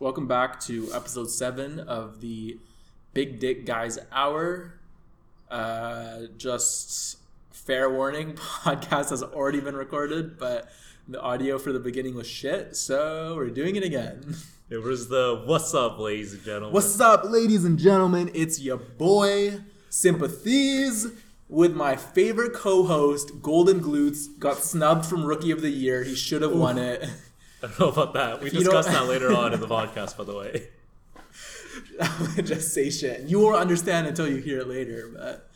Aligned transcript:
Welcome 0.00 0.28
back 0.28 0.60
to 0.60 0.88
episode 0.94 1.28
seven 1.28 1.80
of 1.80 2.20
the 2.20 2.60
Big 3.14 3.40
Dick 3.40 3.66
Guys 3.66 3.98
Hour. 4.12 4.74
Uh, 5.50 6.26
just 6.36 7.18
fair 7.50 7.90
warning, 7.90 8.34
podcast 8.36 9.10
has 9.10 9.24
already 9.24 9.58
been 9.58 9.74
recorded, 9.74 10.38
but 10.38 10.70
the 11.08 11.20
audio 11.20 11.58
for 11.58 11.72
the 11.72 11.80
beginning 11.80 12.14
was 12.14 12.28
shit, 12.28 12.76
so 12.76 13.34
we're 13.34 13.50
doing 13.50 13.74
it 13.76 13.82
again. 13.82 14.36
It 14.70 14.82
was 14.82 15.08
the 15.08 15.44
what's 15.46 15.72
up, 15.72 15.98
ladies 15.98 16.34
and 16.34 16.42
gentlemen. 16.44 16.74
What's 16.74 17.00
up, 17.00 17.24
ladies 17.24 17.64
and 17.64 17.78
gentlemen? 17.78 18.30
It's 18.34 18.60
your 18.60 18.76
boy, 18.76 19.60
Sympathies, 19.88 21.06
with 21.48 21.74
my 21.74 21.96
favorite 21.96 22.52
co 22.52 22.84
host, 22.84 23.40
Golden 23.40 23.80
Glutes. 23.80 24.26
Got 24.38 24.58
snubbed 24.58 25.06
from 25.06 25.24
Rookie 25.24 25.52
of 25.52 25.62
the 25.62 25.70
Year. 25.70 26.04
He 26.04 26.14
should 26.14 26.42
have 26.42 26.52
won 26.52 26.76
it. 26.76 27.08
I 27.62 27.66
don't 27.66 27.80
know 27.80 27.88
about 27.88 28.14
that. 28.14 28.40
We 28.40 28.50
discussed 28.50 28.88
that 28.88 29.06
later 29.08 29.32
on 29.34 29.52
in 29.52 29.60
the 29.60 29.66
podcast, 29.66 30.16
by 30.16 30.24
the 30.24 30.34
way. 30.34 30.68
Just 32.44 32.72
say 32.72 32.90
shit. 32.90 33.22
You 33.22 33.40
won't 33.40 33.56
understand 33.56 34.06
until 34.06 34.28
you 34.28 34.36
hear 34.36 34.60
it 34.60 34.68
later, 34.68 35.10
but 35.16 35.48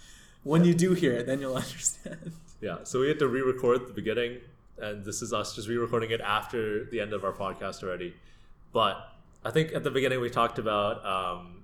when 0.43 0.65
you 0.65 0.75
do 0.75 0.93
hear 0.95 1.13
it, 1.13 1.27
then 1.27 1.41
you'll 1.41 1.57
understand. 1.67 2.33
Yeah, 2.61 2.79
so 2.85 3.01
we 3.01 3.09
had 3.09 3.19
to 3.21 3.29
re-record 3.29 3.87
the 3.89 3.93
beginning, 3.93 4.39
and 4.79 5.05
this 5.05 5.23
is 5.23 5.33
us 5.33 5.55
just 5.55 5.69
re-recording 5.69 6.11
it 6.11 6.21
after 6.21 6.85
the 6.87 7.01
end 7.01 7.13
of 7.13 7.25
our 7.25 7.33
podcast 7.33 7.83
already. 7.83 8.15
But 8.73 8.97
I 9.45 9.51
think 9.51 9.73
at 9.75 9.85
the 9.85 9.91
beginning 9.91 10.21
we 10.21 10.31
talked 10.31 10.59
about 10.59 11.05
um, 11.05 11.63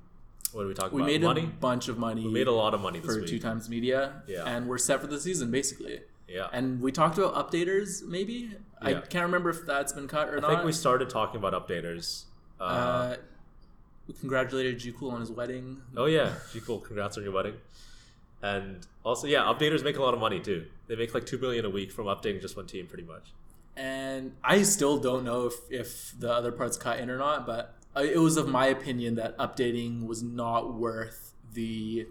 what 0.52 0.62
did 0.62 0.68
we 0.68 0.74
talk 0.74 0.92
We 0.92 1.00
about? 1.00 1.06
We 1.06 1.12
made 1.12 1.22
money. 1.22 1.42
a 1.44 1.46
bunch 1.46 1.88
of 1.88 1.98
money 1.98 2.24
we 2.24 2.30
made 2.32 2.46
a 2.48 2.52
lot 2.52 2.74
of 2.74 2.80
money 2.80 2.98
this 3.00 3.12
for 3.14 3.20
week. 3.20 3.28
two 3.28 3.38
times 3.38 3.68
media, 3.68 4.22
Yeah. 4.26 4.44
and 4.44 4.68
we're 4.68 4.78
set 4.78 5.00
for 5.00 5.06
the 5.06 5.20
season, 5.20 5.50
basically. 5.50 6.00
Yeah, 6.28 6.48
And 6.52 6.80
we 6.82 6.92
talked 6.92 7.16
about 7.16 7.34
updaters, 7.34 8.06
maybe. 8.06 8.50
I 8.80 8.90
Yeah. 8.90 9.00
can't 9.00 9.24
remember 9.26 9.50
if 9.50 9.66
that's 9.66 9.92
been 9.92 10.08
cut 10.08 10.28
or 10.28 10.36
not. 10.40 10.44
I 10.44 10.48
not. 10.48 10.56
think 10.58 10.66
we 10.66 10.72
started 10.72 11.10
talking 11.10 11.36
about 11.42 11.52
updaters. 11.52 12.24
Uh, 12.60 12.62
Uh, 12.64 13.16
we 14.06 14.14
congratulated 14.14 14.78
G 14.78 14.92
Cool 14.92 15.10
on 15.10 15.20
his 15.20 15.30
wedding. 15.30 15.82
oh 15.96 16.06
yeah, 16.06 16.34
gee, 16.52 16.60
cool. 16.60 16.78
Congrats 16.80 17.16
on 17.18 17.24
your 17.24 17.32
wedding. 17.32 17.54
And 18.42 18.86
also, 19.04 19.26
yeah, 19.26 19.40
updaters 19.42 19.82
make 19.82 19.96
a 19.96 20.02
lot 20.02 20.14
of 20.14 20.20
money 20.20 20.38
too. 20.40 20.66
They 20.86 20.94
make 20.96 21.12
like 21.12 21.26
two 21.26 21.38
million 21.38 21.64
a 21.64 21.70
week 21.70 21.90
from 21.92 22.06
updating 22.06 22.40
just 22.40 22.56
one 22.56 22.66
team, 22.66 22.86
pretty 22.86 23.02
much. 23.04 23.32
And 23.76 24.34
I 24.42 24.62
still 24.62 24.98
don't 24.98 25.24
know 25.24 25.46
if, 25.46 25.54
if 25.70 26.14
the 26.18 26.32
other 26.32 26.50
parts 26.52 26.76
cut 26.76 26.98
in 27.00 27.10
or 27.10 27.18
not, 27.18 27.46
but 27.46 27.74
I- 27.94 28.04
it 28.04 28.18
was 28.18 28.36
of 28.36 28.48
my 28.48 28.66
opinion 28.66 29.14
that 29.16 29.36
updating 29.38 30.06
was 30.06 30.22
not 30.22 30.74
worth 30.74 31.32
the 31.52 32.06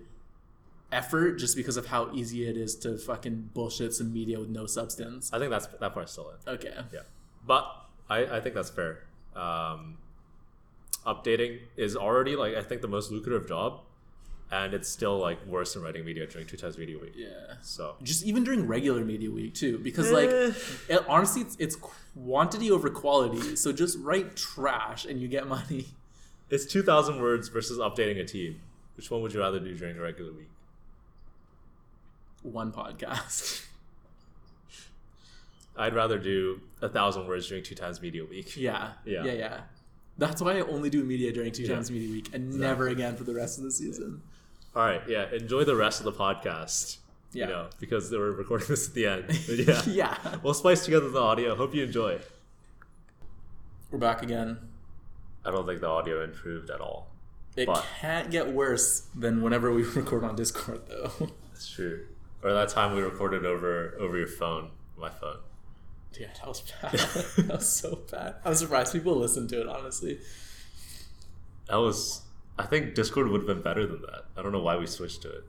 effort 0.92 1.34
just 1.34 1.56
because 1.56 1.76
of 1.78 1.88
how 1.88 2.12
easy 2.14 2.48
it 2.48 2.56
is 2.58 2.76
to 2.76 2.98
fucking 2.98 3.50
bullshit 3.54 3.94
some 3.94 4.14
media 4.14 4.40
with 4.40 4.50
no 4.50 4.66
substance. 4.66 5.32
I 5.34 5.40
think 5.40 5.52
that's 5.52 5.68
that 5.68 5.94
part's 5.94 6.12
still 6.14 6.32
in. 6.48 6.54
Okay. 6.54 6.74
Yeah, 6.94 7.02
but 7.46 7.66
I, 8.10 8.26
I 8.38 8.40
think 8.40 8.56
that's 8.56 8.70
fair. 8.70 9.04
Um, 9.36 9.98
updating 11.06 11.60
is 11.76 11.96
already 11.96 12.36
like 12.36 12.56
I 12.56 12.62
think 12.64 12.82
the 12.82 12.88
most 12.88 13.12
lucrative 13.12 13.48
job, 13.48 13.82
and 14.52 14.74
it's 14.74 14.88
still 14.90 15.18
like 15.18 15.46
worse 15.46 15.74
than 15.74 15.84
writing 15.84 16.06
media 16.06 16.26
during 16.28 16.48
two 16.48 16.58
times 16.58 16.78
media 16.78 16.98
week. 16.98 17.14
Yeah. 17.16 17.56
So 17.62 17.96
Just 18.02 18.24
even 18.24 18.44
during 18.44 18.66
regular 18.68 19.04
media 19.04 19.30
week 19.32 19.54
too, 19.54 19.78
because 19.80 20.12
like 20.12 20.30
Eh. 20.30 20.52
it, 20.90 21.06
honestly, 21.08 21.42
it's, 21.42 21.56
it's 21.60 21.76
quantity 21.76 22.72
over 22.72 22.90
quality. 22.90 23.56
So 23.56 23.72
just 23.72 23.98
write 24.00 24.36
trash 24.36 25.06
and 25.06 25.22
you 25.22 25.28
get 25.28 25.48
money. 25.48 25.86
it's 26.50 26.66
two 26.66 26.82
thousand 26.84 27.22
words 27.22 27.50
versus 27.50 27.78
updating 27.78 28.20
a 28.20 28.26
team. 28.26 28.62
Which 28.96 29.12
one 29.12 29.22
would 29.22 29.34
you 29.34 29.40
rather 29.42 29.60
do 29.60 29.76
during 29.78 29.98
a 29.98 30.02
regular 30.02 30.32
week? 30.32 30.48
One 32.48 32.72
podcast. 32.72 33.66
I'd 35.78 35.94
rather 35.94 36.18
do 36.18 36.62
a 36.82 36.90
thousand 36.90 37.28
words 37.28 37.48
during 37.48 37.64
two 37.64 37.76
times 37.76 38.02
media 38.02 38.26
week. 38.26 38.58
Yeah. 38.58 38.94
Yeah. 39.06 39.24
Yeah. 39.26 39.34
Yeah. 39.34 39.60
That's 40.18 40.42
why 40.42 40.58
I 40.58 40.62
only 40.62 40.90
do 40.90 41.04
media 41.04 41.32
during 41.32 41.52
two 41.52 41.64
Yeah. 41.64 41.76
times 41.76 41.92
media 41.92 42.10
week 42.10 42.30
and 42.34 42.60
never 42.60 42.88
again 42.88 43.16
for 43.16 43.24
the 43.24 43.36
rest 43.36 43.60
of 43.60 43.64
the 43.64 43.72
season. 43.72 44.22
All 44.76 44.84
right, 44.86 45.02
yeah. 45.08 45.32
Enjoy 45.32 45.64
the 45.64 45.76
rest 45.76 46.00
of 46.00 46.06
the 46.06 46.12
podcast. 46.14 46.98
Yeah. 47.34 47.46
You 47.46 47.52
know, 47.52 47.68
because 47.80 48.12
we're 48.12 48.32
recording 48.32 48.68
this 48.70 48.88
at 48.88 48.96
the 48.96 49.06
end. 49.06 49.26
But 49.28 49.60
yeah. 49.60 49.82
yeah. 49.86 50.36
We'll 50.42 50.54
splice 50.56 50.86
together 50.86 51.10
the 51.10 51.20
audio. 51.22 51.56
Hope 51.56 51.76
you 51.76 51.84
enjoy. 51.84 52.20
We're 53.92 54.00
back 54.00 54.24
again. 54.24 54.58
I 55.46 55.52
don't 55.52 55.68
think 55.68 55.82
the 55.82 55.88
audio 55.88 56.24
improved 56.24 56.70
at 56.72 56.82
all. 56.82 57.08
It 57.56 57.68
But- 57.68 57.86
can't 58.02 58.32
get 58.32 58.52
worse 58.54 59.02
than 59.16 59.42
whenever 59.42 59.72
we 59.72 59.84
record 59.84 60.24
on 60.24 60.36
Discord 60.36 60.82
though. 60.88 61.12
That's 61.52 61.70
true. 61.70 62.06
Or 62.44 62.54
that 62.54 62.70
time 62.70 62.96
we 62.96 63.02
recorded 63.02 63.46
over 63.46 63.96
over 64.00 64.18
your 64.18 64.28
phone, 64.28 64.70
my 64.98 65.10
phone. 65.10 65.38
Yeah, 66.20 66.28
that 66.36 66.48
was 66.48 66.62
bad. 66.62 66.92
that 67.48 67.58
was 67.58 67.70
so 67.70 68.00
bad. 68.10 68.36
I'm 68.46 68.56
surprised 68.56 68.94
people 68.94 69.16
listen 69.16 69.48
to 69.50 69.62
it, 69.62 69.68
honestly. 69.68 70.20
That 71.68 71.78
was. 71.78 72.22
I 72.60 72.66
think 72.66 72.96
Discord 72.96 73.28
would 73.28 73.42
have 73.42 73.48
been 73.48 73.62
better 73.62 73.86
than 73.86 74.02
that. 74.02 74.26
I 74.36 74.42
don't 74.42 74.52
know 74.52 74.62
why 74.62 74.78
we 74.78 74.88
switched 74.88 75.22
to 75.24 75.30
it. 75.30 75.44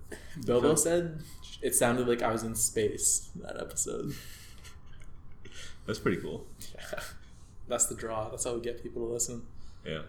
Bilbo 0.45 0.75
said 0.75 1.23
it 1.63 1.75
sounded 1.75 2.07
like 2.07 2.23
I 2.23 2.31
was 2.31 2.43
in 2.43 2.55
space 2.55 3.31
that 3.37 3.59
episode. 3.59 4.15
That's 5.87 5.99
pretty 5.99 6.21
cool. 6.21 6.47
Yeah. 6.75 7.01
That's 7.69 7.87
the 7.87 7.95
draw. 7.95 8.29
That's 8.29 8.45
how 8.45 8.55
we 8.55 8.61
get 8.61 8.83
people 8.83 9.07
to 9.07 9.13
listen. 9.13 9.43
Yeah. 9.87 10.03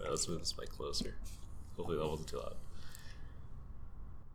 Yeah, 0.00 0.10
let's 0.10 0.28
move 0.28 0.40
this 0.40 0.54
mic 0.58 0.68
closer. 0.70 1.16
Hopefully 1.76 1.98
that 1.98 2.06
wasn't 2.06 2.28
too 2.28 2.36
loud. 2.36 2.54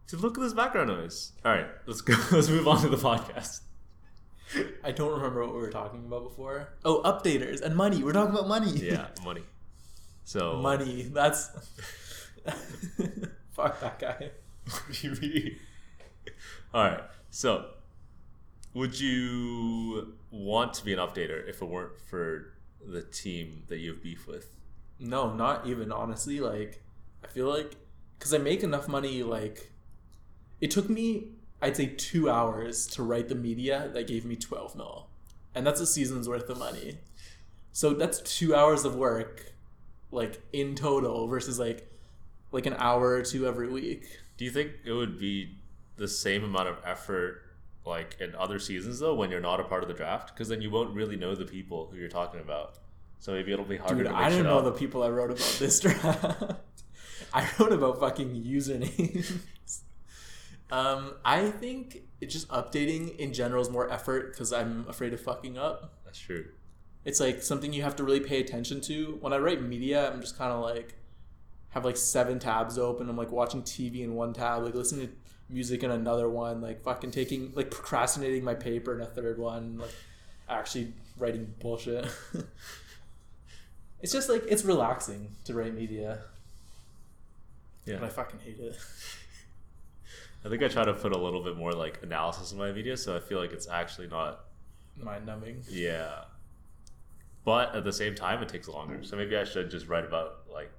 Dude, 0.10 0.22
look 0.22 0.38
at 0.38 0.42
this 0.42 0.54
background 0.54 0.88
noise. 0.90 1.34
All 1.46 1.52
right, 1.52 1.68
let's 1.86 2.02
go. 2.02 2.16
Let's 2.32 2.50
move 2.50 2.68
on 2.68 2.82
to 2.82 2.90
the 2.90 2.98
podcast. 2.98 3.60
I 4.84 4.92
don't 4.92 5.12
remember 5.12 5.46
what 5.46 5.54
we 5.54 5.62
were 5.62 5.70
talking 5.70 6.04
about 6.06 6.24
before. 6.24 6.70
Oh, 6.84 7.04
updaters 7.04 7.62
and 7.62 7.76
money. 7.76 8.02
We're 8.02 8.14
talking 8.14 8.34
about 8.34 8.48
money. 8.48 8.72
Yeah, 8.72 9.10
money. 9.24 9.44
So 10.24 10.58
money. 10.58 11.04
That's 11.04 11.52
fuck 13.52 13.80
that 13.82 14.00
guy. 14.00 14.32
What 14.66 14.82
do 14.92 15.08
you 15.08 15.16
mean? 15.22 15.60
All 16.74 16.84
right. 16.86 17.04
So, 17.30 17.68
would 18.74 19.00
you 19.00 20.16
want 20.32 20.74
to 20.76 20.86
be 20.86 20.94
an 20.94 21.00
updater 21.00 21.48
if 21.48 21.62
it 21.62 21.66
weren't 21.66 22.00
for 22.10 22.54
the 22.84 23.04
team 23.04 23.64
that 23.68 23.78
you 23.78 23.92
have 23.92 24.02
beef 24.02 24.28
with? 24.28 24.56
No, 25.00 25.32
not 25.32 25.68
even 25.68 25.92
honestly. 25.92 26.40
Like, 26.40 26.82
I 27.24 27.28
feel 27.28 27.48
like 27.48 27.76
because 28.18 28.34
I 28.34 28.40
make 28.40 28.64
enough 28.64 28.88
money. 28.88 29.22
Like, 29.22 29.72
it 30.62 30.72
took 30.72 30.90
me, 30.90 31.30
I'd 31.62 31.76
say, 31.76 31.88
two 31.88 32.30
hours 32.30 32.88
to 32.88 33.04
write 33.04 33.30
the 33.30 33.36
media 33.36 33.90
that 33.94 34.08
gave 34.08 34.26
me 34.26 34.36
twelve 34.36 34.76
mil, 34.76 35.08
and 35.56 35.66
that's 35.66 35.80
a 35.82 35.88
season's 35.88 36.28
worth 36.28 36.50
of 36.50 36.58
money. 36.58 37.00
So 37.72 37.94
that's 37.94 38.20
two 38.22 38.56
hours 38.56 38.84
of 38.86 38.96
work, 38.96 39.54
like 40.12 40.42
in 40.52 40.76
total, 40.76 41.28
versus 41.28 41.60
like, 41.60 41.90
like 42.52 42.66
an 42.66 42.76
hour 42.78 43.10
or 43.12 43.22
two 43.22 43.48
every 43.48 43.70
week. 43.70 44.20
Do 44.38 44.46
you 44.46 44.52
think 44.52 44.72
it 44.86 44.92
would 44.92 45.20
be 45.20 45.58
the 45.98 46.08
same 46.08 46.44
amount 46.44 46.70
of 46.70 46.78
effort 46.86 47.42
like 47.86 48.16
in 48.20 48.36
other 48.36 48.60
seasons 48.60 49.00
though 49.00 49.14
when 49.16 49.32
you're 49.32 49.42
not 49.42 49.60
a 49.60 49.64
part 49.64 49.84
of 49.84 49.90
the 49.90 49.96
draft? 49.96 50.34
Because 50.34 50.50
then 50.50 50.62
you 50.62 50.70
won't 50.70 50.96
really 50.96 51.16
know 51.16 51.36
the 51.36 51.46
people 51.46 51.90
who 51.92 51.98
you're 51.98 52.10
talking 52.10 52.40
about. 52.40 52.78
So 53.20 53.34
maybe 53.34 53.52
it'll 53.52 53.66
be 53.66 53.78
harder 53.78 54.04
Dude, 54.04 54.08
to 54.08 54.16
I 54.18 54.30
didn't 54.30 54.46
know 54.46 54.60
up. 54.60 54.66
the 54.66 54.72
people 54.72 55.04
I 55.04 55.10
wrote 55.10 55.32
about 55.32 55.56
this 55.60 55.80
draft. 55.80 56.54
I 57.34 57.48
wrote 57.60 57.74
about 57.74 58.00
fucking 58.00 58.44
usernames. 58.44 59.40
Um, 60.72 61.14
I 61.26 61.50
think 61.52 62.04
it's 62.22 62.34
just 62.34 62.48
updating 62.50 63.16
in 63.18 63.34
general 63.34 63.62
is 63.62 63.70
more 63.70 63.90
effort 63.92 64.32
because 64.34 64.52
I'm 64.54 64.86
afraid 64.88 65.14
of 65.14 65.22
fucking 65.22 65.58
up. 65.58 65.94
That's 66.06 66.20
true. 66.20 66.46
It's 67.06 67.20
like 67.20 67.42
something 67.42 67.72
you 67.74 67.82
have 67.84 67.96
to 67.98 68.04
really 68.04 68.20
pay 68.20 68.40
attention 68.42 68.82
to. 68.82 69.18
When 69.22 69.34
I 69.34 69.38
write 69.38 69.62
media, 69.62 70.12
I'm 70.12 70.22
just 70.22 70.38
kind 70.38 70.52
of 70.52 70.62
like 70.62 70.96
have 71.70 71.86
like 71.86 71.98
seven 71.98 72.40
tabs 72.40 72.78
open. 72.78 73.10
I'm 73.10 73.18
like 73.18 73.32
watching 73.32 73.62
TV 73.64 74.02
in 74.02 74.16
one 74.16 74.34
tab, 74.34 74.64
like 74.64 74.76
listening 74.76 75.08
to 75.08 75.14
music 75.50 75.82
in 75.84 75.92
another 75.92 76.30
one, 76.30 76.62
like 76.62 76.84
fucking 76.84 77.12
taking 77.12 77.52
like 77.56 77.72
procrastinating 77.72 78.44
my 78.44 78.54
paper 78.54 78.94
in 78.94 79.02
a 79.02 79.06
third 79.06 79.40
one, 79.40 79.78
like 79.80 79.94
actually 80.50 80.94
writing 81.18 81.54
bullshit. 81.60 82.06
it's 84.02 84.12
just 84.12 84.30
like 84.30 84.44
it's 84.48 84.64
relaxing 84.66 85.36
to 85.46 85.54
write 85.54 85.74
media, 85.74 86.20
Yeah. 87.86 87.96
but 88.00 88.06
I 88.06 88.10
fucking 88.10 88.40
hate 88.42 88.60
it. 88.60 88.78
I 90.46 90.50
think 90.50 90.64
I 90.64 90.68
try 90.68 90.86
to 90.86 90.94
put 90.94 91.12
a 91.12 91.18
little 91.18 91.44
bit 91.44 91.58
more 91.58 91.74
like 91.74 92.00
analysis 92.02 92.52
in 92.52 92.58
my 92.58 92.72
media, 92.72 92.96
so 92.96 93.16
I 93.16 93.20
feel 93.20 93.40
like 93.40 93.52
it's 93.52 93.68
actually 93.68 94.08
not 94.08 94.46
Mind 94.96 95.26
numbing. 95.26 95.64
Yeah. 95.70 96.24
But 97.46 97.76
at 97.76 97.84
the 97.84 97.94
same 97.94 98.16
time, 98.16 98.42
it 98.44 98.50
takes 98.50 98.68
longer. 98.68 99.04
So 99.04 99.16
maybe 99.16 99.36
I 99.38 99.44
should 99.44 99.72
just 99.72 99.88
write 99.88 100.04
about 100.04 100.42
like 100.52 100.72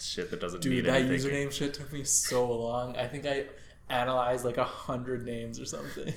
shit 0.00 0.30
that 0.30 0.40
doesn't 0.40 0.62
Dude, 0.62 0.72
need 0.72 0.84
that 0.86 1.02
any 1.02 1.16
username 1.16 1.52
shit 1.52 1.74
took 1.74 1.92
me 1.92 2.02
so 2.04 2.50
long. 2.50 2.96
I 2.96 3.06
think 3.06 3.24
I 3.24 3.46
analyzed 3.88 4.44
like 4.44 4.56
a 4.56 4.64
hundred 4.64 5.24
names 5.24 5.60
or 5.60 5.64
something. 5.64 6.14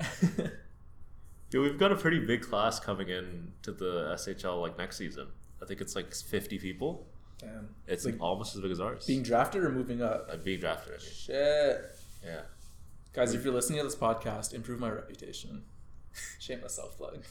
Yeah, 1.50 1.60
we've 1.60 1.78
got 1.78 1.92
a 1.92 1.96
pretty 1.96 2.18
big 2.18 2.42
class 2.42 2.78
coming 2.78 3.08
in 3.08 3.52
to 3.62 3.72
the 3.72 4.14
SHL 4.14 4.60
like 4.60 4.76
next 4.76 4.98
season. 4.98 5.28
I 5.62 5.64
think 5.64 5.80
it's 5.80 5.96
like 5.96 6.14
50 6.14 6.58
people. 6.58 7.06
Damn. 7.38 7.68
It's 7.86 8.04
Like, 8.04 8.20
almost 8.20 8.54
as 8.56 8.62
big 8.62 8.70
as 8.72 8.80
ours. 8.80 9.06
Being 9.06 9.22
drafted 9.22 9.62
or 9.64 9.70
moving 9.70 10.02
up? 10.02 10.28
like 10.28 10.42
being 10.44 10.60
drafted. 10.60 10.94
I 10.94 10.98
mean. 10.98 11.12
Shit. 11.12 11.96
Yeah. 12.24 12.40
Guys, 13.12 13.32
if 13.34 13.44
you're 13.44 13.54
listening 13.54 13.78
to 13.78 13.84
this 13.84 13.96
podcast, 13.96 14.52
improve 14.54 14.80
my 14.80 14.90
reputation. 14.90 15.62
Shameless 16.40 16.74
self 16.74 16.96
plug. 16.96 17.22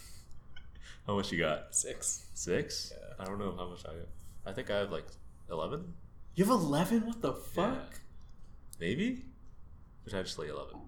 How 1.06 1.16
much 1.16 1.32
you 1.32 1.40
got? 1.40 1.76
Six. 1.76 2.26
Six? 2.34 2.94
Yeah. 2.96 3.14
I 3.20 3.26
don't 3.26 3.40
know 3.40 3.54
how 3.58 3.68
much 3.70 3.86
I 3.86 3.94
have. 3.94 4.08
I 4.46 4.52
think 4.54 4.72
I 4.72 4.78
have 4.78 4.92
like 4.92 5.06
eleven, 5.52 5.94
You 6.36 6.46
have 6.46 6.52
eleven? 6.52 7.06
What 7.06 7.22
the 7.22 7.34
fuck? 7.34 8.00
maybe, 8.80 9.26
potentially 10.06 10.48
eleven. 10.50 10.80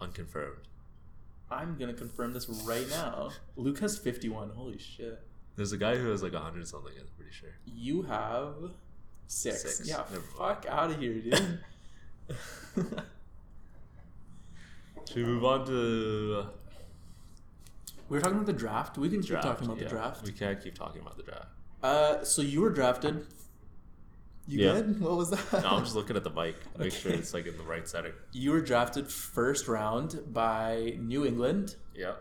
Unconfirmed. 0.00 0.68
I'm 1.50 1.76
gonna 1.78 1.92
confirm 1.94 2.32
this 2.32 2.48
right 2.48 2.88
now. 2.90 3.30
Luke 3.56 3.78
has 3.80 3.98
fifty-one. 3.98 4.50
Holy 4.50 4.78
shit. 4.78 5.20
There's 5.56 5.72
a 5.72 5.76
guy 5.76 5.96
who 5.96 6.10
has 6.10 6.22
like 6.22 6.34
hundred 6.34 6.66
something. 6.66 6.92
I'm 6.98 7.06
pretty 7.16 7.32
sure. 7.32 7.50
You 7.66 8.02
have 8.02 8.54
six. 9.26 9.62
Six. 9.62 9.88
Yeah, 9.88 10.02
Never 10.10 10.22
fuck 10.22 10.66
out 10.68 10.90
of 10.90 10.98
here, 10.98 11.14
dude. 11.14 11.58
Should 15.08 15.16
we 15.16 15.24
move 15.24 15.44
on 15.44 15.66
to 15.66 16.46
we 18.08 18.18
were 18.18 18.20
talking 18.20 18.36
about 18.36 18.46
the 18.46 18.52
draft. 18.52 18.98
We 18.98 19.08
can 19.08 19.22
keep 19.22 19.40
talking 19.40 19.64
about 19.66 19.78
Yeah, 19.78 19.84
the 19.84 19.88
draft. 19.88 20.22
We 20.22 20.32
can't 20.32 20.62
keep 20.62 20.74
talking 20.74 21.00
about 21.00 21.16
the 21.16 21.22
draft. 21.22 21.46
Uh, 21.82 22.22
so 22.24 22.42
you 22.42 22.60
were 22.60 22.68
drafted. 22.68 23.26
You 24.46 24.66
Yeah. 24.66 24.72
good? 24.74 25.00
What 25.00 25.16
was 25.16 25.30
that? 25.30 25.62
No, 25.62 25.68
I'm 25.70 25.82
just 25.84 25.94
looking 25.96 26.16
at 26.16 26.22
the 26.24 26.28
mic. 26.30 26.56
Make 26.78 26.92
sure 26.92 27.10
it's 27.20 27.32
like 27.32 27.46
in 27.46 27.56
the 27.56 27.62
right 27.62 27.88
setting. 27.88 28.12
You 28.32 28.50
were 28.52 28.60
drafted 28.60 29.08
first 29.10 29.66
round 29.66 30.20
by 30.32 30.98
New 31.00 31.24
England. 31.24 31.76
Yeah, 31.94 32.16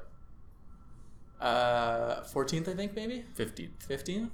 Uh, 1.41 2.21
14th, 2.23 2.67
I 2.69 2.73
think, 2.75 2.95
maybe? 2.95 3.25
15th. 3.37 3.71
15th? 3.89 4.29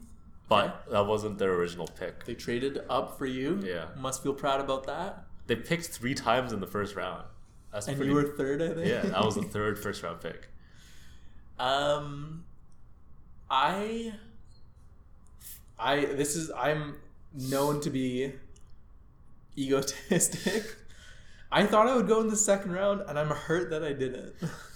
But 0.49 0.85
that 0.91 1.05
wasn't 1.05 1.37
their 1.39 1.53
original 1.53 1.87
pick. 1.87 2.25
They 2.25 2.33
traded 2.35 2.79
up 2.89 3.17
for 3.17 3.25
you. 3.25 3.61
Yeah. 3.63 3.85
Must 3.97 4.21
feel 4.23 4.33
proud 4.33 4.59
about 4.59 4.85
that. 4.87 5.23
They 5.47 5.55
picked 5.55 5.85
three 5.87 6.13
times 6.13 6.51
in 6.53 6.59
the 6.59 6.67
first 6.67 6.95
round. 6.95 7.23
That's 7.71 7.87
And 7.87 7.97
pretty. 7.97 8.09
you 8.11 8.15
were 8.15 8.23
third, 8.35 8.61
I 8.61 8.73
think. 8.73 8.87
yeah, 8.87 9.01
that 9.01 9.23
was 9.23 9.35
the 9.35 9.41
third 9.55 9.77
first 9.79 10.03
round 10.03 10.19
pick. 10.21 10.49
Um, 11.59 12.43
I, 13.49 14.13
I 15.79 16.05
this 16.05 16.35
is 16.35 16.51
I'm 16.51 16.95
known 17.33 17.81
to 17.81 17.89
be 17.89 18.33
egotistic. 19.57 20.75
I 21.51 21.65
thought 21.65 21.87
I 21.87 21.95
would 21.95 22.07
go 22.07 22.19
in 22.21 22.27
the 22.27 22.35
second 22.35 22.73
round, 22.73 23.01
and 23.07 23.17
I'm 23.17 23.29
hurt 23.29 23.69
that 23.71 23.83
I 23.83 23.93
didn't. 23.93 24.33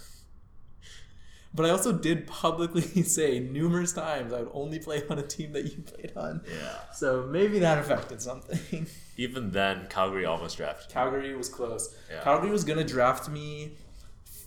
but 1.54 1.66
I 1.66 1.70
also 1.70 1.92
did 1.92 2.26
publicly 2.26 2.82
say 3.02 3.38
numerous 3.40 3.92
times 3.92 4.32
I 4.32 4.40
would 4.40 4.50
only 4.52 4.78
play 4.78 5.02
on 5.10 5.18
a 5.18 5.22
team 5.22 5.52
that 5.52 5.64
you 5.64 5.82
played 5.82 6.12
on. 6.16 6.42
Yeah. 6.46 6.78
So 6.92 7.26
maybe 7.30 7.58
that 7.58 7.78
affected 7.78 8.22
something. 8.22 8.86
Even 9.16 9.50
then, 9.50 9.86
Calgary 9.90 10.24
almost 10.24 10.56
drafted. 10.56 10.88
you. 10.88 10.94
Calgary 10.94 11.34
was 11.36 11.48
close. 11.48 11.94
Yeah. 12.10 12.22
Calgary 12.22 12.50
was 12.50 12.64
gonna 12.64 12.84
draft 12.84 13.28
me 13.28 13.72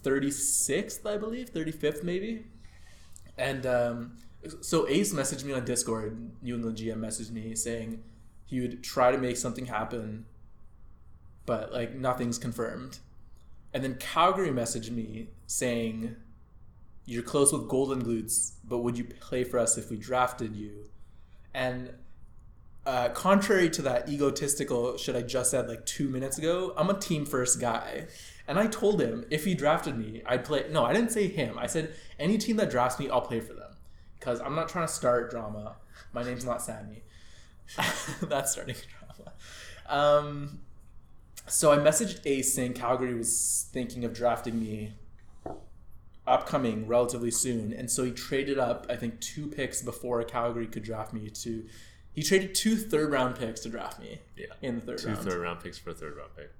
36th, 0.03 1.05
I 1.05 1.17
believe, 1.17 1.51
35th 1.53 2.03
maybe. 2.03 2.45
And 3.37 3.65
um, 3.65 4.17
so 4.61 4.87
Ace 4.87 5.13
messaged 5.13 5.43
me 5.43 5.53
on 5.53 5.65
Discord. 5.65 6.31
New 6.41 6.55
England 6.55 6.77
GM 6.77 6.97
messaged 6.97 7.31
me 7.31 7.55
saying 7.55 8.03
he 8.45 8.61
would 8.61 8.83
try 8.83 9.11
to 9.11 9.17
make 9.17 9.37
something 9.37 9.65
happen, 9.65 10.25
but 11.45 11.71
like 11.73 11.95
nothing's 11.95 12.37
confirmed. 12.37 12.99
And 13.73 13.83
then 13.83 13.95
Calgary 13.95 14.49
messaged 14.51 14.89
me 14.89 15.27
saying, 15.47 16.15
"You're 17.05 17.23
close 17.23 17.53
with 17.53 17.67
Golden 17.67 18.03
Glutes, 18.03 18.53
but 18.63 18.79
would 18.79 18.97
you 18.97 19.05
play 19.05 19.43
for 19.43 19.59
us 19.59 19.77
if 19.77 19.89
we 19.89 19.97
drafted 19.97 20.55
you?" 20.55 20.89
And 21.53 21.93
uh, 22.85 23.09
contrary 23.09 23.69
to 23.69 23.81
that 23.81 24.07
egotistical 24.07 24.97
shit 24.97 25.15
I 25.15 25.21
just 25.21 25.51
said 25.51 25.67
like 25.67 25.85
two 25.85 26.07
minutes 26.07 26.37
ago, 26.37 26.73
I'm 26.77 26.89
a 26.89 26.99
team 26.99 27.25
first 27.25 27.59
guy. 27.59 28.05
And 28.47 28.59
I 28.59 28.67
told 28.67 29.01
him 29.01 29.25
if 29.31 29.43
he 29.45 29.55
drafted 29.55 29.97
me, 29.97 30.21
I'd 30.25 30.45
play. 30.45 30.65
No, 30.69 30.85
I 30.85 30.93
didn't 30.93 31.11
say 31.11 31.27
him. 31.27 31.57
I 31.57 31.65
said 31.65 31.95
any 32.19 32.37
team 32.37 32.57
that 32.57 32.69
drafts 32.69 32.99
me, 32.99 33.09
I'll 33.09 33.21
play 33.21 33.39
for 33.39 33.53
them. 33.53 33.71
Because 34.19 34.39
I'm 34.39 34.55
not 34.55 34.69
trying 34.69 34.87
to 34.87 34.93
start 34.93 35.31
drama. 35.31 35.77
My 36.13 36.23
name's 36.23 36.45
not 36.45 36.61
Sammy. 36.61 37.03
That's 38.21 38.51
starting 38.51 38.75
drama. 38.99 39.33
Um, 39.87 40.59
so 41.47 41.71
I 41.71 41.77
messaged 41.77 42.21
Ace 42.25 42.53
saying 42.53 42.73
Calgary 42.73 43.15
was 43.15 43.67
thinking 43.71 44.05
of 44.05 44.13
drafting 44.13 44.59
me 44.59 44.93
upcoming 46.27 46.87
relatively 46.87 47.31
soon. 47.31 47.71
And 47.73 47.89
so 47.89 48.03
he 48.03 48.11
traded 48.11 48.57
up, 48.57 48.85
I 48.89 48.95
think, 48.95 49.19
two 49.21 49.47
picks 49.47 49.81
before 49.81 50.23
Calgary 50.23 50.67
could 50.67 50.83
draft 50.83 51.13
me 51.13 51.29
to. 51.29 51.65
He 52.13 52.23
traded 52.23 52.55
two 52.55 52.77
third 52.77 53.11
round 53.11 53.35
picks 53.35 53.59
to 53.61 53.69
draft 53.69 53.99
me 53.99 54.19
Yeah. 54.37 54.45
in 54.61 54.75
the 54.79 54.81
third 54.81 54.97
Two 54.99 55.07
round, 55.09 55.19
third 55.19 55.41
round 55.41 55.59
picks 55.61 55.77
for 55.77 55.89
a 55.89 55.93
third 55.93 56.15
round 56.17 56.31
pick. 56.35 56.51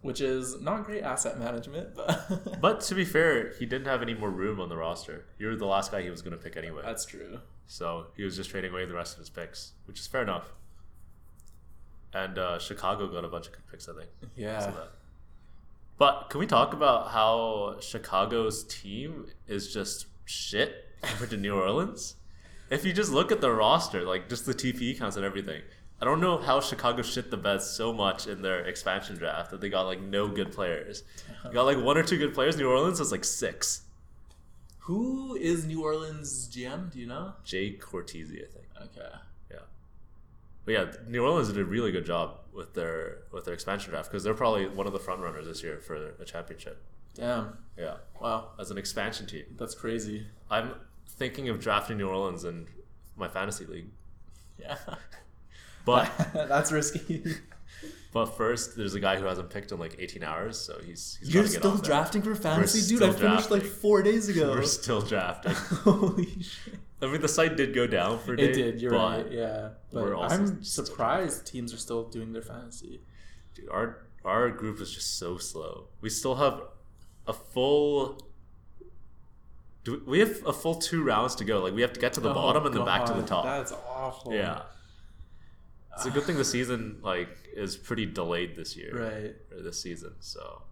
which 0.00 0.20
is 0.20 0.60
not 0.60 0.84
great 0.84 1.02
asset 1.02 1.38
management, 1.38 1.94
but 1.94 2.60
But 2.60 2.80
to 2.82 2.94
be 2.94 3.04
fair, 3.04 3.52
he 3.58 3.66
didn't 3.66 3.86
have 3.86 4.02
any 4.02 4.14
more 4.14 4.30
room 4.30 4.60
on 4.60 4.68
the 4.68 4.76
roster. 4.76 5.26
You 5.38 5.48
were 5.48 5.56
the 5.56 5.66
last 5.66 5.92
guy 5.92 6.02
he 6.02 6.10
was 6.10 6.22
going 6.22 6.36
to 6.36 6.42
pick 6.42 6.56
anyway. 6.56 6.82
that's 6.84 7.04
true. 7.04 7.40
So 7.66 8.06
he 8.16 8.22
was 8.22 8.36
just 8.36 8.50
trading 8.50 8.70
away 8.72 8.86
the 8.86 8.94
rest 8.94 9.14
of 9.14 9.18
his 9.20 9.28
picks, 9.30 9.72
which 9.86 9.98
is 10.00 10.06
fair 10.06 10.22
enough. 10.22 10.52
And 12.14 12.38
uh, 12.38 12.58
Chicago 12.58 13.08
got 13.08 13.24
a 13.24 13.28
bunch 13.28 13.46
of 13.48 13.52
good 13.52 13.66
picks, 13.70 13.88
I 13.88 13.92
think. 13.94 14.08
Yeah. 14.36 14.72
But 15.98 16.28
can 16.28 16.40
we 16.40 16.46
talk 16.46 16.74
about 16.74 17.10
how 17.10 17.76
Chicago's 17.80 18.64
team 18.64 19.26
is 19.48 19.72
just 19.72 20.06
shit 20.24 20.88
compared 21.02 21.30
to 21.30 21.36
New 21.36 21.54
Orleans? 21.54 22.16
If 22.68 22.84
you 22.84 22.92
just 22.92 23.12
look 23.12 23.32
at 23.32 23.40
the 23.40 23.50
roster, 23.50 24.02
like 24.02 24.28
just 24.28 24.44
the 24.44 24.52
TPE 24.52 24.98
counts 24.98 25.16
and 25.16 25.24
everything, 25.24 25.62
I 26.00 26.04
don't 26.04 26.20
know 26.20 26.36
how 26.36 26.60
Chicago 26.60 27.00
shit 27.00 27.30
the 27.30 27.38
bed 27.38 27.62
so 27.62 27.92
much 27.92 28.26
in 28.26 28.42
their 28.42 28.60
expansion 28.66 29.16
draft 29.16 29.50
that 29.50 29.60
they 29.62 29.70
got 29.70 29.86
like 29.86 30.00
no 30.00 30.28
good 30.28 30.52
players. 30.52 31.04
They 31.44 31.54
got 31.54 31.64
like 31.64 31.78
one 31.78 31.96
or 31.96 32.02
two 32.02 32.18
good 32.18 32.34
players. 32.34 32.58
New 32.58 32.68
Orleans 32.68 32.98
has 32.98 33.10
like 33.10 33.24
six. 33.24 33.82
Who 34.80 35.34
is 35.36 35.64
New 35.64 35.82
Orleans 35.82 36.48
GM? 36.48 36.92
Do 36.92 36.98
you 36.98 37.06
know? 37.06 37.32
Jay 37.44 37.70
Cortese, 37.70 38.42
I 38.42 38.52
think. 38.52 38.66
Okay. 38.82 39.08
Yeah. 39.50 39.58
But 40.66 40.72
yeah, 40.72 40.86
New 41.08 41.24
Orleans 41.24 41.48
did 41.48 41.58
a 41.58 41.64
really 41.64 41.92
good 41.92 42.04
job 42.04 42.40
with 42.56 42.74
their 42.74 43.18
with 43.32 43.44
their 43.44 43.54
expansion 43.54 43.90
draft 43.90 44.10
because 44.10 44.24
they're 44.24 44.34
probably 44.34 44.66
one 44.66 44.86
of 44.86 44.92
the 44.92 44.98
front 44.98 45.20
runners 45.20 45.46
this 45.46 45.62
year 45.62 45.78
for 45.78 46.14
a 46.20 46.24
championship. 46.24 46.82
Damn. 47.14 47.58
Yeah, 47.78 47.96
Wow. 48.20 48.50
as 48.58 48.70
an 48.70 48.78
expansion 48.78 49.26
team. 49.26 49.44
That's 49.58 49.74
crazy. 49.74 50.26
I'm 50.50 50.72
thinking 51.08 51.48
of 51.48 51.60
drafting 51.60 51.96
New 51.98 52.08
Orleans 52.08 52.44
in 52.44 52.66
my 53.16 53.28
fantasy 53.28 53.66
league. 53.66 53.88
Yeah. 54.58 54.76
But 55.84 56.10
that's 56.34 56.72
risky. 56.72 57.22
but 58.16 58.34
first, 58.34 58.78
there's 58.78 58.94
a 58.94 59.00
guy 59.00 59.18
who 59.18 59.26
hasn't 59.26 59.50
picked 59.50 59.72
in 59.72 59.78
like 59.78 59.96
18 59.98 60.24
hours, 60.24 60.58
so 60.58 60.78
he's, 60.82 61.18
he's 61.20 61.34
You're 61.34 61.42
gotta 61.42 61.52
get 61.52 61.58
still 61.58 61.70
on 61.72 61.76
that. 61.76 61.84
drafting 61.84 62.22
for 62.22 62.34
fantasy, 62.34 62.88
dude. 62.88 63.02
I 63.02 63.12
finished 63.12 63.50
like 63.50 63.62
four 63.62 64.02
days 64.02 64.30
ago. 64.30 64.52
We're 64.54 64.62
still 64.62 65.02
drafting. 65.02 65.52
Holy 65.84 66.40
shit. 66.40 66.76
I 67.02 67.08
mean, 67.08 67.20
the 67.20 67.28
site 67.28 67.58
did 67.58 67.74
go 67.74 67.86
down 67.86 68.18
for 68.20 68.32
a 68.32 68.38
day. 68.38 68.44
It 68.44 68.52
did. 68.54 68.80
You're 68.80 68.92
but, 68.92 69.24
right. 69.24 69.30
Yeah, 69.30 69.68
but 69.92 70.02
we're 70.02 70.14
also 70.14 70.34
I'm 70.34 70.64
still 70.64 70.86
surprised 70.86 71.46
teams 71.46 71.74
are 71.74 71.76
still 71.76 72.04
doing 72.04 72.32
their 72.32 72.40
fantasy. 72.40 73.02
Dude, 73.54 73.68
our 73.68 74.06
our 74.24 74.48
group 74.48 74.80
is 74.80 74.94
just 74.94 75.18
so 75.18 75.36
slow. 75.36 75.88
We 76.00 76.08
still 76.08 76.36
have 76.36 76.62
a 77.26 77.34
full. 77.34 78.18
Do 79.84 80.02
we, 80.06 80.12
we 80.12 80.18
have 80.20 80.42
a 80.46 80.54
full 80.54 80.76
two 80.76 81.04
rounds 81.04 81.34
to 81.34 81.44
go? 81.44 81.62
Like 81.62 81.74
we 81.74 81.82
have 81.82 81.92
to 81.92 82.00
get 82.00 82.14
to 82.14 82.20
the 82.20 82.30
Oh, 82.30 82.34
bottom 82.34 82.64
and 82.64 82.74
then 82.74 82.86
back 82.86 83.04
to 83.04 83.12
the 83.12 83.24
top. 83.24 83.44
That's 83.44 83.72
awful. 83.72 84.32
Yeah. 84.32 84.62
It's 85.96 86.06
a 86.06 86.10
good 86.10 86.24
thing 86.24 86.36
the 86.36 86.44
season 86.44 86.98
like 87.02 87.28
is 87.54 87.76
pretty 87.76 88.06
delayed 88.06 88.54
this 88.56 88.76
year 88.76 88.90
Right. 88.92 89.34
or 89.56 89.62
this 89.62 89.80
season. 89.80 90.14
So 90.20 90.62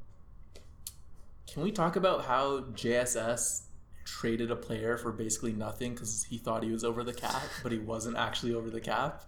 Can 1.46 1.62
we 1.62 1.72
talk 1.72 1.96
about 1.96 2.24
how 2.26 2.60
JSS 2.74 3.62
traded 4.04 4.50
a 4.50 4.56
player 4.56 4.96
for 4.98 5.12
basically 5.12 5.52
nothing 5.52 5.94
because 5.94 6.24
he 6.24 6.36
thought 6.38 6.62
he 6.62 6.70
was 6.70 6.84
over 6.84 7.02
the 7.02 7.14
cap, 7.14 7.42
but 7.62 7.72
he 7.72 7.78
wasn't 7.78 8.16
actually 8.16 8.54
over 8.54 8.70
the 8.70 8.80
cap? 8.80 9.24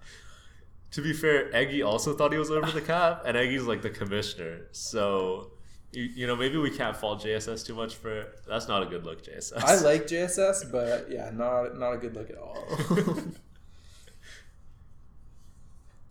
to 0.92 1.02
be 1.02 1.12
fair, 1.12 1.54
Eggy 1.54 1.82
also 1.82 2.14
thought 2.14 2.32
he 2.32 2.38
was 2.38 2.50
over 2.50 2.70
the 2.70 2.80
cap, 2.80 3.22
and 3.26 3.36
Eggy's 3.36 3.64
like 3.64 3.82
the 3.82 3.90
commissioner. 3.90 4.66
So 4.72 5.50
you, 5.92 6.04
you 6.04 6.26
know 6.26 6.36
maybe 6.36 6.56
we 6.58 6.70
can't 6.70 6.96
fault 6.96 7.22
JSS 7.22 7.66
too 7.66 7.74
much 7.74 7.96
for 7.96 8.10
it. 8.20 8.40
That's 8.48 8.68
not 8.68 8.82
a 8.82 8.86
good 8.86 9.04
look, 9.04 9.22
JSS. 9.24 9.62
I 9.62 9.76
like 9.80 10.06
JSS, 10.06 10.70
but 10.70 11.10
yeah, 11.10 11.30
not 11.34 11.76
not 11.78 11.92
a 11.92 11.96
good 11.98 12.14
look 12.14 12.30
at 12.30 12.38
all. 12.38 12.66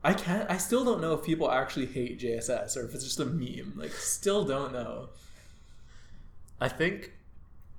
I 0.05 0.13
can't. 0.13 0.49
I 0.51 0.57
still 0.57 0.85
don't 0.85 1.01
know 1.01 1.13
if 1.13 1.23
people 1.23 1.51
actually 1.51 1.87
hate 1.87 2.19
JSS 2.19 2.77
or 2.77 2.85
if 2.85 2.93
it's 2.93 3.03
just 3.03 3.19
a 3.19 3.25
meme. 3.25 3.73
Like, 3.75 3.91
still 3.91 4.45
don't 4.45 4.71
know. 4.71 5.09
I 6.61 6.69
think, 6.69 7.13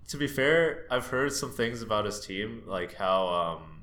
to 0.09 0.17
be 0.17 0.27
fair, 0.27 0.87
I've 0.91 1.07
heard 1.07 1.33
some 1.33 1.53
things 1.53 1.83
about 1.83 2.05
his 2.05 2.19
team, 2.19 2.65
like 2.67 2.95
how, 2.95 3.29
um, 3.29 3.83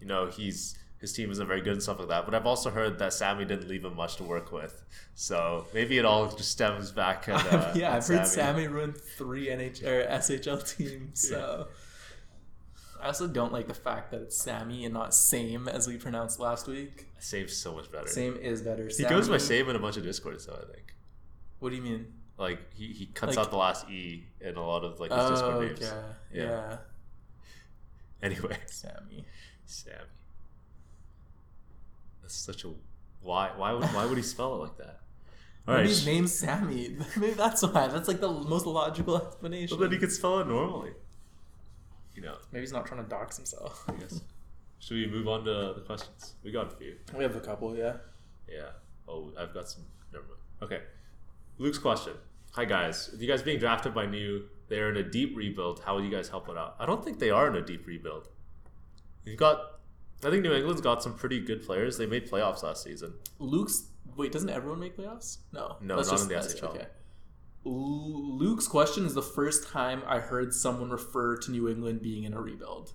you 0.00 0.06
know, 0.06 0.26
he's 0.26 0.78
his 1.00 1.12
team 1.14 1.30
isn't 1.30 1.46
very 1.48 1.62
good 1.62 1.72
and 1.72 1.82
stuff 1.82 1.98
like 1.98 2.08
that. 2.08 2.26
But 2.26 2.34
I've 2.34 2.46
also 2.46 2.70
heard 2.70 2.98
that 3.00 3.12
Sammy 3.12 3.44
didn't 3.44 3.68
leave 3.68 3.84
him 3.84 3.96
much 3.96 4.16
to 4.16 4.22
work 4.22 4.52
with, 4.52 4.84
so 5.16 5.66
maybe 5.74 5.98
it 5.98 6.04
all 6.04 6.28
just 6.28 6.52
stems 6.52 6.92
back. 6.92 7.28
At, 7.28 7.44
uh, 7.52 7.72
yeah, 7.74 7.96
I've 7.96 8.06
heard 8.06 8.26
Sammy 8.26 8.68
ruined 8.68 8.98
three 8.98 9.48
NH 9.48 9.82
or 9.82 10.06
SHL 10.06 10.76
teams. 10.76 11.28
So 11.30 11.68
I 13.02 13.06
also 13.06 13.26
don't 13.26 13.52
like 13.52 13.66
the 13.68 13.74
fact 13.74 14.10
that 14.10 14.20
it's 14.22 14.36
Sammy 14.36 14.84
and 14.84 14.94
not 14.94 15.14
Same 15.14 15.68
as 15.68 15.86
we 15.88 15.96
pronounced 15.96 16.38
last 16.40 16.66
week. 16.68 17.06
Same's 17.18 17.56
so 17.56 17.74
much 17.74 17.90
better. 17.90 18.08
Same 18.08 18.36
is 18.36 18.62
better. 18.62 18.88
He 18.94 19.04
goes 19.04 19.28
by 19.28 19.38
Sammy- 19.38 19.60
Same 19.60 19.70
in 19.70 19.76
a 19.76 19.78
bunch 19.78 19.96
of 19.96 20.02
discords, 20.02 20.46
though. 20.46 20.54
I 20.54 20.72
think 20.72 20.94
What 21.60 21.70
do 21.70 21.76
you 21.76 21.82
mean? 21.82 22.12
like 22.38 22.58
he, 22.74 22.86
he 22.92 23.06
cuts 23.06 23.36
Like- 23.36 23.46
out 23.46 23.50
the 23.50 23.56
last 23.58 23.88
e 23.90 24.24
in 24.40 24.56
a 24.56 24.66
lot 24.66 24.82
of 24.84 24.98
like 25.00 25.10
his 25.12 25.20
Oh, 25.20 25.30
Discord 25.30 25.54
okay. 25.56 25.66
names. 25.66 25.80
Yeah. 26.32 26.42
Yeah. 26.44 26.76
Anyway, 28.22 28.56
Sammy. 28.66 29.24
Sammy. 29.64 29.96
That's 32.22 32.34
such 32.34 32.64
a 32.64 32.70
why 33.22 33.50
why 33.56 33.72
would 33.72 33.84
why 33.84 34.04
would 34.06 34.16
he 34.16 34.22
spell 34.22 34.54
it 34.56 34.58
like 34.58 34.76
that? 34.78 35.00
All 35.68 35.74
Maybe 35.74 35.78
right. 35.82 35.88
his 35.88 36.06
name's 36.06 36.34
Sammy. 36.34 36.96
Maybe 37.16 37.32
that's 37.34 37.62
why. 37.62 37.86
That's 37.88 38.08
like 38.08 38.20
the 38.20 38.30
most 38.30 38.66
logical 38.66 39.16
explanation. 39.16 39.78
Well, 39.78 39.88
then 39.88 39.92
he 39.94 39.98
could 39.98 40.12
spell 40.12 40.40
it 40.40 40.46
normally. 40.48 40.92
You 42.20 42.26
know, 42.26 42.36
Maybe 42.52 42.60
he's 42.62 42.72
not 42.72 42.84
trying 42.84 43.02
to 43.02 43.08
dox 43.08 43.36
himself. 43.38 43.82
I 43.88 43.92
guess. 43.92 44.20
Should 44.78 44.94
we 44.96 45.06
move 45.06 45.26
on 45.26 45.42
to 45.44 45.72
the 45.74 45.82
questions? 45.86 46.34
We 46.44 46.50
got 46.52 46.66
a 46.70 46.76
few. 46.76 46.96
We 47.16 47.22
have 47.22 47.34
a 47.34 47.40
couple, 47.40 47.74
yeah. 47.74 47.94
Yeah. 48.46 48.68
Oh, 49.08 49.32
I've 49.38 49.54
got 49.54 49.68
some. 49.70 49.84
Never 50.12 50.24
mind. 50.26 50.38
Okay. 50.62 50.82
Luke's 51.58 51.78
question. 51.78 52.12
Hi 52.52 52.64
guys. 52.66 53.08
With 53.12 53.22
you 53.22 53.28
guys 53.28 53.42
being 53.42 53.58
drafted 53.58 53.94
by 53.94 54.04
new, 54.06 54.44
they 54.68 54.80
are 54.80 54.90
in 54.90 54.96
a 54.98 55.02
deep 55.02 55.34
rebuild. 55.36 55.80
How 55.80 55.94
will 55.94 56.04
you 56.04 56.10
guys 56.10 56.28
help 56.28 56.48
it 56.50 56.58
out? 56.58 56.76
I 56.78 56.84
don't 56.84 57.02
think 57.02 57.18
they 57.20 57.30
are 57.30 57.48
in 57.48 57.56
a 57.56 57.62
deep 57.64 57.86
rebuild. 57.86 58.28
You've 59.24 59.38
got. 59.38 59.78
I 60.22 60.28
think 60.28 60.42
New 60.42 60.52
England's 60.52 60.82
got 60.82 61.02
some 61.02 61.14
pretty 61.14 61.40
good 61.40 61.64
players. 61.64 61.96
They 61.96 62.04
made 62.04 62.30
playoffs 62.30 62.62
last 62.62 62.82
season. 62.84 63.14
Luke's 63.38 63.88
wait, 64.16 64.32
doesn't 64.32 64.50
everyone 64.50 64.80
make 64.80 64.94
playoffs? 64.96 65.38
No, 65.52 65.76
No, 65.80 65.96
That's 65.96 66.10
not 66.10 66.20
in 66.20 66.28
the 66.28 66.34
that's- 66.34 66.54
SHL. 66.60 66.74
Lu- 66.74 66.80
Luke's 67.64 68.66
question 68.66 69.04
is 69.04 69.14
the 69.14 69.22
first 69.22 69.68
time 69.68 70.02
I 70.06 70.18
heard 70.18 70.54
someone 70.54 70.90
refer 70.90 71.36
to 71.36 71.50
New 71.50 71.68
England 71.68 72.00
being 72.00 72.24
in 72.24 72.32
a 72.32 72.40
rebuild, 72.40 72.92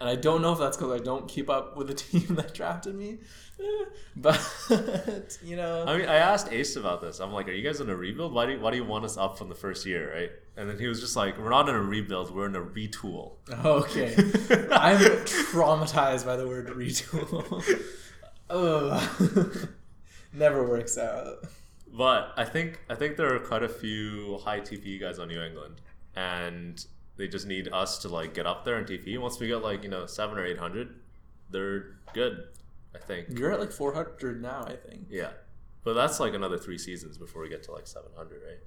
and 0.00 0.08
I 0.08 0.16
don't 0.16 0.40
know 0.40 0.52
if 0.52 0.58
that's 0.58 0.76
because 0.76 0.98
I 0.98 1.04
don't 1.04 1.28
keep 1.28 1.50
up 1.50 1.76
with 1.76 1.88
the 1.88 1.94
team 2.04 2.34
that 2.36 2.54
drafted 2.54 2.94
me, 2.94 3.18
but 4.16 4.40
you 5.44 5.56
know, 5.56 5.84
I 5.86 5.98
mean, 5.98 6.08
I 6.08 6.16
asked 6.16 6.50
Ace 6.50 6.76
about 6.76 7.02
this. 7.02 7.20
I'm 7.20 7.32
like, 7.32 7.46
"Are 7.48 7.52
you 7.52 7.62
guys 7.62 7.80
in 7.80 7.90
a 7.90 7.96
rebuild? 7.96 8.32
Why 8.32 8.46
do 8.46 8.52
you, 8.52 8.60
why 8.60 8.70
do 8.70 8.76
you 8.78 8.84
want 8.84 9.04
us 9.04 9.18
up 9.18 9.36
from 9.36 9.48
the 9.50 9.54
first 9.54 9.84
year, 9.84 10.14
right?" 10.14 10.30
And 10.56 10.68
then 10.68 10.78
he 10.78 10.86
was 10.86 11.00
just 11.00 11.14
like, 11.14 11.38
"We're 11.38 11.50
not 11.50 11.68
in 11.68 11.74
a 11.74 11.82
rebuild. 11.82 12.34
We're 12.34 12.46
in 12.46 12.56
a 12.56 12.62
retool." 12.62 13.32
okay, 13.64 14.14
I'm 14.72 14.98
traumatized 15.26 16.24
by 16.24 16.36
the 16.36 16.48
word 16.48 16.68
retool. 16.68 17.62
oh, 18.48 19.68
never 20.32 20.66
works 20.66 20.96
out. 20.96 21.44
But 21.96 22.32
I 22.36 22.44
think 22.44 22.80
I 22.90 22.96
think 22.96 23.16
there 23.16 23.32
are 23.34 23.38
quite 23.38 23.62
a 23.62 23.68
few 23.68 24.38
high 24.44 24.60
TP 24.60 25.00
guys 25.00 25.20
on 25.20 25.28
New 25.28 25.40
England, 25.40 25.80
and 26.16 26.84
they 27.16 27.28
just 27.28 27.46
need 27.46 27.68
us 27.72 27.98
to 27.98 28.08
like 28.08 28.34
get 28.34 28.46
up 28.46 28.64
there 28.64 28.76
and 28.76 28.86
TP. 28.86 29.16
Once 29.18 29.38
we 29.38 29.46
get 29.46 29.62
like 29.62 29.84
you 29.84 29.88
know 29.88 30.04
seven 30.06 30.36
or 30.36 30.44
eight 30.44 30.58
hundred, 30.58 30.96
they're 31.50 31.96
good. 32.12 32.48
I 32.94 32.98
think. 32.98 33.38
You're 33.38 33.50
at 33.50 33.58
like 33.58 33.72
400 33.72 34.40
now, 34.40 34.62
I 34.68 34.76
think. 34.76 35.06
Yeah, 35.10 35.30
but 35.82 35.94
that's 35.94 36.20
like 36.20 36.32
another 36.34 36.58
three 36.58 36.78
seasons 36.78 37.18
before 37.18 37.42
we 37.42 37.48
get 37.48 37.62
to 37.64 37.72
like 37.72 37.86
seven 37.86 38.10
hundred, 38.16 38.42
right? 38.44 38.58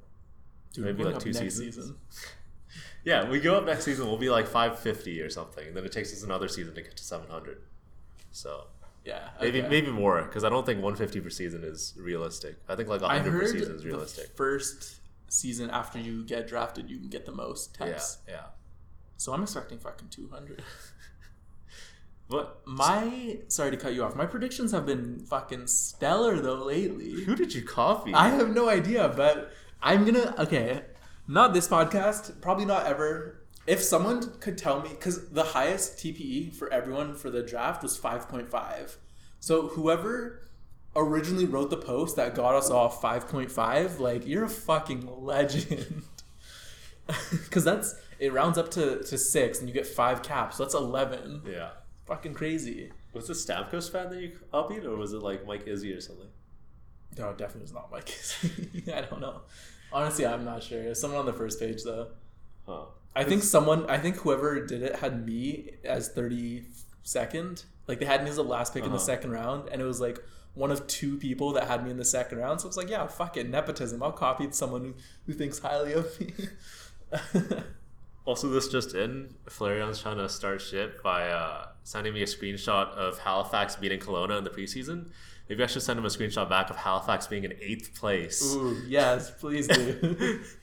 Dude, 0.73 0.85
Maybe 0.85 1.03
like 1.03 1.19
two 1.19 1.33
seasons. 1.33 1.75
season. 1.75 1.95
Yeah, 3.05 3.29
we 3.29 3.39
go 3.39 3.55
up 3.55 3.65
next 3.65 3.85
season. 3.85 4.05
We'll 4.05 4.17
be 4.17 4.29
like 4.29 4.45
five 4.47 4.77
fifty 4.79 5.21
or 5.21 5.29
something, 5.29 5.65
and 5.65 5.75
then 5.75 5.85
it 5.85 5.93
takes 5.93 6.11
us 6.11 6.23
another 6.23 6.49
season 6.49 6.75
to 6.75 6.81
get 6.81 6.97
to 6.97 7.03
seven 7.03 7.29
hundred. 7.29 7.61
So 8.31 8.65
Yeah, 9.07 9.29
maybe 9.39 9.59
okay. 9.59 9.69
maybe 9.69 9.89
more 9.89 10.21
because 10.21 10.43
I 10.43 10.49
don't 10.49 10.65
think 10.65 10.83
one 10.83 10.95
fifty 10.95 11.21
per 11.21 11.29
season 11.29 11.63
is 11.63 11.93
realistic. 11.97 12.57
I 12.67 12.75
think 12.75 12.89
like 12.89 13.01
hundred 13.01 13.39
per 13.39 13.47
season 13.47 13.75
is 13.75 13.81
the 13.81 13.87
realistic. 13.87 14.35
first 14.35 14.97
season 15.29 15.69
after 15.69 15.97
you 15.97 16.25
get 16.25 16.45
drafted, 16.45 16.89
you 16.89 16.99
can 16.99 17.07
get 17.07 17.25
the 17.25 17.31
most 17.31 17.77
Yeah, 17.79 17.99
yeah. 18.27 18.43
So 19.15 19.33
I'm 19.33 19.41
expecting 19.41 19.79
fucking 19.79 20.09
200. 20.09 20.61
But 22.29 22.61
My 22.65 23.39
sorry 23.47 23.71
to 23.71 23.77
cut 23.77 23.93
you 23.93 24.03
off. 24.03 24.13
My 24.13 24.25
predictions 24.25 24.73
have 24.73 24.85
been 24.85 25.19
fucking 25.19 25.67
stellar 25.67 26.41
though 26.41 26.65
lately. 26.65 27.23
who 27.23 27.35
did 27.35 27.55
you 27.55 27.61
copy? 27.61 28.13
I 28.13 28.27
have 28.27 28.53
no 28.53 28.67
idea, 28.67 29.07
but 29.15 29.53
I'm 29.81 30.03
gonna 30.03 30.35
okay. 30.39 30.81
Not 31.25 31.53
this 31.53 31.69
podcast, 31.69 32.41
probably 32.41 32.65
not 32.65 32.85
ever. 32.85 33.46
If 33.67 33.83
someone 33.83 34.39
could 34.39 34.57
tell 34.57 34.81
me, 34.81 34.89
because 34.89 35.29
the 35.29 35.43
highest 35.43 35.97
TPE 35.97 36.55
for 36.55 36.71
everyone 36.71 37.13
for 37.13 37.29
the 37.29 37.43
draft 37.43 37.83
was 37.83 37.99
5.5. 37.99 38.95
So 39.41 39.67
whoever 39.67 40.41
originally 40.95 41.45
wrote 41.45 41.69
the 41.69 41.77
post 41.77 42.15
that 42.15 42.33
got 42.33 42.55
us 42.55 42.71
off 42.71 43.01
5.5, 43.01 43.99
like 43.99 44.25
you're 44.25 44.45
a 44.45 44.49
fucking 44.49 45.07
legend. 45.23 46.03
Because 47.31 47.63
that's 47.63 47.95
it 48.19 48.33
rounds 48.33 48.57
up 48.57 48.69
to, 48.71 49.01
to 49.01 49.17
six, 49.17 49.59
and 49.59 49.69
you 49.69 49.73
get 49.73 49.87
five 49.87 50.21
caps. 50.23 50.57
So 50.57 50.63
that's 50.63 50.75
11. 50.75 51.43
yeah. 51.49 51.69
Fucking 52.05 52.33
crazy. 52.33 52.91
Was 53.13 53.29
it 53.29 53.33
Stamkos 53.33 53.89
fan 53.89 54.09
that 54.09 54.19
you 54.19 54.31
copied, 54.51 54.83
or 54.85 54.97
was 54.97 55.13
it 55.13 55.21
like 55.21 55.47
Mike 55.47 55.67
Izzy 55.67 55.93
or 55.93 56.01
something? 56.01 56.27
No, 57.17 57.29
it 57.29 57.37
definitely 57.37 57.61
was 57.61 57.73
not 57.73 57.89
Mike. 57.91 58.13
I 58.93 59.01
don't 59.01 59.21
know. 59.21 59.41
Honestly, 59.91 60.25
I'm 60.25 60.43
not 60.43 60.63
sure. 60.63 60.93
Someone 60.93 61.21
on 61.21 61.25
the 61.25 61.33
first 61.33 61.59
page 61.59 61.83
though. 61.83 62.07
Huh. 62.65 62.85
I 63.19 63.23
think 63.23 63.43
someone. 63.43 63.89
I 63.89 63.97
think 63.97 64.17
whoever 64.17 64.65
did 64.65 64.81
it 64.83 64.97
had 64.97 65.25
me 65.25 65.71
as 65.83 66.09
thirty 66.09 66.65
second. 67.03 67.63
Like 67.87 67.99
they 67.99 68.05
had 68.05 68.23
me 68.23 68.29
as 68.29 68.35
the 68.35 68.43
last 68.43 68.73
pick 68.73 68.83
in 68.83 68.89
the 68.89 68.95
Uh-huh. 68.97 69.05
second 69.05 69.31
round, 69.31 69.69
and 69.69 69.81
it 69.81 69.85
was 69.85 69.99
like 70.01 70.19
one 70.53 70.71
of 70.71 70.85
two 70.87 71.17
people 71.17 71.53
that 71.53 71.67
had 71.67 71.83
me 71.85 71.91
in 71.91 71.97
the 71.97 72.05
second 72.05 72.37
round. 72.39 72.59
So 72.61 72.67
I 72.67 72.69
was 72.69 72.77
like, 72.77 72.89
yeah, 72.89 73.05
fuck 73.07 73.37
it, 73.37 73.47
nepotism. 73.49 74.01
I'll 74.03 74.11
copy 74.11 74.47
someone 74.51 74.81
who, 74.83 74.93
who 75.27 75.33
thinks 75.33 75.59
highly 75.59 75.93
of 75.93 76.19
me. 76.19 76.33
Also, 78.25 78.49
this 78.49 78.67
just 78.67 78.93
in, 78.93 79.33
Flareon's 79.49 80.01
trying 80.01 80.17
to 80.17 80.27
start 80.27 80.59
shit 80.61 81.01
by 81.01 81.29
uh, 81.29 81.67
sending 81.85 82.13
me 82.13 82.21
a 82.23 82.25
screenshot 82.25 82.89
of 82.89 83.17
Halifax 83.19 83.77
beating 83.77 84.01
Kelowna 84.01 84.37
in 84.37 84.43
the 84.43 84.49
preseason. 84.49 85.11
Maybe 85.47 85.63
I 85.63 85.67
should 85.67 85.81
send 85.81 85.97
him 85.97 86.03
a 86.03 86.09
screenshot 86.09 86.49
back 86.49 86.69
of 86.69 86.75
Halifax 86.75 87.25
being 87.27 87.45
in 87.45 87.53
eighth 87.61 87.95
place. 87.97 88.53
Ooh, 88.53 88.81
yes, 88.85 89.31
please 89.31 89.65
do. 89.69 90.41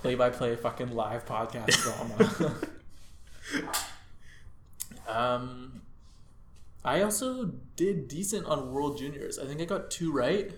play 0.00 0.14
by 0.14 0.30
play 0.30 0.56
fucking 0.56 0.94
live 0.94 1.24
podcast 1.26 1.82
drama. 1.82 2.54
um, 5.08 5.82
I 6.84 7.02
also 7.02 7.52
did 7.76 8.08
decent 8.08 8.46
on 8.46 8.72
World 8.72 8.98
Juniors. 8.98 9.38
I 9.38 9.46
think 9.46 9.60
I 9.60 9.64
got 9.64 9.90
two 9.90 10.12
right. 10.12 10.52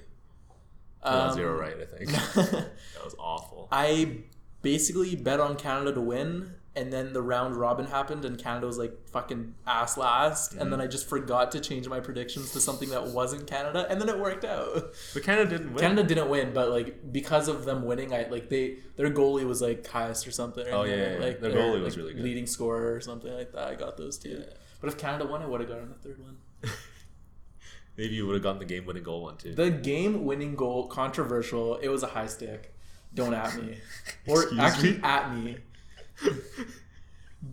I 1.02 1.10
got 1.10 1.28
Um, 1.30 1.34
zero 1.34 1.58
right, 1.58 1.76
I 1.80 1.84
think. 1.86 2.10
that 2.34 2.70
was 3.04 3.14
awful. 3.18 3.68
I 3.72 4.18
basically 4.62 5.16
bet 5.16 5.40
on 5.40 5.56
Canada 5.56 5.92
to 5.94 6.00
win, 6.00 6.54
and 6.76 6.92
then 6.92 7.12
the 7.12 7.20
round 7.22 7.56
robin 7.56 7.86
happened, 7.86 8.24
and 8.24 8.38
Canada 8.38 8.66
was 8.66 8.78
like 8.78 9.08
fucking 9.08 9.54
ass 9.66 9.96
last, 9.96 10.52
and 10.52 10.60
Mm-hmm. 10.62 10.70
then 10.70 10.80
I 10.80 10.86
just 10.86 11.08
forgot 11.08 11.50
to 11.52 11.60
change 11.60 11.88
my 11.88 11.98
predictions 12.00 12.52
to 12.52 12.60
something 12.60 12.90
that 12.90 13.08
wasn't 13.08 13.46
Canada, 13.48 13.86
and 13.90 14.00
then 14.00 14.08
it 14.08 14.18
worked 14.18 14.44
out. 14.44 14.92
But 15.14 15.22
Canada 15.24 15.50
didn't 15.50 15.72
win. 15.74 15.80
Canada 15.82 16.04
didn't 16.04 16.28
win, 16.28 16.52
but 16.52 16.70
like 16.70 17.12
because 17.12 17.48
of 17.48 17.64
them 17.64 17.84
winning, 17.84 18.14
I 18.14 18.28
like 18.30 18.48
they 18.48 18.76
their 18.96 19.10
goalie 19.10 19.44
was 19.46 19.60
like 19.60 19.86
highest 19.86 20.26
or 20.28 20.30
something. 20.30 20.64
Oh, 20.70 20.84
yeah, 20.84 20.94
yeah, 20.94 21.12
yeah. 21.14 21.18
like 21.26 21.40
Their 21.40 21.50
or, 21.50 21.54
goalie 21.54 21.82
was 21.82 21.94
like, 21.96 22.02
really 22.04 22.14
good. 22.14 22.22
leading 22.24 22.46
scorer 22.46 22.94
or 22.94 23.00
something 23.00 23.32
like 23.32 23.52
that. 23.52 23.66
I 23.68 23.74
got 23.74 23.96
those 23.96 24.16
two. 24.18 24.44
But 24.80 24.88
if 24.88 24.96
Canada 24.96 25.26
won, 25.26 25.42
I 25.42 25.46
would 25.46 25.60
have 25.60 25.68
gotten 25.68 25.88
the 25.88 25.94
third 25.96 26.18
one. 26.22 26.36
Maybe 27.96 28.14
you 28.14 28.26
would 28.26 28.34
have 28.34 28.42
gotten 28.42 28.58
the 28.60 28.64
game 28.64 28.86
winning 28.86 29.02
goal 29.02 29.22
one 29.22 29.36
too. 29.36 29.54
The 29.54 29.70
game 29.70 30.24
winning 30.24 30.54
goal, 30.54 30.86
controversial. 30.86 31.76
It 31.76 31.88
was 31.88 32.02
a 32.02 32.06
high 32.06 32.28
stick. 32.28 32.74
Don't 33.12 33.34
at 33.34 33.56
me, 33.60 33.76
or 34.28 34.42
Excuse 34.44 34.60
actually 34.60 34.92
me? 34.92 35.00
at 35.02 35.34
me. 35.34 35.56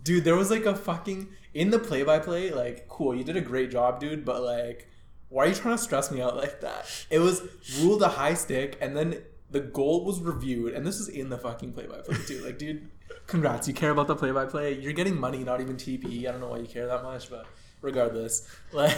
Dude, 0.02 0.24
there 0.24 0.36
was 0.36 0.50
like 0.50 0.66
a 0.66 0.74
fucking 0.74 1.28
in 1.54 1.70
the 1.70 1.78
play 1.78 2.02
by 2.02 2.18
play. 2.18 2.50
Like, 2.50 2.88
cool, 2.88 3.14
you 3.14 3.24
did 3.24 3.36
a 3.36 3.40
great 3.40 3.70
job, 3.70 4.00
dude. 4.00 4.24
But 4.24 4.42
like, 4.42 4.88
why 5.28 5.44
are 5.44 5.48
you 5.48 5.54
trying 5.54 5.76
to 5.76 5.82
stress 5.82 6.10
me 6.10 6.20
out 6.20 6.36
like 6.36 6.60
that? 6.60 6.86
It 7.10 7.18
was 7.18 7.42
ruled 7.80 8.02
a 8.02 8.08
high 8.08 8.34
stick, 8.34 8.78
and 8.80 8.96
then 8.96 9.22
the 9.50 9.60
goal 9.60 10.04
was 10.04 10.20
reviewed, 10.20 10.74
and 10.74 10.86
this 10.86 11.00
is 11.00 11.08
in 11.08 11.30
the 11.30 11.38
fucking 11.38 11.72
play 11.72 11.86
by 11.86 11.98
play 11.98 12.16
too. 12.26 12.44
Like, 12.44 12.58
dude, 12.58 12.90
congrats, 13.26 13.66
you 13.68 13.74
care 13.74 13.90
about 13.90 14.06
the 14.06 14.16
play 14.16 14.30
by 14.30 14.46
play. 14.46 14.78
You're 14.78 14.92
getting 14.92 15.18
money, 15.18 15.44
not 15.44 15.60
even 15.60 15.76
TP. 15.76 16.26
I 16.26 16.32
don't 16.32 16.40
know 16.40 16.48
why 16.48 16.58
you 16.58 16.66
care 16.66 16.86
that 16.86 17.02
much, 17.02 17.30
but 17.30 17.46
regardless, 17.80 18.48
like 18.72 18.96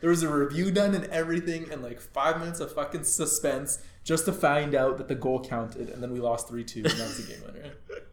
there 0.00 0.10
was 0.10 0.22
a 0.22 0.28
review 0.28 0.70
done 0.70 0.94
and 0.94 1.04
everything, 1.06 1.70
and 1.70 1.82
like 1.82 2.00
five 2.00 2.38
minutes 2.38 2.60
of 2.60 2.72
fucking 2.72 3.04
suspense 3.04 3.78
just 4.04 4.24
to 4.24 4.32
find 4.32 4.74
out 4.74 4.98
that 4.98 5.08
the 5.08 5.14
goal 5.14 5.42
counted, 5.42 5.88
and 5.88 6.02
then 6.02 6.12
we 6.12 6.20
lost 6.20 6.48
three 6.48 6.64
two, 6.64 6.80
and 6.80 6.92
that's 6.92 7.16
the 7.18 7.32
game 7.32 7.42
winner. 7.46 7.74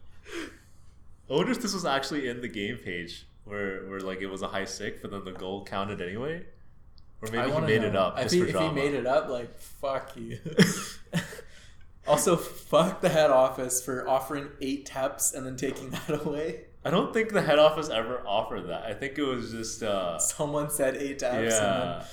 I 1.30 1.34
wonder 1.34 1.52
if 1.52 1.62
this 1.62 1.74
was 1.74 1.86
actually 1.86 2.28
in 2.28 2.42
the 2.42 2.48
game 2.48 2.78
page 2.78 3.28
where, 3.46 3.86
where 3.88 4.00
like 4.00 4.22
it 4.22 4.28
was 4.28 4.42
a 4.42 4.48
high 4.48 4.66
stick, 4.66 5.02
but 5.02 5.12
then 5.12 5.24
the 5.26 5.32
goal 5.32 5.64
counted 5.64 6.02
anyway. 6.02 6.46
Or 7.22 7.30
maybe 7.32 7.38
I 7.38 7.54
he 7.54 7.62
made 7.62 7.84
it 7.84 7.96
up 7.96 8.18
he, 8.18 8.40
for 8.40 8.46
if 8.46 8.52
drama. 8.52 8.70
he 8.70 8.76
made 8.76 8.94
it 8.94 9.06
up, 9.06 9.30
like 9.30 9.58
fuck 9.60 10.16
you. 10.16 10.40
also, 12.08 12.36
fuck 12.36 13.02
the 13.02 13.10
head 13.10 13.30
office 13.30 13.84
for 13.84 14.08
offering 14.08 14.50
eight 14.62 14.86
taps 14.86 15.34
and 15.34 15.46
then 15.46 15.58
taking 15.58 15.90
that 15.90 16.26
away. 16.26 16.66
I 16.84 16.92
don't 16.92 17.14
think 17.14 17.34
the 17.34 17.42
head 17.42 17.60
office 17.60 17.90
ever 17.90 18.26
offered 18.26 18.70
that. 18.70 18.84
I 18.84 18.94
think 18.94 19.18
it 19.18 19.24
was 19.24 19.52
just 19.52 19.84
uh, 19.84 20.18
Someone 20.18 20.70
said 20.70 20.96
eight 20.96 21.20
taps. 21.20 21.36
and 21.36 21.52
then- 21.52 21.52
yeah. 21.52 22.06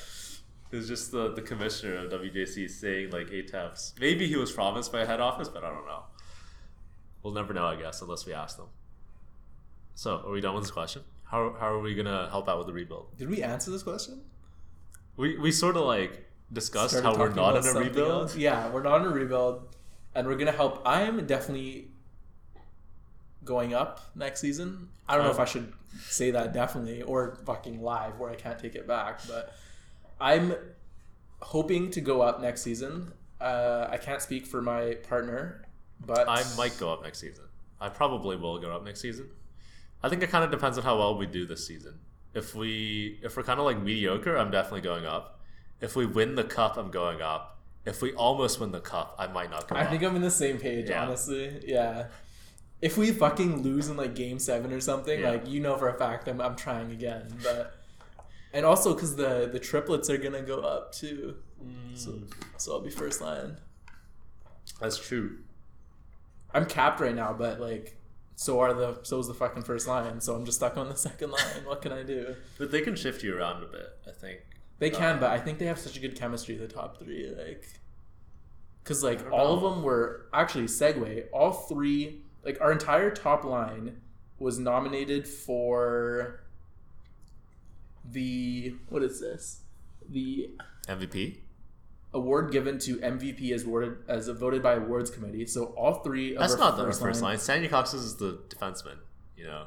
It 0.73 0.77
was 0.77 0.89
just 0.89 1.13
the, 1.13 1.33
the 1.33 1.43
commissioner 1.43 2.05
of 2.05 2.11
WJC 2.11 2.69
saying 2.69 3.11
like 3.11 3.31
eight 3.31 3.49
taps. 3.49 3.95
Maybe 4.01 4.27
he 4.27 4.35
was 4.35 4.51
promised 4.51 4.91
by 4.91 5.03
a 5.03 5.07
head 5.07 5.21
office, 5.21 5.49
but 5.49 5.63
I 5.63 5.71
don't 5.71 5.87
know. 5.87 6.03
We'll 7.23 7.33
never 7.33 7.55
know, 7.55 7.67
I 7.67 7.77
guess, 7.77 8.03
unless 8.03 8.27
we 8.27 8.33
ask 8.33 8.57
them. 8.57 8.67
So, 9.97 10.23
are 10.27 10.31
we 10.31 10.41
done 10.43 10.55
with 10.55 10.65
this 10.65 10.71
question? 10.71 11.03
How, 11.25 11.57
how 11.59 11.73
are 11.73 11.81
we 11.81 11.95
gonna 11.95 12.29
help 12.31 12.49
out 12.49 12.59
with 12.59 12.67
the 12.69 12.73
rebuild? 12.73 13.17
Did 13.17 13.29
we 13.29 13.43
answer 13.43 13.71
this 13.71 13.83
question? 13.83 14.21
We 15.17 15.39
we 15.39 15.51
sort 15.51 15.77
of 15.77 15.83
like 15.85 16.25
discussed 16.53 17.03
how 17.03 17.17
we're 17.17 17.33
not 17.35 17.57
in 17.57 17.67
a 17.67 17.81
rebuild. 17.81 18.11
else. 18.11 18.37
Yeah, 18.37 18.69
we're 18.71 18.83
not 18.83 19.01
in 19.01 19.07
a 19.09 19.11
rebuild, 19.11 19.75
and 20.15 20.27
we're 20.29 20.37
gonna 20.37 20.53
help. 20.53 20.83
I'm 20.85 21.27
definitely 21.27 21.89
going 23.45 23.73
up 23.75 24.01
next 24.15 24.41
season. 24.41 24.91
I 25.09 25.17
don't 25.17 25.25
know 25.25 25.31
if 25.31 25.37
Um, 25.37 25.43
I 25.43 25.47
should 25.47 25.73
say 26.03 26.31
that 26.31 26.53
definitely 26.53 27.03
or 27.03 27.37
fucking 27.47 27.81
live 27.81 28.19
where 28.19 28.31
I 28.31 28.35
can't 28.35 28.59
take 28.59 28.75
it 28.75 28.87
back, 28.87 29.27
but 29.27 29.55
I'm 30.21 30.55
hoping 31.41 31.91
to 31.93 32.01
go 32.03 32.21
up 32.21 32.41
next 32.41 32.63
season. 32.63 33.13
Uh, 33.41 33.87
I 33.91 33.97
can't 33.97 34.21
speak 34.21 34.47
for 34.47 34.61
my 34.61 34.95
partner, 35.09 35.65
but 36.05 36.29
I 36.29 36.45
might 36.57 36.77
go 36.79 36.93
up 36.93 37.03
next 37.03 37.19
season. 37.21 37.45
I 37.81 37.89
probably 37.89 38.37
will 38.37 38.59
go 38.59 38.71
up 38.71 38.85
next 38.85 39.01
season. 39.01 39.31
I 40.07 40.09
think 40.09 40.23
it 40.23 40.31
kind 40.31 40.45
of 40.45 40.53
depends 40.53 40.79
on 40.79 40.85
how 40.85 40.99
well 40.99 41.19
we 41.19 41.27
do 41.27 41.47
this 41.47 41.67
season. 41.67 41.99
If 42.33 42.55
we 42.55 43.19
if 43.25 43.37
we're 43.37 43.43
kind 43.43 43.59
of 43.59 43.67
like 43.67 43.83
mediocre, 43.83 44.37
I'm 44.37 44.53
definitely 44.53 44.83
going 44.83 45.05
up. 45.05 45.41
If 45.81 45.97
we 45.97 46.07
win 46.07 46.37
the 46.37 46.45
cup, 46.45 46.77
I'm 46.77 46.93
going 46.93 47.21
up. 47.21 47.59
If 47.85 48.03
we 48.03 48.13
almost 48.13 48.61
win 48.61 48.71
the 48.71 48.81
cup, 48.81 49.17
I 49.19 49.27
might 49.27 49.51
not 49.51 49.69
go 49.69 49.75
I 49.75 49.83
up. 49.83 49.91
think 49.91 50.05
I'm 50.05 50.15
in 50.15 50.23
the 50.23 50.31
same 50.31 50.59
page, 50.59 50.89
Yeah. 50.91 51.05
honestly. 51.05 51.61
Yeah. 51.67 52.07
If 52.81 52.97
we 52.97 53.11
fucking 53.11 53.63
lose 53.63 53.89
in 53.89 53.97
like 53.97 54.15
game 54.15 54.39
seven 54.39 54.73
or 54.73 54.81
something, 54.81 55.19
Yeah. 55.19 55.31
like 55.31 55.49
you 55.49 55.59
know 55.59 55.77
for 55.77 55.89
a 55.89 55.99
fact 55.99 56.29
I'm, 56.29 56.41
I'm 56.41 56.55
trying 56.55 56.93
again. 56.93 57.37
But 57.43 57.75
and 58.53 58.65
also 58.65 58.95
because 58.95 59.17
the 59.17 59.49
the 59.53 59.59
triplets 59.59 60.09
are 60.09 60.19
gonna 60.19 60.43
go 60.43 60.61
up 60.61 60.93
too, 60.93 61.35
mm. 61.61 61.99
so 61.99 62.21
so 62.59 62.75
I'll 62.75 62.81
be 62.81 62.91
first 62.91 63.21
line. 63.21 63.57
That's 64.81 64.99
true. 64.99 65.39
I'm 66.55 66.67
capped 66.67 67.01
right 67.01 67.15
now, 67.15 67.33
but 67.33 67.61
like 67.61 67.99
so 68.37 68.61
are 68.61 68.73
the 68.75 68.99
so 69.03 69.19
is 69.19 69.27
the 69.27 69.35
fucking 69.35 69.63
first 69.65 69.89
line. 69.89 70.21
So 70.21 70.35
I'm 70.37 70.45
just 70.45 70.59
stuck 70.59 70.77
on 70.77 70.89
the 70.89 70.97
second 71.09 71.31
line. 71.33 71.65
what 71.65 71.83
can 71.83 71.91
I 71.93 72.03
do? 72.03 72.37
But 72.59 72.71
they 72.71 72.83
can 72.83 72.95
shift 72.95 73.23
you 73.23 73.37
around 73.37 73.63
a 73.65 73.67
bit, 73.67 73.89
I 74.07 74.13
think. 74.13 74.41
They 74.79 74.91
can, 74.91 75.17
Uh, 75.17 75.21
but 75.21 75.31
I 75.31 75.39
think 75.39 75.59
they 75.59 75.65
have 75.67 75.79
such 75.79 75.97
a 75.97 76.01
good 76.01 76.15
chemistry. 76.17 76.55
The 76.57 76.69
top 76.69 76.99
three, 76.99 77.35
like, 77.37 77.67
because 78.85 79.03
like 79.03 79.31
all 79.33 79.55
of 79.55 79.63
them 79.63 79.83
were 79.83 80.27
actually 80.35 80.65
segue. 80.67 81.25
All 81.33 81.51
three, 81.53 82.23
like 82.45 82.61
our 82.61 82.71
entire 82.73 83.11
top 83.11 83.43
line, 83.45 84.01
was 84.39 84.59
nominated 84.59 85.27
for 85.27 86.41
the 88.05 88.75
what 88.91 89.03
is 89.03 89.21
this? 89.21 89.63
The 90.09 90.51
MVP? 90.87 91.39
Award 92.17 92.51
given 92.53 92.79
to 92.81 92.97
MVP 92.99 93.53
as 93.53 93.65
awarded 93.65 93.99
as 94.09 94.29
voted 94.29 94.63
by 94.63 94.75
awards 94.75 95.11
committee. 95.11 95.47
So 95.47 95.67
all 95.77 95.95
three. 96.03 96.35
Of 96.35 96.41
That's 96.41 96.57
not 96.59 96.77
the 96.77 96.85
first 96.85 97.01
first 97.01 97.23
line. 97.23 97.39
Sandy 97.39 97.69
Cox 97.69 97.95
is 97.95 98.17
the 98.17 98.41
defenseman, 98.49 98.99
you 99.37 99.45
know? 99.47 99.67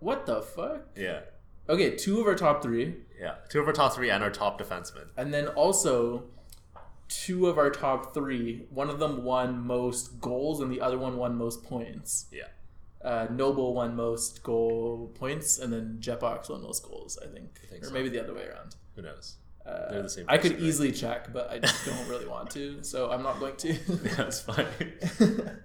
What 0.00 0.26
the 0.26 0.42
fuck? 0.42 0.88
Yeah. 0.96 1.20
Okay, 1.68 1.94
two 1.96 2.20
of 2.20 2.26
our 2.26 2.34
top 2.34 2.62
three, 2.62 2.96
Yeah. 3.20 3.36
Two 3.48 3.60
of 3.60 3.66
our 3.68 3.72
top 3.72 3.94
three 3.94 4.10
and 4.10 4.22
our 4.22 4.30
top 4.30 4.60
defenseman. 4.60 5.06
and 5.16 5.32
then 5.32 5.46
also 5.48 6.24
two 7.08 7.46
of 7.46 7.56
our 7.58 7.70
top 7.70 8.12
three. 8.14 8.66
One 8.70 8.90
of 8.90 8.98
them 8.98 9.22
won 9.22 9.60
most 9.64 10.20
goals, 10.20 10.60
and 10.60 10.72
the 10.72 10.80
other 10.80 10.98
one 10.98 11.16
won 11.16 11.36
most 11.36 11.62
points. 11.62 12.26
Yeah. 12.32 12.44
Uh, 13.04 13.26
Noble 13.30 13.74
won 13.74 13.94
most 13.94 14.42
goal 14.42 15.12
points, 15.14 15.58
and 15.58 15.72
then 15.72 15.98
Jetbox 16.00 16.48
won 16.48 16.62
most 16.62 16.82
goals. 16.84 17.18
I 17.22 17.26
think, 17.26 17.60
I 17.62 17.66
think 17.66 17.82
or 17.84 17.86
so. 17.88 17.92
maybe 17.92 18.08
the 18.08 18.20
other 18.22 18.34
way 18.34 18.46
around. 18.46 18.76
Who 18.96 19.02
knows? 19.02 19.36
Uh, 19.66 19.90
They're 19.92 20.02
the 20.02 20.08
same 20.10 20.24
I 20.28 20.38
could 20.38 20.52
person, 20.52 20.56
right? 20.56 20.68
easily 20.68 20.92
check, 20.92 21.32
but 21.32 21.50
I 21.50 21.58
just 21.58 21.86
don't 21.86 22.08
really 22.08 22.26
want 22.26 22.50
to, 22.50 22.82
so 22.82 23.10
I'm 23.10 23.22
not 23.22 23.38
going 23.40 23.56
to. 23.56 23.72
Yeah, 24.04 24.14
that's 24.16 24.40
fine. 24.40 24.66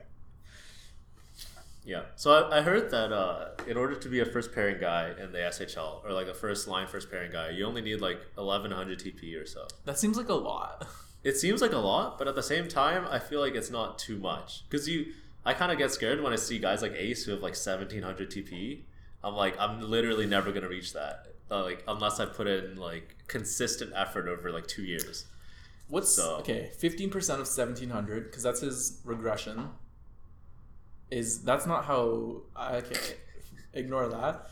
yeah. 1.85 2.01
So 2.15 2.31
I, 2.33 2.59
I 2.59 2.61
heard 2.61 2.91
that 2.91 3.11
uh, 3.11 3.49
in 3.65 3.77
order 3.77 3.95
to 3.95 4.09
be 4.09 4.19
a 4.19 4.25
first 4.25 4.53
pairing 4.53 4.79
guy 4.79 5.13
in 5.19 5.31
the 5.31 5.39
SHL, 5.39 6.03
or 6.05 6.11
like 6.11 6.27
a 6.27 6.33
first 6.33 6.67
line 6.67 6.87
first 6.87 7.09
pairing 7.09 7.31
guy, 7.31 7.49
you 7.49 7.65
only 7.65 7.81
need 7.81 8.01
like 8.01 8.19
1100 8.35 8.99
TP 8.99 9.41
or 9.41 9.45
so. 9.45 9.67
that 9.85 9.97
seems 9.97 10.17
like 10.17 10.29
a 10.29 10.33
lot. 10.33 10.87
It 11.23 11.35
seems 11.35 11.61
like 11.61 11.73
a 11.73 11.77
lot, 11.77 12.17
but 12.17 12.27
at 12.27 12.35
the 12.35 12.43
same 12.43 12.67
time, 12.67 13.05
I 13.09 13.19
feel 13.19 13.41
like 13.41 13.55
it's 13.55 13.71
not 13.71 13.97
too 13.97 14.17
much. 14.17 14.63
Because 14.69 14.87
you, 14.87 15.07
I 15.45 15.53
kind 15.53 15.71
of 15.71 15.77
get 15.77 15.91
scared 15.91 16.21
when 16.21 16.31
I 16.31 16.35
see 16.37 16.59
guys 16.59 16.81
like 16.81 16.93
Ace 16.93 17.23
who 17.25 17.31
have 17.31 17.41
like 17.41 17.53
1700 17.55 18.29
TP. 18.29 18.81
I'm 19.23 19.33
like, 19.33 19.59
I'm 19.59 19.81
literally 19.81 20.25
never 20.27 20.51
going 20.51 20.61
to 20.63 20.69
reach 20.69 20.93
that. 20.93 21.25
Uh, 21.49 21.63
like, 21.63 21.83
unless 21.87 22.19
I 22.19 22.25
put 22.25 22.45
in 22.47 22.75
like 22.75 23.15
consistent 23.27 23.93
effort 23.95 24.27
over 24.27 24.51
like 24.51 24.67
two 24.67 24.83
years. 24.83 25.25
What's 25.87 26.13
So- 26.15 26.37
okay? 26.37 26.71
Fifteen 26.77 27.09
percent 27.09 27.39
of 27.39 27.47
seventeen 27.47 27.89
hundred, 27.91 28.25
because 28.25 28.43
that's 28.43 28.59
his 28.61 28.99
regression. 29.05 29.69
Is 31.09 31.41
that's 31.43 31.65
not 31.65 31.85
how? 31.85 32.41
I 32.55 32.77
okay, 32.77 33.15
ignore 33.73 34.09
that. 34.09 34.49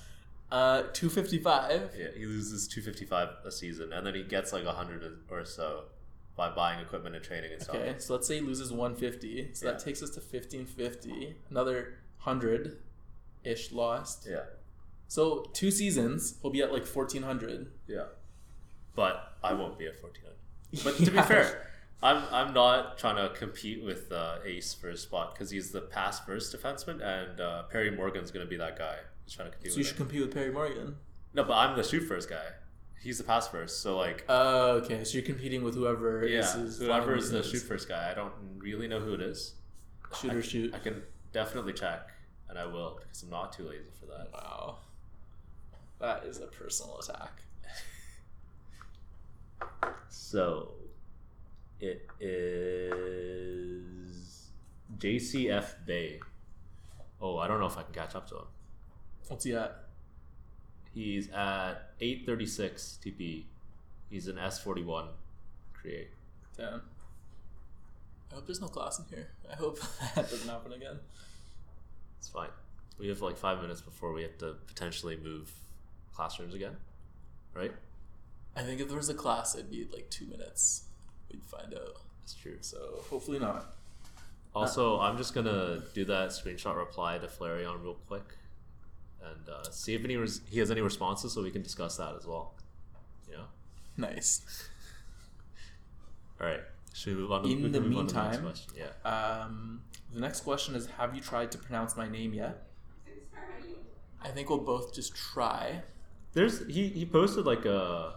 Uh, 0.50 0.84
two 0.94 1.10
fifty 1.10 1.38
five. 1.38 1.92
Yeah, 1.98 2.08
he 2.16 2.26
loses 2.26 2.68
255 2.70 3.30
a 3.46 3.52
season, 3.52 3.92
and 3.92 4.08
then 4.08 4.16
he 4.16 4.24
gets 4.24 4.54
like 4.54 4.64
100 4.66 5.20
or 5.30 5.44
so 5.44 5.86
by 6.38 6.50
buying 6.50 6.80
equipment 6.80 7.16
and 7.16 7.24
training 7.26 7.52
and 7.52 7.62
stuff. 7.62 7.76
Okay, 7.76 7.96
so 7.98 8.14
let's 8.14 8.28
say 8.28 8.36
he 8.36 8.42
loses 8.42 8.72
one 8.72 8.96
fifty, 8.96 9.50
so 9.54 9.66
Yeah. 9.66 9.72
that 9.74 9.82
takes 9.84 10.02
us 10.02 10.12
to 10.12 10.22
fifteen 10.22 10.66
fifty. 10.66 11.36
Another 11.50 11.96
hundred, 12.20 12.78
ish 13.44 13.74
lost. 13.74 14.26
Yeah, 14.30 14.44
So 15.08 15.46
two 15.54 15.72
seasons, 15.72 16.36
we'll 16.42 16.52
be 16.54 16.62
at 16.62 16.72
like 16.74 16.86
fourteen 16.86 17.24
hundred. 17.24 17.72
yeah. 17.88 18.06
But 18.96 19.34
I 19.44 19.54
won't 19.54 19.78
be 19.78 19.88
at 19.88 20.02
1400. 20.02 20.84
But 20.86 20.96
to 21.06 21.12
be 21.12 21.22
fair, 21.28 21.68
I'm 22.02 22.24
I'm 22.32 22.54
not 22.54 22.98
trying 22.98 23.18
to 23.18 23.34
compete 23.36 23.84
with 23.84 24.12
uh, 24.12 24.38
Ace 24.46 24.74
for 24.74 24.90
his 24.90 25.02
spot 25.02 25.34
because 25.34 25.50
he's 25.52 25.72
the 25.72 25.82
pass 25.82 26.20
first 26.22 26.56
defenseman, 26.56 27.02
and 27.04 27.40
uh, 27.42 27.64
Perry 27.64 27.92
Morgan's 27.92 28.32
gonna 28.32 28.46
be 28.46 28.58
that 28.58 28.78
guy 28.78 28.96
He's 29.26 29.34
trying 29.34 29.48
to 29.50 29.52
compete 29.52 29.72
so 29.72 29.78
you 29.78 29.80
with 29.82 29.88
should 29.88 29.98
him. 29.98 30.06
compete 30.08 30.22
with 30.22 30.34
Perry 30.34 30.52
Morgan. 30.52 30.96
No, 31.34 31.44
but 31.44 31.54
I'm 31.56 31.76
the 31.76 31.84
shoot 31.84 32.02
first 32.02 32.30
guy. 32.30 32.46
He's 33.02 33.18
the 33.18 33.24
pass 33.24 33.48
first, 33.48 33.82
so 33.82 33.98
like. 33.98 34.24
Oh, 34.30 34.78
okay. 34.78 35.04
So 35.04 35.18
you're 35.18 35.26
competing 35.26 35.64
with 35.64 35.76
whoever 35.76 36.26
yeah, 36.26 36.40
is 36.40 36.80
whoever 36.80 37.16
is 37.16 37.30
the 37.32 37.44
shoot 37.44 37.60
first 37.64 37.88
guy, 37.90 38.10
I 38.12 38.14
don't 38.16 38.34
really 38.58 38.88
know 38.88 39.00
who 39.00 39.14
it 39.14 39.22
is. 39.22 39.56
shoot 40.20 40.34
or 40.34 40.42
shoot. 40.42 40.74
I 40.74 40.80
can 40.80 41.04
definitely 41.34 41.74
check, 41.74 42.10
and 42.50 42.58
I 42.58 42.66
will 42.66 42.98
because 43.00 43.22
I'm 43.24 43.30
not 43.30 43.52
too 43.54 43.64
lazy 43.68 43.92
for 44.00 44.06
that. 44.08 44.30
Wow. 44.34 44.78
That 46.00 46.26
is 46.26 46.40
a 46.40 46.48
personal 46.48 47.00
attack. 47.00 47.42
So 50.10 50.72
it 51.80 52.10
is 52.20 52.56
JCF 54.98 55.86
Bay. 55.86 56.20
Oh, 57.22 57.38
I 57.38 57.48
don't 57.48 57.60
know 57.60 57.66
if 57.66 57.78
I 57.78 57.84
can 57.84 57.94
catch 57.94 58.16
up 58.16 58.28
to 58.30 58.36
him. 58.36 58.46
What's 59.28 59.46
he 59.46 59.54
at? 59.54 59.86
He's 60.94 61.30
at 61.30 61.92
836 62.00 63.00
TP. 63.04 63.44
He's 64.10 64.28
an 64.28 64.36
S41 64.36 65.08
create. 65.74 66.10
Damn. 66.58 66.82
I 68.32 68.36
hope 68.36 68.46
there's 68.48 68.62
no 68.62 68.68
class 68.68 69.00
in 69.00 69.06
here. 69.10 69.28
I 69.52 69.56
hope 69.56 69.80
that 70.16 70.30
doesn't 70.30 70.50
happen 70.50 70.74
again. 70.74 71.00
It's 72.18 72.30
fine. 72.30 72.50
We 72.98 73.08
have 73.10 73.22
like 73.22 73.38
five 73.38 73.62
minutes 73.62 73.82
before 73.82 74.14
we 74.14 74.22
have 74.22 74.38
to 74.40 74.56
potentially 74.68 75.18
move 75.18 75.52
classrooms 76.16 76.54
again, 76.54 76.76
right? 77.54 77.74
I 78.56 78.62
think 78.64 78.80
if 78.80 78.88
there 78.88 78.98
was 78.98 79.10
a 79.10 79.14
class, 79.14 79.54
it'd 79.56 79.70
be 79.70 79.88
like 79.92 80.10
two 80.10 80.26
minutes. 80.28 80.86
We'd 81.32 81.44
find 81.46 81.74
out. 81.74 82.02
That's 82.22 82.34
true. 82.34 82.58
So 82.62 83.04
hopefully 83.10 83.40
not. 83.40 83.76
Also, 84.56 85.00
I'm 85.00 85.18
just 85.18 85.34
gonna 85.34 85.84
do 85.94 86.06
that 86.06 86.30
screenshot 86.30 86.78
reply 86.78 87.18
to 87.18 87.28
Flareon 87.28 87.84
real 87.84 87.98
quick, 88.08 88.24
and 89.22 89.50
uh, 89.50 89.64
see 89.70 89.94
if 89.96 90.06
any 90.06 90.16
res- 90.16 90.42
he 90.50 90.60
has 90.60 90.72
any 90.72 90.80
responses, 90.82 91.34
so 91.34 91.44
we 91.44 91.52
can 91.52 91.62
discuss 91.62 91.98
that 91.98 92.16
as 92.18 92.26
well. 92.26 92.54
Yeah. 93.30 93.44
Nice. 93.98 94.70
All 96.42 96.48
right. 96.48 96.62
Should 96.94 97.16
we 97.16 97.22
move 97.24 97.32
on? 97.34 97.44
To, 97.44 97.50
In 97.50 97.64
we 97.64 97.70
the 97.70 97.80
can 97.80 97.90
move 97.90 97.98
on 98.00 98.08
to 98.08 98.14
the 98.14 98.22
next 98.24 98.38
meantime- 98.38 98.52
question? 98.52 98.74
yeah. 99.04 99.42
Um, 99.44 99.82
the 100.14 100.22
next 100.22 100.42
question 100.42 100.76
is 100.76 100.86
Have 100.98 101.14
you 101.14 101.22
tried 101.22 101.52
to 101.52 101.58
pronounce 101.58 101.98
my 101.98 102.08
name 102.08 102.34
yet? 102.34 102.62
I 104.24 104.30
think 104.30 104.50
we'll 104.50 104.60
both 104.60 104.96
just 104.96 105.14
try. 105.16 105.82
There's 106.36 106.68
he 106.68 106.90
he 106.90 107.06
posted 107.06 107.46
like 107.46 107.66
a 107.66 108.16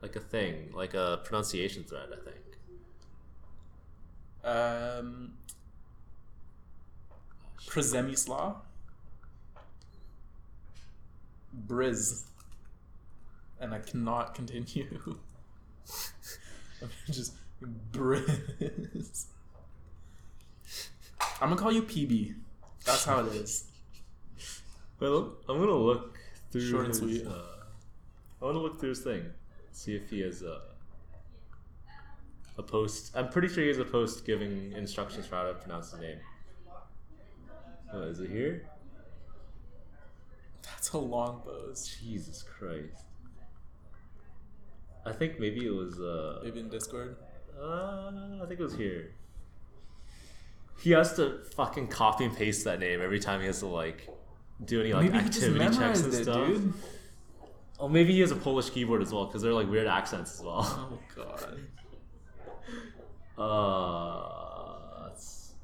like 0.00 0.16
a 0.16 0.20
thing 0.20 0.72
like 0.72 0.94
a 0.94 1.20
pronunciation 1.22 1.84
thread. 1.84 2.08
I 2.10 2.20
think. 2.24 2.44
Um, 4.42 5.32
Przemysław. 7.58 8.60
Briz. 11.52 12.24
And 13.60 13.74
I 13.74 13.80
cannot 13.80 14.34
continue. 14.34 14.98
I'm 16.82 16.90
just 17.12 17.34
Briz. 17.92 19.26
I'm 21.40 21.50
gonna 21.50 21.56
call 21.56 21.72
you 21.72 21.82
PB. 21.82 22.34
That's 22.86 23.04
how 23.04 23.20
it 23.20 23.34
is. 23.34 23.64
Well, 25.00 25.34
I'm 25.48 25.58
gonna 25.58 25.72
look 25.72 26.23
through 26.54 26.70
Short 26.70 26.84
and 26.84 26.88
his. 26.94 26.98
sweet. 26.98 27.26
Uh, 27.26 27.32
I 28.40 28.44
want 28.44 28.54
to 28.56 28.60
look 28.60 28.78
through 28.78 28.90
his 28.90 29.00
thing, 29.00 29.24
see 29.72 29.96
if 29.96 30.08
he 30.08 30.20
has 30.20 30.42
a 30.42 30.60
a 32.56 32.62
post. 32.62 33.10
I'm 33.16 33.28
pretty 33.30 33.48
sure 33.48 33.62
he 33.64 33.68
has 33.68 33.78
a 33.80 33.84
post 33.84 34.24
giving 34.24 34.72
instructions 34.72 35.26
for 35.26 35.34
how 35.34 35.42
to 35.48 35.54
pronounce 35.54 35.90
his 35.90 36.00
name. 36.00 36.18
Oh, 37.92 38.02
is 38.02 38.20
it 38.20 38.30
here? 38.30 38.68
That's 40.62 40.90
a 40.92 40.98
long 40.98 41.40
pose. 41.44 41.96
Jesus 42.00 42.42
Christ. 42.44 43.02
I 45.04 45.12
think 45.12 45.40
maybe 45.40 45.66
it 45.66 45.74
was. 45.74 45.98
Uh, 46.00 46.40
Maybe 46.44 46.60
in 46.60 46.68
Discord. 46.68 47.16
uh, 47.60 48.12
I 48.42 48.46
think 48.46 48.60
it 48.60 48.62
was 48.62 48.76
here. 48.76 49.10
He 50.80 50.90
has 50.92 51.14
to 51.16 51.40
fucking 51.56 51.88
copy 51.88 52.24
and 52.24 52.36
paste 52.36 52.64
that 52.64 52.78
name 52.78 53.00
every 53.02 53.18
time 53.20 53.40
he 53.40 53.46
has 53.46 53.58
to 53.60 53.66
like 53.66 54.08
do 54.64 54.80
any 54.80 54.92
like 54.92 55.10
Maybe 55.12 55.24
activity 55.24 55.76
checks 55.76 56.00
and 56.02 56.14
it, 56.14 56.22
stuff. 56.24 56.46
dude. 56.46 56.72
Oh, 57.80 57.88
maybe 57.88 58.12
he 58.12 58.20
has 58.20 58.30
a 58.30 58.36
Polish 58.36 58.70
keyboard 58.70 59.02
as 59.02 59.12
well 59.12 59.26
because 59.26 59.42
they're 59.42 59.52
like 59.52 59.68
weird 59.68 59.86
accents 59.86 60.34
as 60.38 60.42
well. 60.44 60.64
Oh 60.92 60.98
god. 61.16 61.58
Uh, 63.36 65.08
it's 65.10 65.54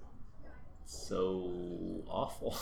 so 0.87 2.03
awful. 2.09 2.57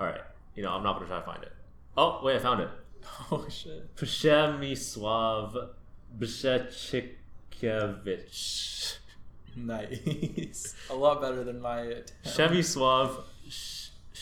All 0.00 0.06
right, 0.08 0.20
you 0.56 0.64
know 0.64 0.70
I'm 0.72 0.82
not 0.82 0.94
gonna 0.94 1.06
try 1.06 1.20
to 1.20 1.24
find 1.24 1.42
it. 1.44 1.52
Oh 1.96 2.20
wait, 2.24 2.34
I 2.36 2.38
found 2.40 2.60
it. 2.60 2.68
Oh 3.30 3.46
shit. 3.48 3.94
Przemysław 3.94 5.54
Brzeczkiewicz. 7.62 9.01
Nice. 9.56 10.74
A 10.90 10.94
lot 10.94 11.20
better 11.20 11.44
than 11.44 11.60
my 11.60 11.80
attempt. 11.80 12.12
Przemysław 12.22 13.10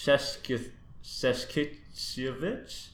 Szeszkiewicz. 0.01 0.73
Szeszkiewicz. 1.03 2.90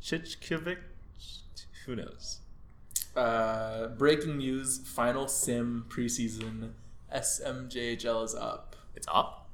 Szeszkiewicz. 0.00 0.78
Who 1.86 1.94
knows? 1.96 2.40
Uh, 3.16 3.88
breaking 3.96 4.38
news: 4.38 4.78
Final 4.78 5.28
Sim 5.28 5.84
preseason 5.88 6.74
SMJHL 7.10 8.24
is 8.24 8.34
up. 8.34 8.76
It's 8.94 9.08
up. 9.08 9.46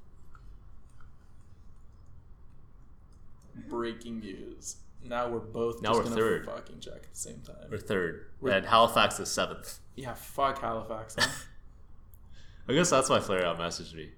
Breaking 3.68 4.20
news. 4.20 4.77
Now 5.06 5.28
we're 5.28 5.38
both 5.40 5.82
Now 5.82 5.94
just 5.94 6.10
we're 6.10 6.16
third. 6.16 6.46
fucking 6.46 6.80
check 6.80 6.94
at 6.94 7.02
the 7.12 7.18
same 7.18 7.40
time. 7.40 7.68
We're 7.70 7.78
third, 7.78 8.26
We're- 8.40 8.56
and 8.56 8.66
Halifax 8.66 9.20
is 9.20 9.30
seventh. 9.30 9.78
Yeah, 9.96 10.14
fuck 10.14 10.60
Halifax. 10.60 11.16
Huh? 11.18 11.28
I 12.68 12.72
guess 12.72 12.88
that's 12.90 13.10
why 13.10 13.20
Flair 13.20 13.42
Flareout 13.42 13.58
messaged 13.58 13.94
me. 13.94 14.10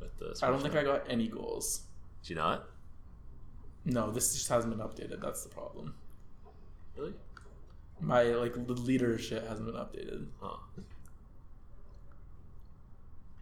With 0.00 0.16
the 0.18 0.38
I 0.46 0.50
don't 0.50 0.60
think 0.60 0.76
I 0.76 0.82
got 0.84 1.04
any 1.08 1.28
goals. 1.28 1.82
Did 2.22 2.30
you 2.30 2.36
not? 2.36 2.66
No, 3.86 4.10
this 4.10 4.34
just 4.34 4.48
hasn't 4.48 4.76
been 4.76 4.86
updated. 4.86 5.22
That's 5.22 5.42
the 5.42 5.48
problem. 5.48 5.94
Really? 6.96 7.14
My 8.00 8.24
like 8.24 8.52
the 8.66 8.74
leader 8.74 9.18
shit 9.18 9.42
hasn't 9.46 9.66
been 9.66 9.76
updated. 9.76 10.26
Huh. 10.40 10.56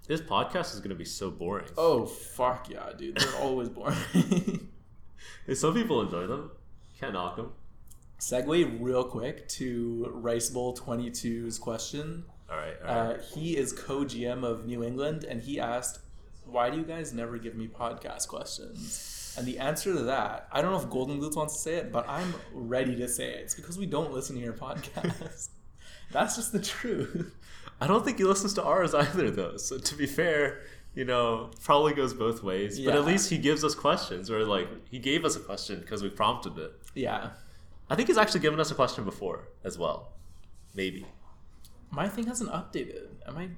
This 0.06 0.20
podcast 0.20 0.74
is 0.74 0.80
gonna 0.80 0.94
be 0.94 1.04
so 1.06 1.30
boring. 1.30 1.66
Oh 1.76 2.04
fuck 2.06 2.68
yeah, 2.70 2.90
dude! 2.96 3.16
They're 3.16 3.40
always 3.40 3.68
boring. 3.70 3.96
Hey, 5.46 5.54
Some 5.54 5.74
people 5.74 6.00
enjoy 6.02 6.26
them. 6.26 6.50
Can't 6.98 7.12
knock 7.12 7.36
them. 7.36 7.52
Segue 8.20 8.78
real 8.80 9.04
quick 9.04 9.48
to 9.48 10.10
Rice 10.14 10.48
Bowl 10.50 10.74
22's 10.76 11.58
question. 11.58 12.24
All 12.50 12.56
right. 12.56 12.74
All 12.86 13.08
right. 13.08 13.16
Uh, 13.18 13.22
he 13.34 13.56
is 13.56 13.72
co-GM 13.72 14.44
of 14.44 14.66
New 14.66 14.82
England, 14.84 15.24
and 15.24 15.42
he 15.42 15.58
asked, 15.58 15.98
"Why 16.46 16.70
do 16.70 16.76
you 16.76 16.84
guys 16.84 17.12
never 17.12 17.36
give 17.38 17.54
me 17.54 17.68
podcast 17.68 18.28
questions?" 18.28 19.34
And 19.36 19.46
the 19.46 19.58
answer 19.58 19.92
to 19.92 20.02
that, 20.04 20.48
I 20.52 20.62
don't 20.62 20.70
know 20.70 20.78
if 20.78 20.88
Golden 20.88 21.20
Glutes 21.20 21.36
wants 21.36 21.54
to 21.54 21.60
say 21.60 21.74
it, 21.74 21.90
but 21.90 22.08
I'm 22.08 22.32
ready 22.52 22.94
to 22.96 23.08
say 23.08 23.30
it. 23.30 23.40
It's 23.40 23.54
because 23.54 23.76
we 23.76 23.86
don't 23.86 24.12
listen 24.12 24.36
to 24.36 24.42
your 24.42 24.52
podcast. 24.52 25.48
That's 26.12 26.36
just 26.36 26.52
the 26.52 26.60
truth. 26.60 27.34
I 27.80 27.88
don't 27.88 28.04
think 28.04 28.18
he 28.18 28.24
listens 28.24 28.54
to 28.54 28.62
ours 28.62 28.94
either, 28.94 29.30
though. 29.30 29.56
So 29.56 29.78
to 29.78 29.94
be 29.96 30.06
fair, 30.06 30.60
you 30.94 31.04
know, 31.04 31.50
probably 31.62 31.92
goes 31.94 32.14
both 32.14 32.42
ways. 32.42 32.78
But 32.80 32.94
at 32.94 33.04
least 33.04 33.30
he 33.30 33.38
gives 33.38 33.64
us 33.64 33.74
questions, 33.74 34.30
or 34.30 34.44
like 34.44 34.68
he 34.88 34.98
gave 34.98 35.24
us 35.24 35.36
a 35.36 35.40
question 35.40 35.80
because 35.80 36.02
we 36.02 36.10
prompted 36.10 36.58
it. 36.58 36.72
Yeah, 36.94 37.30
I 37.90 37.94
think 37.96 38.08
he's 38.08 38.18
actually 38.18 38.40
given 38.40 38.60
us 38.60 38.70
a 38.70 38.74
question 38.74 39.04
before 39.04 39.48
as 39.64 39.78
well. 39.78 40.12
Maybe. 40.74 41.06
my 41.90 42.08
thing 42.08 42.26
hasn't 42.26 42.50
updated. 42.50 43.06
Am 43.28 43.36
I 43.36 43.48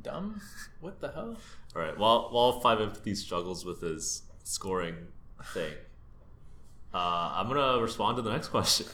dumb? 0.00 0.40
What 0.80 1.00
the 1.00 1.10
hell? 1.10 1.36
All 1.76 1.82
right. 1.82 1.96
While 1.98 2.28
while 2.30 2.60
Five 2.60 2.80
Empathy 2.80 3.14
struggles 3.14 3.64
with 3.64 3.80
his 3.82 4.22
scoring 4.44 4.96
thing, 5.52 5.74
uh, 6.94 7.32
I'm 7.36 7.48
gonna 7.48 7.80
respond 7.82 8.16
to 8.16 8.22
the 8.22 8.30
next 8.32 8.48
question. 8.48 8.86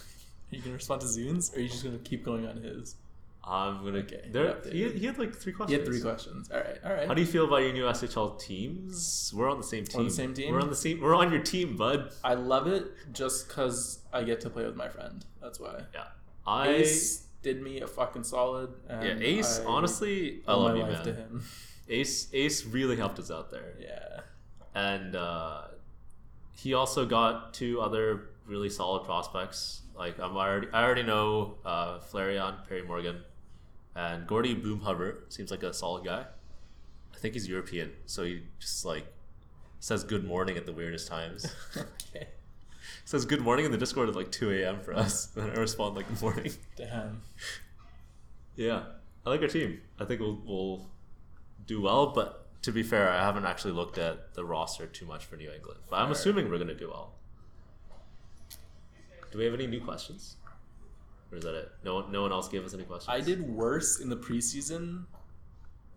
Are 0.50 0.56
you 0.56 0.62
gonna 0.62 0.74
respond 0.74 1.00
to 1.02 1.06
Zunes, 1.06 1.52
or 1.52 1.58
are 1.58 1.60
you 1.60 1.68
just 1.68 1.84
gonna 1.84 1.98
keep 1.98 2.24
going 2.24 2.46
on 2.46 2.56
his? 2.58 2.96
I'm 3.48 3.84
gonna. 3.84 3.98
Okay, 4.00 4.28
There, 4.30 4.56
he, 4.70 4.90
he 4.90 5.06
had 5.06 5.18
like 5.18 5.34
three 5.34 5.52
questions. 5.52 5.70
He 5.72 5.78
had 5.78 5.86
three 5.86 6.00
questions. 6.02 6.50
All 6.50 6.58
right, 6.58 6.76
all 6.84 6.92
right. 6.92 7.08
How 7.08 7.14
do 7.14 7.20
you 7.20 7.26
feel 7.26 7.44
about 7.46 7.58
your 7.58 7.72
new 7.72 7.84
SHL 7.84 8.38
teams? 8.38 9.32
We're 9.34 9.50
on 9.50 9.56
the 9.58 9.64
same 9.64 9.84
team. 9.84 9.98
We're 9.98 10.02
on 10.02 10.08
the 10.08 10.14
same 10.14 10.34
team? 10.34 10.52
We're 10.52 10.60
on 10.60 10.68
the 10.68 10.76
same. 10.76 11.00
We're 11.00 11.14
on 11.16 11.32
your 11.32 11.42
team, 11.42 11.76
bud. 11.76 12.12
I 12.22 12.34
love 12.34 12.66
it 12.66 12.84
just 13.12 13.48
because 13.48 14.00
I 14.12 14.22
get 14.24 14.40
to 14.42 14.50
play 14.50 14.64
with 14.66 14.76
my 14.76 14.88
friend. 14.88 15.24
That's 15.40 15.58
why. 15.58 15.80
Yeah. 15.94 16.04
I. 16.46 16.68
Ace 16.68 17.26
did 17.42 17.62
me 17.62 17.80
a 17.80 17.86
fucking 17.86 18.24
solid. 18.24 18.70
Yeah, 18.88 19.16
Ace. 19.20 19.60
I 19.60 19.64
honestly, 19.64 20.42
I 20.46 20.54
love 20.54 20.72
my 20.72 20.76
you, 20.78 20.82
life 20.82 20.92
man. 20.92 21.04
to 21.04 21.12
him. 21.14 21.44
Ace. 21.88 22.28
Ace 22.34 22.66
really 22.66 22.96
helped 22.96 23.18
us 23.18 23.30
out 23.30 23.50
there, 23.50 23.74
Yeah. 23.80 24.20
and 24.74 25.16
uh, 25.16 25.62
he 26.54 26.74
also 26.74 27.06
got 27.06 27.54
two 27.54 27.80
other 27.80 28.30
really 28.46 28.68
solid 28.68 29.04
prospects. 29.04 29.82
Like 29.96 30.18
I'm 30.20 30.36
already, 30.36 30.68
I 30.72 30.84
already 30.84 31.02
know 31.02 31.56
uh, 31.64 31.98
Flareon, 32.00 32.66
Perry 32.68 32.82
Morgan, 32.82 33.22
and 33.98 34.28
Gordy 34.28 34.54
Boomhover 34.54 35.22
seems 35.28 35.50
like 35.50 35.64
a 35.64 35.74
solid 35.74 36.04
guy. 36.04 36.24
I 37.12 37.18
think 37.18 37.34
he's 37.34 37.48
European, 37.48 37.90
so 38.06 38.22
he 38.22 38.42
just 38.60 38.84
like 38.84 39.12
says 39.80 40.04
good 40.04 40.24
morning 40.24 40.56
at 40.56 40.66
the 40.66 40.72
weirdest 40.72 41.08
times. 41.08 41.52
okay. 41.76 42.28
says 43.04 43.24
good 43.24 43.40
morning 43.40 43.64
in 43.64 43.72
the 43.72 43.76
Discord 43.76 44.08
at 44.08 44.14
like 44.14 44.30
2 44.30 44.52
a.m. 44.52 44.78
for 44.78 44.94
us. 44.94 45.32
And 45.36 45.50
I 45.50 45.54
respond 45.56 45.96
like 45.96 46.06
good 46.08 46.22
morning. 46.22 46.52
Damn. 46.76 47.22
Yeah, 48.54 48.82
I 49.26 49.30
like 49.30 49.42
our 49.42 49.48
team. 49.48 49.80
I 49.98 50.04
think 50.04 50.20
we'll, 50.20 50.38
we'll 50.46 50.86
do 51.66 51.80
well, 51.82 52.06
but 52.06 52.46
to 52.62 52.70
be 52.70 52.84
fair, 52.84 53.10
I 53.10 53.24
haven't 53.24 53.46
actually 53.46 53.72
looked 53.72 53.98
at 53.98 54.32
the 54.34 54.44
roster 54.44 54.86
too 54.86 55.06
much 55.06 55.24
for 55.24 55.34
New 55.34 55.50
England. 55.50 55.80
But 55.90 55.96
I'm 55.96 56.12
assuming 56.12 56.48
we're 56.48 56.58
going 56.58 56.68
to 56.68 56.74
do 56.76 56.88
well. 56.88 57.14
Do 59.32 59.38
we 59.38 59.44
have 59.44 59.54
any 59.54 59.66
new 59.66 59.80
questions? 59.80 60.36
Or 61.30 61.38
is 61.38 61.44
that 61.44 61.54
it? 61.54 61.72
No 61.84 61.96
one, 61.96 62.12
no 62.12 62.22
one 62.22 62.32
else 62.32 62.48
gave 62.48 62.64
us 62.64 62.74
any 62.74 62.84
questions? 62.84 63.14
I 63.14 63.20
did 63.20 63.48
worse 63.48 64.00
in 64.00 64.08
the 64.08 64.16
preseason 64.16 65.04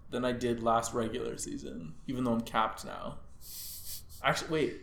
than 0.09 0.25
I 0.25 0.33
did 0.33 0.61
last 0.61 0.93
regular 0.93 1.37
season, 1.37 1.93
even 2.07 2.23
though 2.23 2.33
I'm 2.33 2.41
capped 2.41 2.85
now. 2.85 3.17
Actually, 4.23 4.51
wait. 4.51 4.81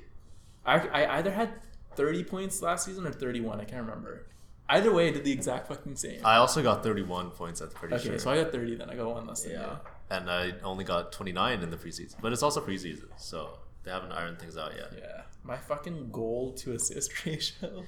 I, 0.64 0.78
I 0.88 1.18
either 1.18 1.30
had 1.30 1.50
30 1.96 2.24
points 2.24 2.62
last 2.62 2.86
season 2.86 3.06
or 3.06 3.12
31. 3.12 3.60
I 3.60 3.64
can't 3.64 3.82
remember. 3.82 4.26
Either 4.70 4.92
way, 4.92 5.08
I 5.08 5.12
did 5.12 5.24
the 5.24 5.32
exact 5.32 5.68
fucking 5.68 5.96
same. 5.96 6.24
I 6.24 6.36
also 6.36 6.62
got 6.62 6.82
31 6.82 7.30
points, 7.30 7.60
that's 7.60 7.72
pretty 7.72 7.94
okay, 7.94 8.04
sure. 8.04 8.18
so 8.18 8.30
I 8.30 8.42
got 8.42 8.52
30 8.52 8.76
then. 8.76 8.90
I 8.90 8.96
got 8.96 9.08
one 9.08 9.26
less 9.26 9.42
than 9.42 9.52
yeah. 9.52 9.62
you. 9.62 9.78
And 10.10 10.30
I 10.30 10.52
only 10.62 10.84
got 10.84 11.12
29 11.12 11.62
in 11.62 11.70
the 11.70 11.76
preseason. 11.76 12.16
But 12.20 12.32
it's 12.32 12.42
also 12.42 12.60
preseason, 12.60 13.08
so 13.16 13.50
they 13.84 13.90
haven't 13.90 14.12
ironed 14.12 14.38
things 14.38 14.58
out 14.58 14.72
yet. 14.76 14.92
Yeah. 14.98 15.22
My 15.42 15.56
fucking 15.56 16.10
goal 16.10 16.52
to 16.58 16.72
assist 16.74 17.24
ratio. 17.26 17.84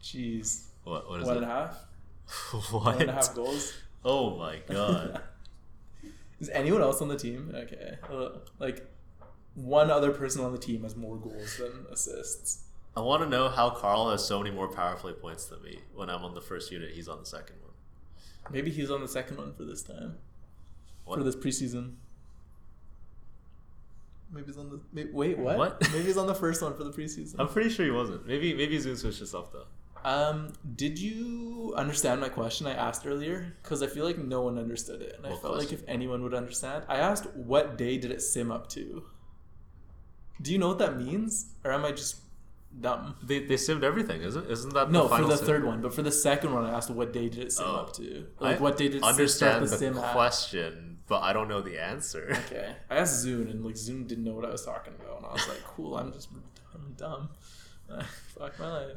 Jeez. 0.00 0.65
What, 0.86 1.10
what 1.10 1.20
is 1.20 1.26
One 1.26 1.36
it? 1.38 1.42
and 1.42 1.50
a 1.50 1.54
half? 1.54 1.78
what? 2.70 2.84
One 2.84 3.00
and 3.00 3.10
a 3.10 3.12
half 3.14 3.34
goals? 3.34 3.74
Oh 4.04 4.36
my 4.36 4.60
god. 4.68 5.20
Is 6.38 6.48
anyone 6.50 6.80
else 6.80 7.02
on 7.02 7.08
the 7.08 7.16
team? 7.16 7.52
Okay. 7.52 7.96
Uh, 8.08 8.38
like, 8.60 8.86
one 9.56 9.90
other 9.90 10.12
person 10.12 10.44
on 10.44 10.52
the 10.52 10.58
team 10.58 10.84
has 10.84 10.94
more 10.94 11.16
goals 11.16 11.56
than 11.58 11.86
assists. 11.90 12.62
I 12.96 13.00
want 13.00 13.22
to 13.24 13.28
know 13.28 13.48
how 13.48 13.70
Carl 13.70 14.10
has 14.10 14.24
so 14.24 14.38
many 14.38 14.54
more 14.54 14.68
power 14.68 14.94
play 14.94 15.12
points 15.12 15.46
than 15.46 15.60
me. 15.62 15.80
When 15.94 16.08
I'm 16.08 16.22
on 16.22 16.34
the 16.34 16.40
first 16.40 16.70
unit, 16.70 16.92
he's 16.92 17.08
on 17.08 17.18
the 17.18 17.26
second 17.26 17.56
one. 17.62 17.72
Maybe 18.52 18.70
he's 18.70 18.90
on 18.90 19.00
the 19.00 19.08
second 19.08 19.38
one 19.38 19.54
for 19.54 19.64
this 19.64 19.82
time. 19.82 20.18
What? 21.04 21.18
For 21.18 21.24
this 21.24 21.34
preseason. 21.34 21.94
Maybe 24.32 24.46
he's 24.46 24.56
on 24.58 24.70
the. 24.70 24.80
May, 24.92 25.06
wait, 25.12 25.36
what? 25.36 25.58
What? 25.58 25.82
Maybe 25.92 26.04
he's 26.04 26.16
on 26.16 26.26
the 26.28 26.34
first 26.34 26.62
one 26.62 26.76
for 26.76 26.84
the 26.84 26.90
preseason. 26.90 27.34
I'm 27.40 27.48
pretty 27.48 27.70
sure 27.70 27.84
he 27.84 27.90
wasn't. 27.92 28.24
Maybe 28.26 28.54
maybe 28.54 28.78
Zoom 28.78 28.96
switched 28.96 29.20
this 29.20 29.34
up 29.34 29.52
though. 29.52 29.66
Um, 30.06 30.52
did 30.76 30.98
you 31.00 31.74
understand 31.76 32.20
my 32.20 32.28
question 32.28 32.66
I 32.68 32.74
asked 32.74 33.04
earlier? 33.06 33.56
Because 33.62 33.82
I 33.82 33.88
feel 33.88 34.04
like 34.04 34.18
no 34.18 34.40
one 34.42 34.56
understood 34.56 35.02
it, 35.02 35.14
and 35.16 35.26
I 35.26 35.30
What 35.30 35.42
felt 35.42 35.58
like 35.58 35.72
if 35.72 35.82
anyone 35.88 36.22
would 36.22 36.32
understand, 36.34 36.84
I 36.88 36.98
asked 36.98 37.26
what 37.34 37.76
day 37.76 37.98
did 37.98 38.12
it 38.12 38.22
sim 38.22 38.52
up 38.52 38.68
to. 38.70 39.02
Do 40.40 40.52
you 40.52 40.58
know 40.58 40.68
what 40.68 40.78
that 40.78 40.96
means, 40.96 41.46
or 41.64 41.72
am 41.72 41.84
I 41.84 41.90
just 41.90 42.16
dumb? 42.80 43.16
They, 43.22 43.40
they 43.40 43.56
simmed 43.56 43.82
everything, 43.82 44.22
isn't 44.22 44.48
isn't 44.48 44.74
that 44.74 44.92
No, 44.92 45.08
the 45.08 45.16
for 45.16 45.24
the 45.24 45.36
sim? 45.36 45.46
third 45.46 45.64
one, 45.64 45.80
but 45.82 45.92
for 45.92 46.02
the 46.02 46.12
second 46.12 46.54
one, 46.54 46.64
I 46.64 46.70
asked 46.76 46.90
what 46.90 47.12
day 47.12 47.28
did 47.28 47.40
it 47.40 47.52
sim 47.52 47.66
Oh. 47.68 47.76
up 47.76 47.92
to? 47.94 48.26
Like 48.38 48.58
I 48.58 48.62
what 48.62 48.76
day 48.76 48.86
did 48.86 48.96
it 48.96 48.98
start 49.00 49.14
understand 49.16 49.64
the 49.66 49.70
the, 49.70 49.76
sim 49.76 49.98
at? 49.98 50.12
question, 50.12 50.98
but 51.08 51.20
I 51.24 51.32
don't 51.32 51.48
know 51.48 51.62
the 51.62 51.78
answer. 51.82 52.26
Okay, 52.46 52.76
I 52.90 52.96
asked 52.98 53.26
Zune, 53.26 53.50
and 53.50 53.64
like 53.64 53.74
Zune 53.74 54.06
didn't 54.06 54.22
know 54.22 54.34
what 54.34 54.44
I 54.44 54.50
was 54.52 54.64
talking 54.64 54.94
about, 55.00 55.16
and 55.18 55.26
I 55.26 55.32
was 55.32 55.48
like, 55.48 55.64
"Cool, 55.64 55.96
I'm 55.98 56.12
just 56.12 56.28
I'm 56.74 56.92
dumb. 56.96 57.30
Fuck 58.38 58.56
my 58.60 58.70
life." 58.72 58.96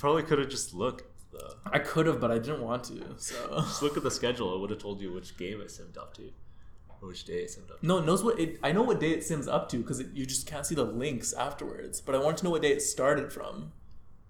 Probably 0.00 0.22
could 0.22 0.38
have 0.38 0.48
just 0.48 0.74
looked. 0.74 1.04
Though. 1.32 1.54
I 1.66 1.78
could 1.78 2.06
have, 2.06 2.20
but 2.20 2.32
I 2.32 2.38
didn't 2.38 2.60
want 2.62 2.82
to. 2.84 3.04
So 3.18 3.36
Just 3.58 3.82
look 3.82 3.96
at 3.96 4.02
the 4.02 4.10
schedule. 4.10 4.52
It 4.56 4.60
would 4.60 4.70
have 4.70 4.80
told 4.80 5.00
you 5.00 5.12
which 5.12 5.36
game 5.36 5.60
it 5.60 5.68
simmed 5.68 5.96
up 5.96 6.12
to, 6.14 6.32
or 7.00 7.06
which 7.08 7.24
day 7.24 7.34
it 7.44 7.50
simmed 7.50 7.70
up. 7.70 7.80
to. 7.80 7.86
no, 7.86 7.98
it 7.98 8.04
knows 8.06 8.24
what 8.24 8.40
it. 8.40 8.58
I 8.64 8.72
know 8.72 8.82
what 8.82 8.98
day 8.98 9.10
it 9.12 9.22
sims 9.22 9.46
up 9.46 9.68
to 9.68 9.76
because 9.76 10.02
you 10.12 10.26
just 10.26 10.48
can't 10.48 10.66
see 10.66 10.74
the 10.74 10.82
links 10.84 11.32
afterwards. 11.32 12.00
But 12.00 12.16
I 12.16 12.18
wanted 12.18 12.38
to 12.38 12.44
know 12.44 12.50
what 12.50 12.62
day 12.62 12.72
it 12.72 12.82
started 12.82 13.32
from. 13.32 13.72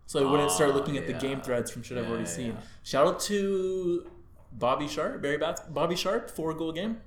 so 0.06 0.26
I 0.26 0.30
wouldn't 0.30 0.50
start 0.50 0.74
looking 0.74 0.98
at 0.98 1.06
the 1.06 1.14
game 1.14 1.40
threads 1.40 1.70
from 1.70 1.82
shit 1.82 1.96
I've 1.96 2.08
already 2.08 2.24
yeah, 2.24 2.28
seen. 2.36 2.46
yeah. 2.48 2.60
Shout 2.82 3.06
out 3.06 3.20
to 3.20 4.10
Bobby 4.52 4.88
Sharp, 4.88 5.22
Barry 5.22 5.38
Bats, 5.38 5.62
Bobby 5.70 5.96
Sharp, 5.96 6.30
four 6.30 6.52
goal 6.52 6.72
game. 6.72 6.98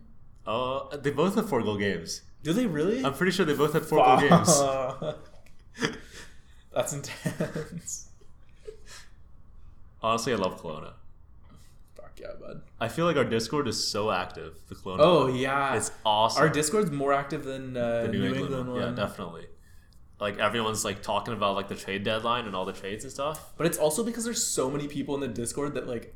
Uh, 0.48 0.96
they 0.98 1.12
both 1.12 1.36
have 1.36 1.48
four 1.50 1.62
goal 1.62 1.78
games. 1.78 2.22
Do 2.42 2.52
they 2.54 2.66
really? 2.66 3.06
I'm 3.06 3.14
pretty 3.14 3.32
sure 3.32 3.46
they 3.46 3.54
both 3.54 3.74
had 3.74 3.86
four 3.86 4.04
goal 4.04 4.20
games. 4.20 4.60
That's 6.74 6.94
intense. 6.94 8.10
Honestly, 10.04 10.34
I 10.34 10.36
love 10.36 10.62
Kelowna. 10.62 10.94
Fuck 11.96 12.20
yeah, 12.20 12.28
bud. 12.40 12.62
I 12.80 12.90
feel 12.90 13.06
like 13.06 13.16
our 13.16 13.24
Discord 13.24 13.68
is 13.68 13.88
so 13.88 14.12
active. 14.12 14.58
The 14.68 14.76
Kelowna. 14.76 14.98
Oh 15.00 15.26
one. 15.26 15.36
yeah, 15.36 15.76
it's 15.76 15.92
awesome. 16.06 16.44
our 16.44 16.50
Discord's 16.50 16.92
more 16.92 17.14
active 17.14 17.44
than 17.46 17.78
uh, 17.78 18.04
the 18.04 18.08
New, 18.10 18.34
England, 18.34 18.70
one. 18.70 18.82
Yeah, 18.82 18.92
definitely. 18.92 19.48
Like 20.20 20.38
everyone's 20.38 20.86
like 20.86 21.02
talking 21.02 21.34
about 21.34 21.56
like 21.56 21.68
the 21.70 21.76
trade 21.76 22.04
deadline 22.04 22.46
and 22.46 22.56
all 22.56 22.66
the 22.66 22.74
trades 22.74 23.04
and 23.04 23.12
stuff. 23.12 23.54
But 23.58 23.68
it's 23.68 23.78
also 23.78 24.04
because 24.04 24.26
there's 24.26 24.46
so 24.46 24.70
many 24.70 24.88
people 24.88 25.16
in 25.16 25.22
the 25.22 25.28
Discord 25.28 25.74
that 25.76 25.88
like 25.88 26.16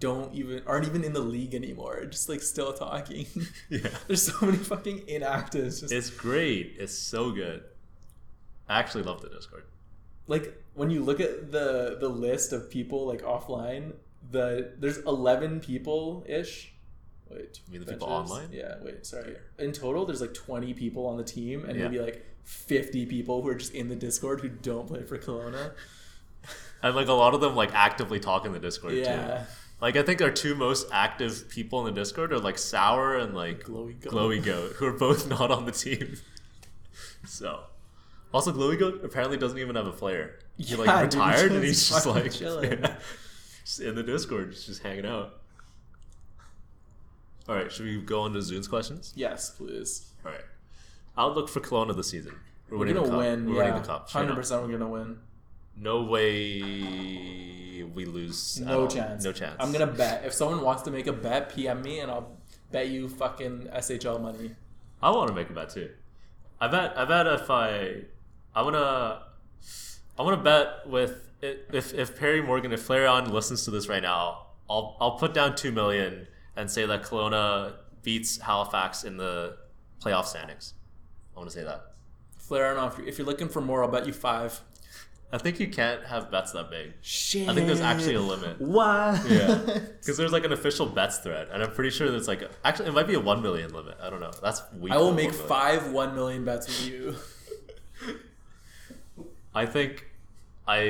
don't 0.00 0.34
even 0.34 0.62
aren't 0.66 0.86
even 0.86 1.04
in 1.04 1.12
the 1.12 1.20
league 1.20 1.54
anymore. 1.54 2.04
Just 2.06 2.28
like 2.28 2.42
still 2.42 2.72
talking. 2.72 3.26
Yeah. 3.70 3.88
there's 4.06 4.22
so 4.32 4.46
many 4.46 4.58
fucking 4.58 5.00
inactives. 5.02 5.80
Just 5.80 5.92
It's 5.92 6.10
great. 6.10 6.74
It's 6.78 6.96
so 6.96 7.30
good. 7.30 7.62
I 8.68 8.78
actually 8.80 9.04
love 9.04 9.22
the 9.22 9.28
Discord. 9.28 9.64
like 10.26 10.54
when 10.78 10.90
you 10.90 11.02
look 11.02 11.20
at 11.20 11.52
the 11.52 11.96
the 12.00 12.08
list 12.08 12.52
of 12.52 12.70
people 12.70 13.06
like 13.06 13.22
offline, 13.22 13.92
the 14.30 14.72
there's 14.78 14.98
11 14.98 15.60
people 15.60 16.24
ish. 16.28 16.72
Wait, 17.30 17.60
You 17.66 17.72
mean 17.72 17.84
the 17.86 17.92
people 17.92 18.08
online? 18.08 18.48
Yeah, 18.52 18.76
wait, 18.82 19.04
sorry. 19.04 19.36
In 19.58 19.72
total, 19.72 20.06
there's 20.06 20.22
like 20.22 20.32
20 20.32 20.72
people 20.72 21.06
on 21.06 21.18
the 21.18 21.24
team, 21.24 21.64
and 21.66 21.76
Yeah. 21.76 21.84
maybe 21.88 22.00
like 22.00 22.24
50 22.44 23.04
people 23.04 23.42
who 23.42 23.48
are 23.50 23.54
just 23.54 23.74
in 23.74 23.88
the 23.88 23.96
Discord 23.96 24.40
who 24.40 24.48
don't 24.48 24.86
play 24.86 25.02
for 25.02 25.18
Kelowna. 25.18 25.72
And 26.80 26.94
like 26.94 27.08
a 27.08 27.12
lot 27.12 27.34
of 27.34 27.40
them 27.40 27.56
like 27.56 27.74
actively 27.74 28.20
talk 28.20 28.46
in 28.46 28.52
the 28.52 28.60
Discord 28.60 28.94
Yeah, 28.94 29.38
too. 29.38 29.44
Like 29.80 29.96
I 29.96 30.02
think 30.02 30.22
our 30.22 30.30
two 30.30 30.54
most 30.54 30.86
active 30.92 31.48
people 31.48 31.84
in 31.86 31.92
the 31.92 32.00
Discord 32.00 32.32
are 32.32 32.38
like 32.38 32.56
Sour 32.56 33.16
and 33.16 33.34
like 33.34 33.64
glowy 33.64 34.00
goat. 34.00 34.12
Glowy 34.12 34.44
Goat, 34.44 34.72
who 34.76 34.86
are 34.86 34.92
both 34.92 35.28
not 35.36 35.50
on 35.50 35.66
the 35.66 35.72
team. 35.72 36.16
So, 37.26 37.64
also 38.32 38.52
Glowy 38.52 38.78
Goat 38.78 39.00
apparently 39.04 39.36
doesn't 39.36 39.58
even 39.58 39.76
have 39.76 39.86
a 39.86 39.92
player. 39.92 40.38
He 40.56 40.64
Yeah, 40.64 40.76
like 40.76 41.10
dude, 41.10 41.20
retired 41.20 41.52
and 41.52 41.64
he's 41.64 41.88
just 41.88 42.06
like 42.06 42.32
chilling. 42.32 42.72
yeah, 42.82 42.96
just 43.64 43.80
in 43.80 43.94
the 43.94 44.02
Discord, 44.02 44.52
just, 44.52 44.82
hanging 44.82 45.06
out. 45.06 45.40
All 47.48 47.54
right, 47.54 47.72
should 47.72 47.86
we 47.86 48.00
go 48.00 48.20
on 48.22 48.32
to 48.34 48.42
Zune's 48.42 48.68
questions? 48.68 49.12
Yes, 49.16 49.50
please. 49.50 50.12
All 50.24 50.32
right, 50.32 50.44
outlook 51.16 51.48
for 51.48 51.60
Kelowna 51.60 51.96
this 51.96 52.10
season. 52.10 52.34
We're, 52.70 52.78
We're 52.78 52.92
gonna 52.92 53.16
win. 53.16 53.46
We're 53.46 53.56
yeah, 53.56 53.58
winning 53.64 53.82
the 53.82 53.88
cup. 53.88 54.10
hundred 54.10 54.34
percent. 54.34 54.62
We're 54.62 54.72
gonna 54.72 54.90
win. 54.90 55.18
No 55.76 56.02
way 56.02 56.60
we 57.94 58.04
lose. 58.04 58.60
No 58.60 58.86
chance. 58.86 59.24
No 59.24 59.32
chance. 59.32 59.56
I'm 59.60 59.72
gonna 59.72 59.86
bet. 59.86 60.24
If 60.24 60.32
someone 60.32 60.62
wants 60.62 60.82
to 60.82 60.90
make 60.90 61.06
a 61.06 61.12
bet, 61.12 61.54
PM 61.54 61.82
me 61.82 62.00
and 62.00 62.10
I'll 62.10 62.36
bet 62.70 62.88
you 62.88 63.08
fucking 63.08 63.68
SHL 63.74 64.20
money. 64.20 64.54
I 65.02 65.10
want 65.10 65.28
to 65.28 65.34
make 65.34 65.48
a 65.50 65.52
bet 65.52 65.70
too. 65.70 65.90
I 66.60 66.68
bet. 66.68 66.98
I 66.98 67.04
bet 67.04 67.26
if 67.26 67.50
I, 67.50 68.02
I 68.58 68.62
wanna, 68.62 69.22
I 70.18 70.22
wanna 70.22 70.42
bet 70.42 70.88
with 70.88 71.30
if 71.40 71.94
if 71.94 72.18
Perry 72.18 72.42
Morgan, 72.42 72.72
if 72.72 72.88
Flareon 72.88 73.30
listens 73.30 73.64
to 73.66 73.70
this 73.70 73.88
right 73.88 74.02
now, 74.02 74.46
I'll 74.68 74.96
I'll 75.00 75.12
put 75.16 75.32
down 75.32 75.54
two 75.54 75.70
million 75.70 76.26
and 76.56 76.68
say 76.68 76.84
that 76.84 77.04
Kelowna 77.04 77.74
beats 78.02 78.40
Halifax 78.40 79.04
in 79.04 79.16
the 79.16 79.58
playoff 80.02 80.24
standings. 80.24 80.74
I 81.36 81.38
want 81.38 81.50
to 81.52 81.56
say 81.56 81.62
that. 81.62 81.92
Flare 82.36 82.76
on 82.76 82.78
off. 82.78 82.98
If 82.98 83.16
you're 83.16 83.28
looking 83.28 83.48
for 83.48 83.60
more, 83.60 83.84
I'll 83.84 83.90
bet 83.92 84.08
you 84.08 84.12
five. 84.12 84.60
I 85.32 85.38
think 85.38 85.60
you 85.60 85.68
can't 85.68 86.04
have 86.06 86.28
bets 86.28 86.50
that 86.50 86.68
big. 86.68 86.94
Shit. 87.00 87.48
I 87.48 87.54
think 87.54 87.68
there's 87.68 87.80
actually 87.80 88.14
a 88.14 88.20
limit. 88.20 88.60
What? 88.60 89.24
Yeah, 89.30 89.54
because 90.00 90.16
there's 90.16 90.32
like 90.32 90.44
an 90.44 90.52
official 90.52 90.86
bets 90.86 91.18
thread, 91.18 91.46
and 91.52 91.62
I'm 91.62 91.70
pretty 91.70 91.90
sure 91.90 92.10
there's 92.10 92.26
like 92.26 92.42
a, 92.42 92.50
actually 92.64 92.88
it 92.88 92.92
might 92.92 93.06
be 93.06 93.14
a 93.14 93.20
one 93.20 93.40
million 93.40 93.72
limit. 93.72 93.98
I 94.02 94.10
don't 94.10 94.18
know. 94.18 94.32
That's 94.42 94.62
weak. 94.80 94.92
I 94.92 94.96
will 94.96 95.12
make 95.12 95.28
1 95.28 95.32
million. 95.32 95.48
five 95.48 95.92
one 95.92 96.16
million 96.16 96.44
bets 96.44 96.66
with 96.66 96.88
you. 96.88 97.14
I 99.58 99.66
think 99.66 100.06
I 100.66 100.82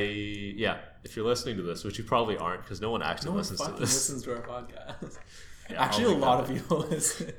yeah. 0.56 0.78
If 1.04 1.16
you're 1.16 1.24
listening 1.26 1.56
to 1.56 1.62
this, 1.62 1.84
which 1.84 1.96
you 1.98 2.04
probably 2.04 2.36
aren't, 2.36 2.62
because 2.62 2.80
no 2.80 2.90
one 2.90 3.02
actually 3.02 3.26
No 3.30 3.32
one 3.32 3.38
listens 3.38 3.60
to 3.62 3.70
this. 3.72 3.80
listens 3.80 4.22
to 4.24 4.36
our 4.36 4.42
podcast. 4.42 5.18
Yeah, 5.70 5.84
actually, 5.84 6.04
a 6.14 6.16
lot 6.16 6.40
of 6.40 6.48
people 6.48 6.78
listen. 6.90 7.32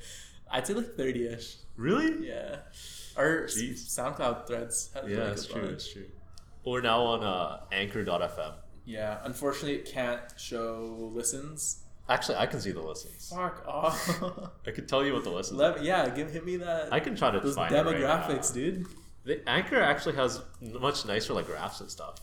I'd 0.52 0.65
say 0.68 0.76
like 0.76 0.96
thirty-ish. 0.96 1.56
Really? 1.78 2.28
Yeah. 2.28 2.58
Our 3.18 3.46
Jeez. 3.46 3.80
SoundCloud 3.98 4.46
threads. 4.46 4.92
Have 4.94 5.10
Yeah, 5.10 5.18
like 5.18 5.28
that's 5.30 5.48
true. 5.48 5.68
That's 5.68 5.92
true. 5.92 6.06
We're 6.63 6.82
now 6.82 7.02
on 7.02 7.24
uh, 7.24 7.62
Anchor.fm. 7.72 8.54
Yeah. 8.86 9.18
Unfortunately, 9.24 9.76
it 9.78 9.86
can't 9.92 10.22
show 10.38 11.10
listens. 11.13 11.82
Actually, 12.08 12.38
I 12.38 12.46
can 12.46 12.62
see 12.62 12.72
the 12.72 12.82
listens. 12.82 13.32
Fuck 13.36 13.63
off. 13.68 14.22
I 14.68 14.72
can 14.72 14.86
tell 14.86 15.04
you 15.04 15.13
what 15.13 15.24
the 15.24 15.30
listens. 15.32 15.60
Let, 15.60 15.84
yeah, 15.84 16.08
give 16.10 16.32
hit 16.32 16.46
me 16.46 16.58
that. 16.58 16.94
I 16.94 17.00
can 17.00 17.15
try 17.15 17.32
to 17.32 17.39
those 17.39 17.56
find 17.56 17.74
it 17.74 17.78
right 17.84 17.96
demographics, 17.96 18.50
now. 18.50 18.54
dude. 18.62 18.88
The 19.30 19.48
Anchor 19.48 19.80
actually 19.80 20.15
has 20.15 20.42
much 20.60 21.06
nicer 21.06 21.36
like 21.36 21.46
graphs 21.46 21.82
and 21.82 21.92
stuff, 21.92 22.15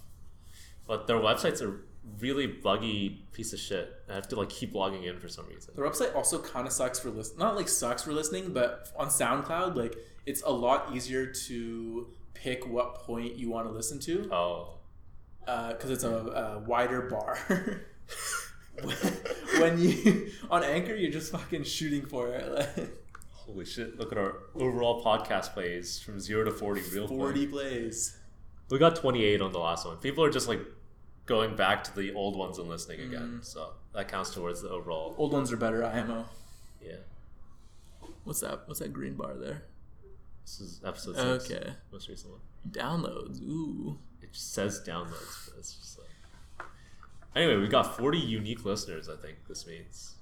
but 0.88 1.07
their 1.07 1.19
website's 1.19 1.61
a 1.61 1.73
really 2.19 2.49
buggy 2.49 3.25
piece 3.33 3.53
of 3.53 3.61
shit. 3.61 3.95
I 4.11 4.14
have 4.14 4.27
to 4.31 4.37
like 4.37 4.49
keep 4.49 4.75
logging 4.75 5.05
in 5.05 5.21
for 5.21 5.29
some 5.29 5.47
reason. 5.47 5.73
Their 5.77 5.88
website 5.88 6.16
also 6.16 6.40
kind 6.40 6.66
of 6.66 6.73
sucks 6.73 6.99
for 6.99 7.11
list. 7.11 7.38
Not 7.38 7.55
like 7.55 7.69
sucks 7.69 8.03
for 8.03 8.12
listening, 8.12 8.53
but 8.53 8.88
on 8.97 9.07
SoundCloud, 9.07 9.77
like 9.77 9.95
it's 10.27 10.42
a 10.42 10.51
lot 10.51 10.97
easier 10.97 11.27
to 11.27 12.09
pick 12.35 12.66
what 12.66 12.97
point 12.97 13.37
you 13.37 13.51
want 13.51 13.69
to 13.69 13.73
listen 13.73 14.01
to 14.01 14.29
Oh, 14.33 14.79
uh, 15.47 15.75
because 15.75 15.90
it's 15.90 16.03
a, 16.03 16.11
a 16.11 16.59
wider 16.59 17.03
bar. 17.03 17.38
when 19.61 19.79
you 19.79 20.33
on 20.51 20.64
Anchor, 20.64 20.97
you're 20.97 21.12
just 21.12 21.31
fucking 21.31 21.62
shooting 21.62 22.05
for 22.05 22.31
it. 22.31 22.90
Holy 23.46 23.64
shit! 23.64 23.98
Look 23.98 24.12
at 24.12 24.18
our 24.18 24.38
overall 24.54 25.04
podcast 25.04 25.54
plays 25.54 26.00
from 26.00 26.18
zero 26.18 26.44
to 26.44 26.50
forty 26.50 26.82
real 26.92 27.06
quick. 27.06 27.18
Forty 27.18 27.46
plays. 27.46 28.18
We 28.68 28.78
got 28.78 28.96
28 28.96 29.40
on 29.40 29.52
the 29.52 29.61
last 29.61 29.87
one. 29.87 29.96
People 29.98 30.24
are 30.24 30.30
just 30.30 30.48
like 30.48 30.61
going 31.24 31.54
back 31.54 31.85
to 31.85 31.94
the 31.94 32.12
old 32.14 32.37
ones 32.37 32.59
and 32.59 32.68
listening 32.68 33.00
mm. 33.00 33.06
again. 33.06 33.38
So 33.42 33.74
that 33.94 34.09
counts 34.09 34.30
towards 34.35 34.62
the 34.62 34.70
overall. 34.70 35.14
Old 35.18 35.32
ones 35.32 35.52
are 35.52 35.56
better. 35.56 35.85
IMO. 35.85 36.24
Yeah. 36.82 36.96
What's 38.24 38.40
that? 38.40 38.62
What's 38.66 38.80
that 38.80 38.92
green 38.92 39.14
bar 39.14 39.35
there? 39.35 39.62
This 40.44 40.61
is 40.61 40.80
episode 40.85 41.40
six. 41.40 41.50
Okay. 41.50 41.70
Most 41.92 42.09
recent 42.09 42.32
one. 42.32 42.40
Downloads. 42.70 43.40
Ooh. 43.42 43.98
It 44.20 44.32
just 44.32 44.52
says 44.52 44.80
downloads, 44.87 45.48
but 45.48 45.59
it's 45.59 45.74
just 45.74 45.98
like. 45.98 46.66
Anyway, 47.37 47.56
we 47.61 47.68
got 47.68 47.96
40 47.98 48.18
unique 48.18 48.64
listeners, 48.64 49.09
I 49.09 49.16
think 49.16 49.37
this 49.46 49.66
means. 49.66 50.15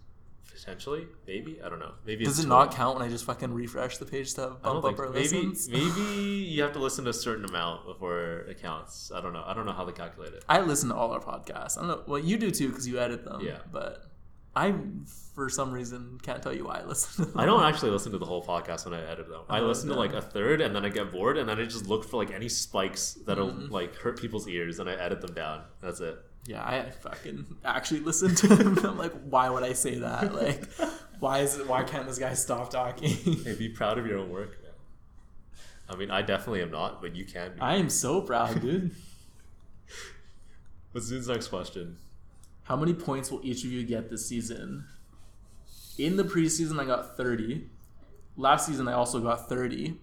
Potentially? 0.54 1.06
Maybe? 1.26 1.60
I 1.64 1.68
don't 1.68 1.78
know. 1.80 1.92
Maybe 2.06 2.24
Does 2.24 2.38
it's 2.38 2.46
it 2.46 2.48
not 2.48 2.72
count 2.74 2.98
when 2.98 3.06
I 3.06 3.10
just 3.10 3.24
fucking 3.24 3.52
refresh 3.52 3.98
the 3.98 4.06
page 4.06 4.34
to 4.34 4.42
I 4.42 4.44
don't 4.44 4.62
bump 4.62 4.84
up 4.84 4.84
think 4.84 4.98
our 5.00 5.08
maybe 5.10 5.42
listens? 5.46 5.68
maybe 5.68 6.20
you 6.48 6.62
have 6.62 6.72
to 6.74 6.78
listen 6.78 7.04
to 7.04 7.10
a 7.10 7.14
certain 7.14 7.44
amount 7.44 7.86
before 7.86 8.46
it 8.48 8.62
counts. 8.62 9.10
I 9.14 9.20
don't 9.20 9.32
know. 9.32 9.42
I 9.44 9.52
don't 9.54 9.66
know 9.66 9.72
how 9.72 9.84
they 9.84 9.92
calculate 9.92 10.32
it. 10.32 10.44
I 10.48 10.60
listen 10.60 10.88
to 10.90 10.94
all 10.94 11.10
our 11.12 11.20
podcasts. 11.20 11.76
I 11.76 11.80
don't 11.82 11.88
know. 11.88 12.02
Well, 12.06 12.20
you 12.20 12.38
do 12.38 12.50
too 12.50 12.68
because 12.68 12.86
you 12.86 12.98
edit 13.00 13.24
them. 13.24 13.40
Yeah. 13.42 13.58
But 13.72 14.04
I, 14.56 14.72
for 15.34 15.48
some 15.48 15.72
reason, 15.72 16.20
can't 16.22 16.40
tell 16.40 16.54
you 16.54 16.64
why 16.66 16.78
I 16.78 16.84
listen. 16.84 17.24
To 17.24 17.30
them. 17.32 17.40
I 17.40 17.44
don't 17.44 17.64
actually 17.64 17.90
listen 17.90 18.12
to 18.12 18.18
the 18.18 18.24
whole 18.26 18.44
podcast 18.44 18.84
when 18.84 18.94
I 18.94 19.04
edit 19.04 19.28
them. 19.28 19.40
I 19.48 19.58
Oh, 19.58 19.66
listen 19.66 19.88
to 19.88 19.96
like 19.96 20.12
a 20.12 20.22
third, 20.22 20.60
and 20.60 20.76
then 20.76 20.84
I 20.84 20.88
get 20.90 21.10
bored, 21.10 21.36
and 21.36 21.48
then 21.48 21.58
I 21.58 21.64
just 21.64 21.86
look 21.88 22.04
for 22.08 22.16
like 22.18 22.30
any 22.32 22.48
spikes 22.48 23.14
that'll 23.26 23.50
Mm-hmm. 23.50 23.72
like 23.72 23.96
hurt 23.96 24.20
people's 24.20 24.46
ears, 24.46 24.78
and 24.78 24.88
I 24.88 24.94
edit 24.94 25.20
them 25.20 25.34
down. 25.34 25.62
That's 25.82 25.98
it. 25.98 26.16
Yeah, 26.46 26.62
I 26.62 26.90
fucking 26.90 27.46
actually 27.64 28.00
listen 28.00 28.34
to 28.34 28.56
him. 28.56 28.78
I'm 28.84 28.98
like, 28.98 29.12
why 29.24 29.48
would 29.48 29.62
I 29.62 29.72
say 29.72 29.98
that? 29.98 30.34
Like, 30.34 30.64
why 31.18 31.40
is 31.40 31.58
it? 31.58 31.66
Why 31.66 31.84
can't 31.84 32.06
this 32.06 32.18
guy 32.18 32.34
stop 32.34 32.70
talking? 32.70 33.08
Hey, 33.08 33.54
be 33.54 33.68
proud 33.68 33.98
of 33.98 34.06
your 34.06 34.18
own 34.18 34.30
work, 34.30 34.62
man. 34.62 34.72
I 35.88 35.96
mean, 35.96 36.10
I 36.10 36.22
definitely 36.22 36.62
am 36.62 36.70
not, 36.70 37.00
but 37.00 37.16
you 37.16 37.24
can 37.24 37.54
be. 37.54 37.60
I 37.60 37.76
am 37.76 37.88
so 37.88 38.20
proud, 38.20 38.60
dude. 38.60 38.94
What's 40.92 41.06
Zune's 41.06 41.28
next 41.28 41.48
question? 41.48 41.96
How 42.64 42.76
many 42.76 42.94
points 42.94 43.30
will 43.30 43.40
each 43.42 43.64
of 43.64 43.72
you 43.72 43.84
get 43.84 44.10
this 44.10 44.26
season? 44.28 44.84
In 45.98 46.16
the 46.16 46.24
preseason, 46.24 46.78
I 46.80 46.84
got 46.84 47.16
30. 47.16 47.68
Last 48.36 48.66
season, 48.66 48.88
I 48.88 48.92
also 48.92 49.20
got 49.20 49.48
30. 49.48 49.98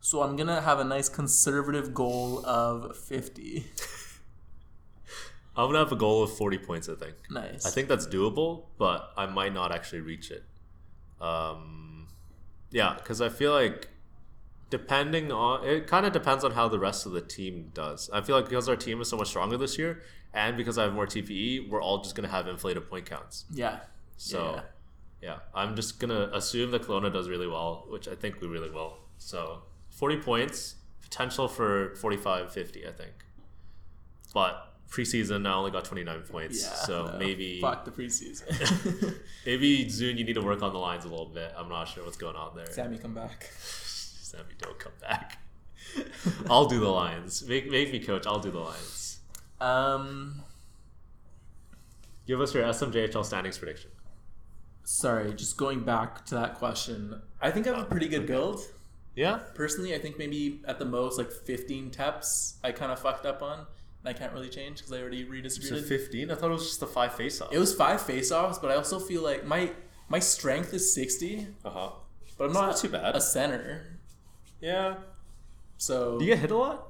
So 0.00 0.22
I'm 0.22 0.36
gonna 0.36 0.62
have 0.62 0.80
a 0.80 0.84
nice 0.84 1.08
conservative 1.08 1.92
goal 1.94 2.44
of 2.46 2.96
50. 2.96 3.66
I'm 5.56 5.66
gonna 5.68 5.78
have 5.80 5.92
a 5.92 5.96
goal 5.96 6.22
of 6.22 6.32
40 6.36 6.58
points. 6.58 6.88
I 6.88 6.94
think. 6.94 7.14
Nice. 7.30 7.66
I 7.66 7.70
think 7.70 7.88
that's 7.88 8.06
doable, 8.06 8.64
but 8.78 9.10
I 9.16 9.26
might 9.26 9.52
not 9.52 9.72
actually 9.72 10.00
reach 10.00 10.30
it. 10.30 10.44
Um, 11.20 12.08
yeah, 12.70 12.94
because 12.96 13.20
I 13.20 13.28
feel 13.28 13.52
like 13.52 13.88
depending 14.70 15.32
on 15.32 15.64
it, 15.66 15.86
kind 15.86 16.06
of 16.06 16.12
depends 16.12 16.44
on 16.44 16.52
how 16.52 16.68
the 16.68 16.78
rest 16.78 17.04
of 17.06 17.12
the 17.12 17.20
team 17.20 17.70
does. 17.74 18.08
I 18.12 18.20
feel 18.20 18.36
like 18.36 18.46
because 18.48 18.68
our 18.68 18.76
team 18.76 19.00
is 19.00 19.08
so 19.08 19.16
much 19.16 19.28
stronger 19.28 19.56
this 19.56 19.76
year, 19.78 20.02
and 20.32 20.56
because 20.56 20.78
I 20.78 20.84
have 20.84 20.94
more 20.94 21.06
TPE, 21.06 21.68
we're 21.68 21.82
all 21.82 22.02
just 22.02 22.14
gonna 22.14 22.28
have 22.28 22.46
inflated 22.46 22.88
point 22.88 23.06
counts. 23.06 23.44
Yeah. 23.52 23.80
So, 24.16 24.54
Yeah. 24.54 24.62
yeah, 25.20 25.38
I'm 25.54 25.74
just 25.74 25.98
gonna 25.98 26.30
assume 26.32 26.70
that 26.70 26.82
Kelowna 26.82 27.12
does 27.12 27.28
really 27.28 27.48
well, 27.48 27.86
which 27.88 28.06
I 28.06 28.14
think 28.14 28.40
we 28.40 28.46
really 28.46 28.70
will. 28.70 28.98
So, 29.18 29.62
40 29.90 30.18
points, 30.18 30.76
potential 31.02 31.48
for 31.48 31.94
45, 31.96 32.52
50, 32.52 32.86
I 32.86 32.92
think. 32.92 33.12
But 34.32 34.69
preseason, 34.90 35.46
I 35.46 35.54
only 35.54 35.70
got 35.70 35.84
29 35.84 36.22
points. 36.22 36.62
Yeah. 36.62 36.74
so 36.74 37.06
no, 37.06 37.18
maybe 37.18 37.60
fuck 37.60 37.84
the 37.84 37.90
preseason. 37.90 39.14
maybe 39.46 39.86
Zune, 39.86 40.18
you 40.18 40.24
need 40.24 40.34
to 40.34 40.42
work 40.42 40.62
on 40.62 40.72
the 40.72 40.78
lines 40.78 41.04
a 41.04 41.08
little 41.08 41.26
bit. 41.26 41.52
I'm 41.56 41.68
not 41.68 41.84
sure 41.88 42.04
what's 42.04 42.16
going 42.16 42.36
on 42.36 42.56
there. 42.56 42.66
Sammy, 42.66 42.98
come 42.98 43.14
back. 43.14 43.48
Sammy, 43.58 44.54
don't 44.58 44.78
come 44.78 44.92
back. 45.00 45.38
I'll 46.48 46.66
do 46.66 46.78
the 46.80 46.88
lines. 46.88 47.46
Make 47.48 47.70
make 47.70 47.90
me 47.92 48.00
coach. 48.00 48.26
I'll 48.26 48.38
do 48.40 48.50
the 48.50 48.58
lines. 48.60 49.20
Um, 49.60 50.42
Give 52.26 52.40
us 52.40 52.54
your 52.54 52.62
SMJHL 52.64 53.24
standings 53.24 53.58
prediction. 53.58 53.90
sorry, 54.84 55.34
just 55.34 55.56
going 55.56 55.80
back 55.80 56.24
to 56.26 56.34
that 56.36 56.54
question. 56.56 57.20
I 57.40 57.50
think 57.50 57.66
I 57.66 57.70
have 57.70 57.80
a 57.80 57.84
pretty 57.84 58.08
good 58.08 58.26
build. 58.26 58.60
Yeah. 59.16 59.40
Personally, 59.54 59.94
I 59.94 59.98
think 59.98 60.16
maybe 60.18 60.60
at 60.66 60.78
the 60.78 60.84
most 60.84 61.18
like 61.18 61.32
15 61.32 61.90
teps 61.90 62.58
I 62.62 62.72
kind 62.72 62.92
of 62.92 63.00
fucked 63.00 63.26
up 63.26 63.42
on. 63.42 63.66
And 64.04 64.14
I 64.14 64.18
can't 64.18 64.32
really 64.32 64.48
change 64.48 64.78
because 64.78 64.92
I 64.92 65.00
already 65.00 65.24
So 65.24 65.30
redistributed. 65.30 65.86
15. 65.88 66.30
I 66.30 66.34
thought 66.34 66.50
it 66.50 66.52
was 66.54 66.66
just 66.66 66.80
the 66.80 66.86
five 66.86 67.14
face 67.14 67.40
off. 67.40 67.52
It 67.52 67.58
was 67.58 67.74
five 67.74 68.00
face-offs, 68.00 68.58
but 68.58 68.70
I 68.70 68.74
also 68.76 68.98
feel 68.98 69.22
like 69.22 69.44
my 69.44 69.72
my 70.08 70.18
strength 70.18 70.72
is 70.74 70.92
60, 70.94 71.46
Uh 71.64 71.70
huh. 71.70 71.90
but 72.38 72.46
I'm 72.46 72.52
not, 72.52 72.66
not 72.68 72.76
too 72.78 72.88
bad. 72.88 73.14
a 73.14 73.20
center. 73.20 73.98
Yeah. 74.60 74.94
So 75.76 76.18
Do 76.18 76.24
you 76.24 76.32
get 76.32 76.40
hit 76.40 76.50
a 76.50 76.56
lot? 76.56 76.88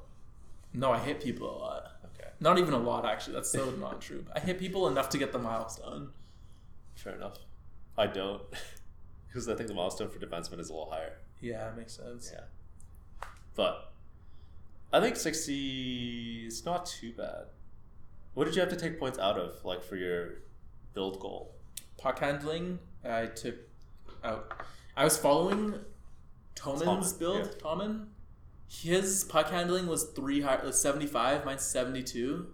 no, 0.72 0.92
I 0.92 0.98
hit 0.98 1.20
people 1.22 1.48
a 1.50 1.58
lot. 1.58 1.82
Okay. 2.06 2.30
Not 2.40 2.58
even 2.58 2.72
a 2.74 2.78
lot, 2.78 3.04
actually. 3.04 3.34
That's 3.34 3.50
so 3.50 3.70
not 3.72 4.00
true. 4.06 4.24
I 4.34 4.40
hit 4.40 4.58
people 4.58 4.86
enough 4.88 5.08
to 5.10 5.18
get 5.18 5.32
the 5.32 5.38
milestone. 5.38 6.10
Fair 6.94 7.14
enough. 7.16 7.38
I 7.98 8.06
don't. 8.06 8.42
Because 9.28 9.48
I 9.48 9.54
think 9.54 9.68
the 9.68 9.74
milestone 9.74 10.08
for 10.10 10.18
defenseman 10.18 10.58
is 10.58 10.70
a 10.70 10.72
little 10.72 10.90
higher. 10.90 11.12
Yeah, 11.40 11.68
it 11.68 11.76
makes 11.76 11.92
sense. 11.96 12.32
Yeah. 12.34 12.40
But 13.54 13.92
I 14.92 15.00
think 15.00 15.16
60 15.16 16.46
is 16.46 16.64
not 16.64 16.86
too 16.86 17.12
bad. 17.12 17.44
What 18.34 18.44
did 18.46 18.54
you 18.54 18.60
have 18.60 18.70
to 18.70 18.76
take 18.76 18.98
points 18.98 19.18
out 19.18 19.38
of, 19.38 19.64
like, 19.64 19.82
for 19.82 19.96
your 19.96 20.42
build 20.94 21.20
goal? 21.20 21.54
Puck 21.98 22.18
handling, 22.20 22.78
I 23.04 23.26
took 23.26 23.56
out. 24.24 24.52
I 24.96 25.04
was 25.04 25.16
following 25.16 25.74
Toman's 26.56 27.12
Toman, 27.12 27.18
build. 27.18 27.38
yeah. 27.38 27.52
Toman, 27.62 28.06
his 28.68 29.24
puck 29.24 29.50
handling 29.50 29.86
was 29.86 30.04
three 30.10 30.40
high, 30.40 30.64
was 30.64 30.80
seventy 30.80 31.06
five. 31.06 31.44
Mine's 31.44 31.62
seventy 31.62 32.02
two, 32.02 32.48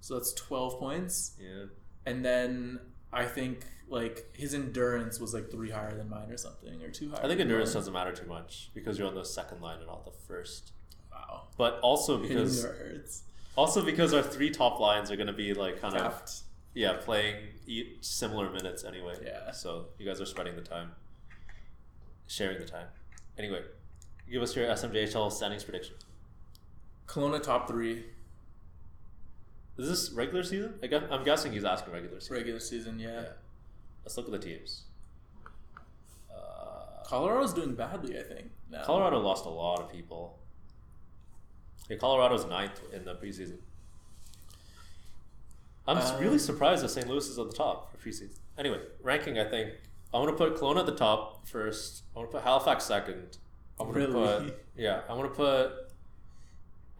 so 0.00 0.14
that's 0.14 0.32
twelve 0.34 0.78
points. 0.78 1.36
Yeah. 1.40 1.64
And 2.04 2.24
then 2.24 2.80
I 3.12 3.24
think 3.24 3.64
like 3.88 4.26
his 4.34 4.54
endurance 4.54 5.20
was 5.20 5.32
like 5.34 5.50
three 5.50 5.70
higher 5.70 5.96
than 5.96 6.08
mine 6.10 6.30
or 6.30 6.36
something, 6.36 6.82
or 6.82 6.90
two 6.90 7.10
higher. 7.10 7.24
I 7.24 7.28
think 7.28 7.40
endurance 7.40 7.70
mine. 7.70 7.80
doesn't 7.80 7.92
matter 7.92 8.12
too 8.12 8.26
much 8.26 8.70
because 8.74 8.98
you're 8.98 9.08
on 9.08 9.14
the 9.14 9.24
second 9.24 9.60
line 9.62 9.78
and 9.78 9.86
not 9.86 10.04
the 10.04 10.12
first. 10.26 10.72
Wow, 11.32 11.42
But 11.56 11.80
also 11.80 12.18
because 12.18 12.66
also 13.56 13.84
because 13.84 14.12
our 14.14 14.22
three 14.22 14.50
top 14.50 14.80
lines 14.80 15.10
are 15.10 15.16
going 15.16 15.26
to 15.28 15.32
be 15.32 15.54
like 15.54 15.80
kind 15.80 15.96
of 15.96 16.22
yeah 16.74 16.94
playing 16.94 17.36
similar 18.00 18.50
minutes 18.50 18.84
anyway. 18.84 19.14
Yeah. 19.24 19.52
So 19.52 19.86
you 19.98 20.06
guys 20.06 20.20
are 20.20 20.26
spreading 20.26 20.56
the 20.56 20.62
time, 20.62 20.92
sharing 22.26 22.58
the 22.58 22.66
time. 22.66 22.86
Anyway, 23.38 23.62
give 24.30 24.42
us 24.42 24.54
your 24.56 24.66
SMJHL 24.66 25.32
standings 25.32 25.64
prediction. 25.64 25.94
Kelowna 27.06 27.42
top 27.42 27.68
three 27.68 28.04
Is 29.78 29.88
this 29.88 30.10
regular 30.12 30.42
season? 30.42 30.74
I 30.82 30.86
guess, 30.86 31.02
I'm 31.10 31.24
guessing 31.24 31.52
he's 31.52 31.64
asking 31.64 31.92
regular 31.92 32.20
season. 32.20 32.36
regular 32.36 32.60
season. 32.60 32.98
Yeah. 32.98 33.22
Yeah. 33.22 33.28
Let's 34.04 34.16
look 34.16 34.26
at 34.26 34.32
the 34.32 34.38
teams. 34.38 34.82
Uh, 36.30 37.04
Colorado's 37.06 37.52
doing 37.52 37.74
badly, 37.74 38.18
I 38.18 38.22
think. 38.22 38.50
Now. 38.70 38.84
Colorado 38.84 39.18
lost 39.20 39.44
a 39.44 39.50
lot 39.50 39.80
of 39.80 39.90
people. 39.92 40.38
Yeah, 41.88 41.96
Colorado's 41.96 42.46
ninth 42.46 42.80
in 42.92 43.04
the 43.04 43.14
preseason. 43.14 43.58
I'm 45.86 45.98
s- 45.98 46.12
really 46.20 46.34
Um, 46.34 46.38
surprised 46.38 46.84
that 46.84 46.90
St. 46.90 47.08
Louis 47.08 47.28
is 47.28 47.38
at 47.38 47.50
the 47.50 47.56
top 47.56 47.90
for 47.90 47.98
preseason. 47.98 48.36
Anyway, 48.56 48.80
ranking, 49.00 49.38
I 49.38 49.44
think 49.44 49.74
I'm 50.14 50.24
gonna 50.24 50.36
put 50.36 50.54
Kelowna 50.56 50.80
at 50.80 50.86
the 50.86 50.94
top 50.94 51.46
first. 51.46 52.04
I'm 52.14 52.22
gonna 52.22 52.32
put 52.32 52.42
Halifax 52.42 52.84
second. 52.84 53.38
I'm 53.80 53.90
gonna 53.92 54.06
Really? 54.08 54.50
put 54.50 54.64
yeah. 54.76 55.02
I'm 55.08 55.16
gonna 55.16 55.28
put. 55.30 55.72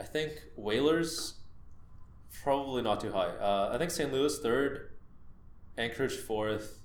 I 0.01 0.05
think 0.05 0.43
Whalers, 0.57 1.35
probably 2.43 2.83
not 2.83 3.01
too 3.01 3.13
high. 3.13 3.29
Uh, 3.29 3.71
I 3.73 3.79
think 3.79 3.91
St. 3.93 4.13
Louis 4.13 4.37
third, 4.41 4.91
Anchorage 5.79 6.17
fourth, 6.17 6.81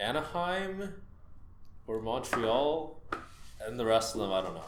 Anaheim, 0.00 1.02
or 1.86 2.00
Montreal, 2.00 3.00
and 3.60 3.78
the 3.78 3.84
rest 3.84 4.14
of 4.14 4.20
them 4.20 4.32
I 4.32 4.40
don't 4.40 4.54
know. 4.54 4.64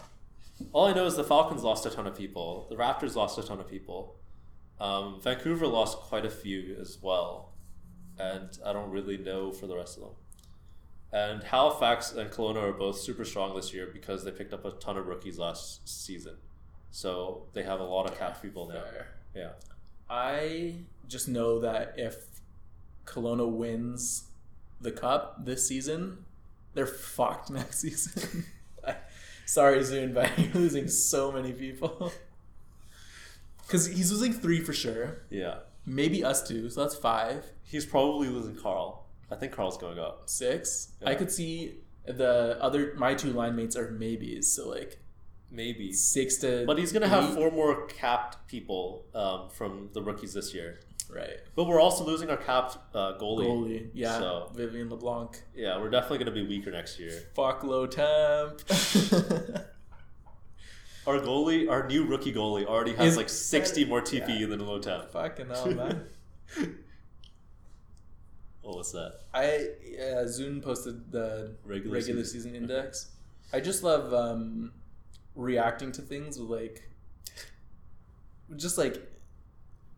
All 0.73 0.87
I 0.87 0.93
know 0.93 1.07
is 1.07 1.17
the 1.17 1.25
Falcons 1.25 1.63
lost 1.63 1.87
a 1.87 1.91
ton 1.91 2.07
of 2.07 2.17
people. 2.17 2.67
The 2.71 2.77
Raptors 2.77 3.15
lost 3.15 3.39
a 3.39 3.43
ton 3.43 3.61
of 3.61 3.69
people. 3.69 4.17
Um, 4.81 5.21
Vancouver 5.21 5.67
lost 5.67 5.99
quite 5.99 6.25
a 6.25 6.31
few 6.31 6.77
as 6.81 6.99
well, 7.01 7.53
and 8.19 8.59
I 8.65 8.73
don't 8.73 8.91
really 8.91 9.17
know 9.17 9.53
for 9.53 9.67
the 9.67 9.77
rest 9.77 9.97
of 9.97 10.03
them. 10.03 10.13
And 11.13 11.43
Halifax 11.45 12.13
and 12.13 12.31
Kelowna 12.31 12.63
are 12.63 12.73
both 12.73 12.99
super 12.99 13.25
strong 13.25 13.55
this 13.55 13.73
year 13.73 13.89
because 13.93 14.25
they 14.25 14.31
picked 14.31 14.53
up 14.53 14.65
a 14.65 14.73
ton 14.73 14.97
of 14.97 15.07
rookies 15.07 15.39
last 15.39 15.89
season, 15.89 16.37
so 16.91 17.47
they 17.53 17.63
have 17.63 17.81
a 17.81 17.85
lot 17.85 18.11
of 18.11 18.19
cap 18.19 18.43
people 18.43 18.67
now. 18.69 18.83
Yeah, 19.37 19.51
I 20.11 20.77
just 21.07 21.29
know 21.29 21.61
that 21.61 21.95
if 21.97 22.17
Kelowna 23.05 23.49
wins 23.49 24.25
the 24.81 24.91
cup 24.91 25.45
this 25.45 25.67
season, 25.67 26.25
they're 26.75 26.87
fucked 26.87 27.51
next 27.53 27.79
season. 27.81 28.47
Sorry, 29.47 29.79
Zune, 29.81 30.15
but 30.15 30.31
you're 30.39 30.53
losing 30.55 30.89
so 30.89 31.31
many 31.33 31.53
people. 31.53 32.13
Because 33.67 33.87
he's 33.87 34.11
losing 34.13 34.33
three 34.33 34.61
for 34.61 34.73
sure. 34.73 35.23
yeah. 35.31 35.59
Maybe 35.85 36.23
us 36.23 36.47
two, 36.47 36.71
so 36.71 36.83
that's 36.83 36.95
five, 36.95 37.45
He's 37.65 37.85
probably 37.85 38.29
losing 38.29 38.55
Carl. 38.55 39.07
I 39.33 39.35
think 39.35 39.51
Carl's 39.53 39.77
going 39.79 39.99
up. 39.99 40.23
six. 40.27 40.93
Yeah. 41.01 41.09
I 41.09 41.15
could 41.17 41.31
see 41.33 41.79
the 42.05 42.57
other 42.61 42.95
my 42.97 43.15
two 43.15 43.33
line 43.33 43.57
mates 43.57 43.75
are 43.77 43.91
maybes, 43.91 44.53
so 44.53 44.69
like 44.69 44.99
Maybe. 45.51 45.93
six 45.93 46.37
to. 46.39 46.65
But 46.67 46.79
he's 46.79 46.93
gonna 46.93 47.09
have 47.09 47.35
four 47.35 47.51
more 47.51 47.87
capped 47.87 48.47
people 48.47 49.07
um, 49.15 49.49
from 49.51 49.89
the 49.93 50.03
rookies 50.03 50.35
this 50.35 50.55
year. 50.55 50.79
Right 51.11 51.39
But 51.55 51.65
we're 51.65 51.81
also 51.81 52.05
losing 52.05 52.31
our 52.31 52.37
capped 52.37 52.79
uh, 52.95 53.19
goalie. 53.19 53.47
goalie. 53.47 53.91
Yeah, 53.95 54.19
So- 54.19 54.51
Vivian 54.55 54.89
LeBlanc. 54.91 55.43
Yeah, 55.55 55.79
we're 55.81 55.91
definitely 55.91 56.19
gonna 56.19 56.31
be 56.33 56.47
weaker 56.47 56.71
next 56.71 56.99
year. 56.99 57.13
Fuck 57.35 57.63
low 57.65 57.87
temp. 57.87 58.61
Our 61.05 61.19
goalie, 61.19 61.69
our 61.69 61.85
new 61.89 62.07
rookie 62.07 62.33
goalie, 62.33 62.65
already 62.65 62.93
has 62.95 63.09
Is- 63.13 63.17
like 63.17 63.29
sixty 63.29 63.85
more 63.85 64.01
TP 64.01 64.39
Yeah. 64.41 64.47
than 64.47 64.61
low 64.65 64.79
temp. 64.79 65.11
Fucking 65.11 65.49
hell, 65.49 65.67
man. 65.75 66.07
Oh, 68.65 68.77
what's 68.77 68.93
that? 68.93 69.15
I 69.35 69.47
uh, 70.01 70.25
Zune 70.27 70.63
posted 70.63 71.11
the 71.11 71.57
Regular 71.65 71.97
regular, 71.97 72.23
season. 72.25 72.43
season. 72.53 72.55
index. 72.55 73.11
I 73.53 73.59
just 73.59 73.83
love 73.83 74.15
um, 74.15 74.73
reacting 75.35 75.91
to 75.93 76.03
things 76.03 76.39
with 76.39 76.49
like, 76.49 76.89
just 78.57 78.79
like 78.79 79.03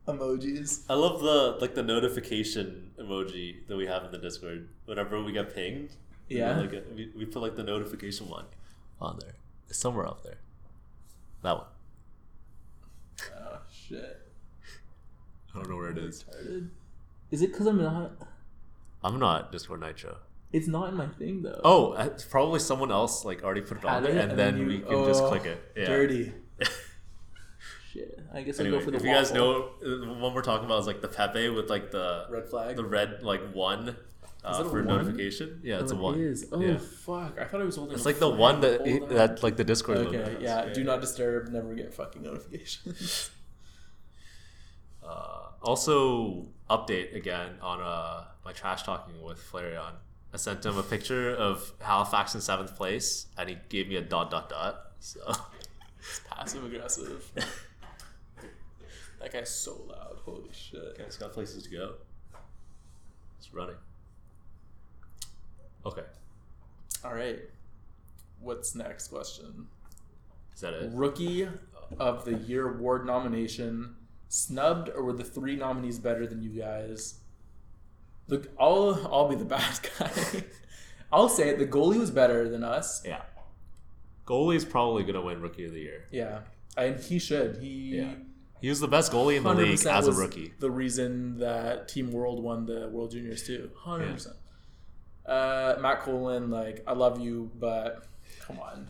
emojis. 0.06 0.82
I 0.88 0.94
love 0.94 1.20
the 1.20 1.56
like 1.60 1.74
the 1.74 1.82
notification 1.82 2.90
emoji 2.98 3.66
that 3.68 3.76
we 3.76 3.86
have 3.86 4.04
in 4.04 4.10
the 4.10 4.18
Discord. 4.18 4.68
Whenever 4.86 5.22
we 5.22 5.32
get 5.32 5.54
pinged, 5.54 5.90
we 6.28 6.38
Yeah. 6.38 6.58
like 6.58 6.72
we, 6.94 7.10
we 7.16 7.24
put 7.24 7.42
like 7.42 7.56
the 7.56 7.62
notification 7.64 8.28
one 8.28 8.46
on 9.00 9.18
there. 9.20 9.34
It's 9.68 9.78
somewhere 9.78 10.06
up 10.06 10.22
there. 10.22 10.38
That 11.42 11.56
one. 11.58 11.66
Oh 13.38 13.58
shit! 13.72 14.20
I 15.54 15.58
don't 15.58 15.68
know 15.70 15.76
where 15.76 15.90
it 15.90 15.98
is. 15.98 16.24
Retarded. 16.24 16.68
Is 17.30 17.42
it 17.42 17.52
because 17.52 17.66
I'm 17.66 17.82
not? 17.82 18.12
I'm 19.02 19.18
not 19.18 19.52
Discord 19.52 19.80
Nitro. 19.80 20.16
It's 20.52 20.68
not 20.68 20.88
in 20.90 20.94
my 20.96 21.06
thing 21.08 21.42
though. 21.42 21.60
Oh, 21.64 21.92
it's 21.94 22.24
probably 22.24 22.60
someone 22.60 22.90
else 22.92 23.24
like 23.24 23.42
already 23.42 23.60
put 23.60 23.78
it 23.78 23.84
on 23.84 24.02
there, 24.02 24.12
it, 24.12 24.18
and, 24.18 24.30
and 24.30 24.38
then 24.38 24.56
then 24.58 24.66
we 24.66 24.74
you- 24.76 24.82
can 24.82 25.04
just 25.04 25.22
oh, 25.22 25.28
click 25.28 25.44
it. 25.46 25.72
Yeah. 25.76 25.86
dirty. 25.86 26.32
Shit. 27.94 28.18
I 28.35 28.42
guess 28.42 28.59
I'll 28.61 28.66
Anyway, 28.66 28.80
go 28.80 28.85
for 28.85 28.90
the. 28.90 28.96
if 28.98 29.04
you 29.04 29.11
guys 29.12 29.33
know, 29.33 29.70
uh, 29.83 29.88
the 30.04 30.12
one 30.20 30.35
we're 30.35 30.42
talking 30.42 30.66
about 30.66 30.80
is 30.80 30.87
like 30.87 31.00
the 31.00 31.09
Pepe 31.09 31.48
with 31.48 31.70
like 31.70 31.90
the 31.92 32.26
red 32.28 32.48
flag. 32.50 32.76
the 32.76 32.85
red 32.85 33.22
like 33.22 33.40
one 33.55 33.97
uh, 34.45 34.64
for 34.64 34.82
one? 34.82 34.86
notification. 34.86 35.61
Yeah, 35.62 35.78
it's 35.80 35.92
Oh, 35.92 35.97
a 35.97 36.01
one. 36.01 36.18
is. 36.20 36.47
Oh 36.53 36.61
Yeah. 36.61 36.76
fuck! 36.78 37.38
I 37.40 37.45
thought 37.45 37.61
I 37.62 37.64
was 37.64 37.76
holding. 37.76 37.95
It's 37.95 38.05
like 38.05 38.18
the 38.18 38.28
one 38.28 38.61
that 38.62 38.80
on. 38.82 39.09
that 39.14 39.42
like 39.45 39.57
the 39.57 39.64
Discord. 39.64 39.99
Okay, 39.99 40.36
yeah, 40.40 40.66
Do 40.72 40.82
not 40.84 41.01
disturb. 41.01 41.49
Never 41.49 41.72
get 41.74 41.95
fucking 41.95 42.22
notifications. 42.22 43.30
Uh, 45.07 45.49
also, 45.62 46.47
update 46.70 47.14
again 47.14 47.51
on 47.61 47.80
uh, 47.80 48.24
my 48.45 48.53
trash 48.53 48.82
talking 48.84 49.22
with 49.22 49.38
Flareon. 49.38 49.92
I 50.32 50.36
sent 50.38 50.64
him 50.64 50.78
a 50.78 50.82
picture 50.82 51.30
of 51.34 51.72
Halifax 51.80 52.34
in 52.34 52.40
seventh 52.40 52.74
place, 52.74 53.26
and 53.36 53.49
he 53.51 53.59
gave 53.68 53.88
me 53.88 53.97
a 53.97 54.01
dot 54.01 54.30
dot 54.30 54.49
dot. 54.49 54.80
So 55.01 55.20
it's 55.99 56.20
Passive 56.30 56.64
aggressive. 56.64 57.30
guy's 59.35 59.51
so 59.51 59.76
loud. 59.89 60.18
Holy 60.24 60.51
shit. 60.53 60.97
guys 60.99 61.16
got 61.16 61.32
places 61.32 61.64
to 61.64 61.70
go. 61.70 61.95
It's 63.39 63.53
running. 63.53 63.76
Okay, 65.87 66.03
All 67.05 67.12
right. 67.14 67.41
What's 68.41 68.74
next 68.74 69.09
question? 69.09 69.66
is 70.55 70.61
that 70.62 70.72
it? 70.72 70.91
Rookie 70.95 71.47
of 71.99 72.24
the 72.24 72.35
Year 72.35 72.68
award 72.74 73.05
nomination 73.07 73.97
snubbed, 74.28 74.89
or 74.89 75.03
were 75.05 75.12
the 75.12 75.24
three 75.24 75.57
nominees 75.57 75.99
better 75.99 76.26
than 76.26 76.43
you 76.43 76.51
guys? 76.51 77.16
Look, 78.28 78.49
I'll 78.59 78.99
I'll 79.12 79.28
be 79.28 79.35
the 79.37 79.45
bad 79.57 79.78
guy. 79.99 80.45
I'll 81.12 81.28
say 81.28 81.51
it. 81.51 81.59
The 81.59 81.66
goalie 81.66 81.99
was 82.01 82.11
better 82.11 82.49
than 82.49 82.64
us. 82.64 83.03
Yeah. 83.05 83.20
Goalie's 84.26 84.64
probably 84.64 85.03
gonna 85.05 85.20
win 85.20 85.43
Rookie 85.43 85.66
of 85.66 85.72
the 85.72 85.80
Year. 85.80 86.07
Yeah, 86.11 86.41
and 86.78 86.99
he 86.99 87.18
should. 87.18 87.59
He 87.59 87.97
Yeah. 87.99 88.14
He 88.64 88.70
was 88.70 88.80
the 88.80 88.88
best 88.88 89.12
goalie 89.12 89.36
in 89.36 89.42
the 89.42 89.52
league 89.52 89.76
100% 89.78 89.92
as 89.92 90.08
a 90.08 90.12
rookie. 90.12 90.54
The 90.58 90.70
reason 90.70 91.36
that 91.40 91.86
Team 91.86 92.10
World 92.10 92.42
won 92.42 92.64
the 92.64 92.88
World 92.88 93.10
Juniors 93.10 93.42
too. 93.42 93.70
Hundred 93.76 94.14
percent. 94.14 94.36
Uh, 95.26 95.74
Matt 95.82 96.00
Cullen, 96.00 96.50
like 96.50 96.82
I 96.86 96.94
love 96.94 97.20
you, 97.20 97.50
but 97.60 98.06
come 98.40 98.58
on. 98.60 98.88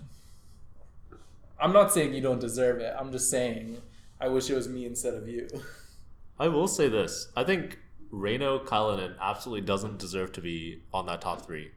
I'm 1.60 1.72
not 1.72 1.92
saying 1.92 2.14
you 2.14 2.20
don't 2.20 2.38
deserve 2.40 2.78
it. 2.78 2.94
I'm 2.96 3.10
just 3.10 3.28
saying 3.28 3.82
I 4.20 4.28
wish 4.28 4.48
it 4.48 4.54
was 4.54 4.68
me 4.68 4.86
instead 4.86 5.14
of 5.14 5.26
you. 5.26 5.48
I 6.38 6.46
will 6.46 6.68
say 6.68 6.88
this. 6.88 7.26
I 7.36 7.42
think 7.42 7.80
Reino 8.12 8.60
Kylonen 8.60 9.16
absolutely 9.20 9.66
doesn't 9.66 9.98
deserve 9.98 10.30
to 10.34 10.40
be 10.40 10.82
on 10.92 11.06
that 11.06 11.20
top 11.20 11.44
three. 11.44 11.72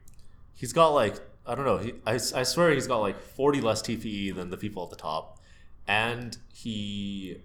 He's 0.54 0.72
got 0.72 0.90
like 0.90 1.16
I 1.44 1.56
don't 1.56 1.64
know. 1.64 1.78
He, 1.78 1.94
I, 2.06 2.14
I 2.14 2.44
swear 2.44 2.70
he's 2.70 2.86
got 2.86 2.98
like 2.98 3.20
forty 3.20 3.60
less 3.60 3.82
TPE 3.82 4.36
than 4.36 4.50
the 4.50 4.56
people 4.56 4.84
at 4.84 4.90
the 4.90 4.96
top, 4.96 5.40
and 5.88 6.38
he 6.54 7.38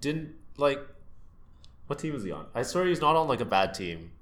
didn't 0.00 0.34
like. 0.56 0.80
What 1.86 1.98
team 1.98 2.14
is 2.14 2.22
he 2.22 2.30
on? 2.30 2.46
I 2.54 2.62
swear 2.62 2.86
he's 2.86 3.00
not 3.00 3.16
on 3.16 3.26
like 3.28 3.40
a 3.40 3.44
bad 3.44 3.74
team. 3.74 4.12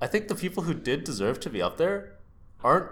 I 0.00 0.06
think 0.06 0.28
the 0.28 0.34
people 0.34 0.64
who 0.64 0.74
did 0.74 1.04
deserve 1.04 1.38
to 1.40 1.50
be 1.50 1.62
up 1.62 1.76
there 1.76 2.12
aren't 2.62 2.90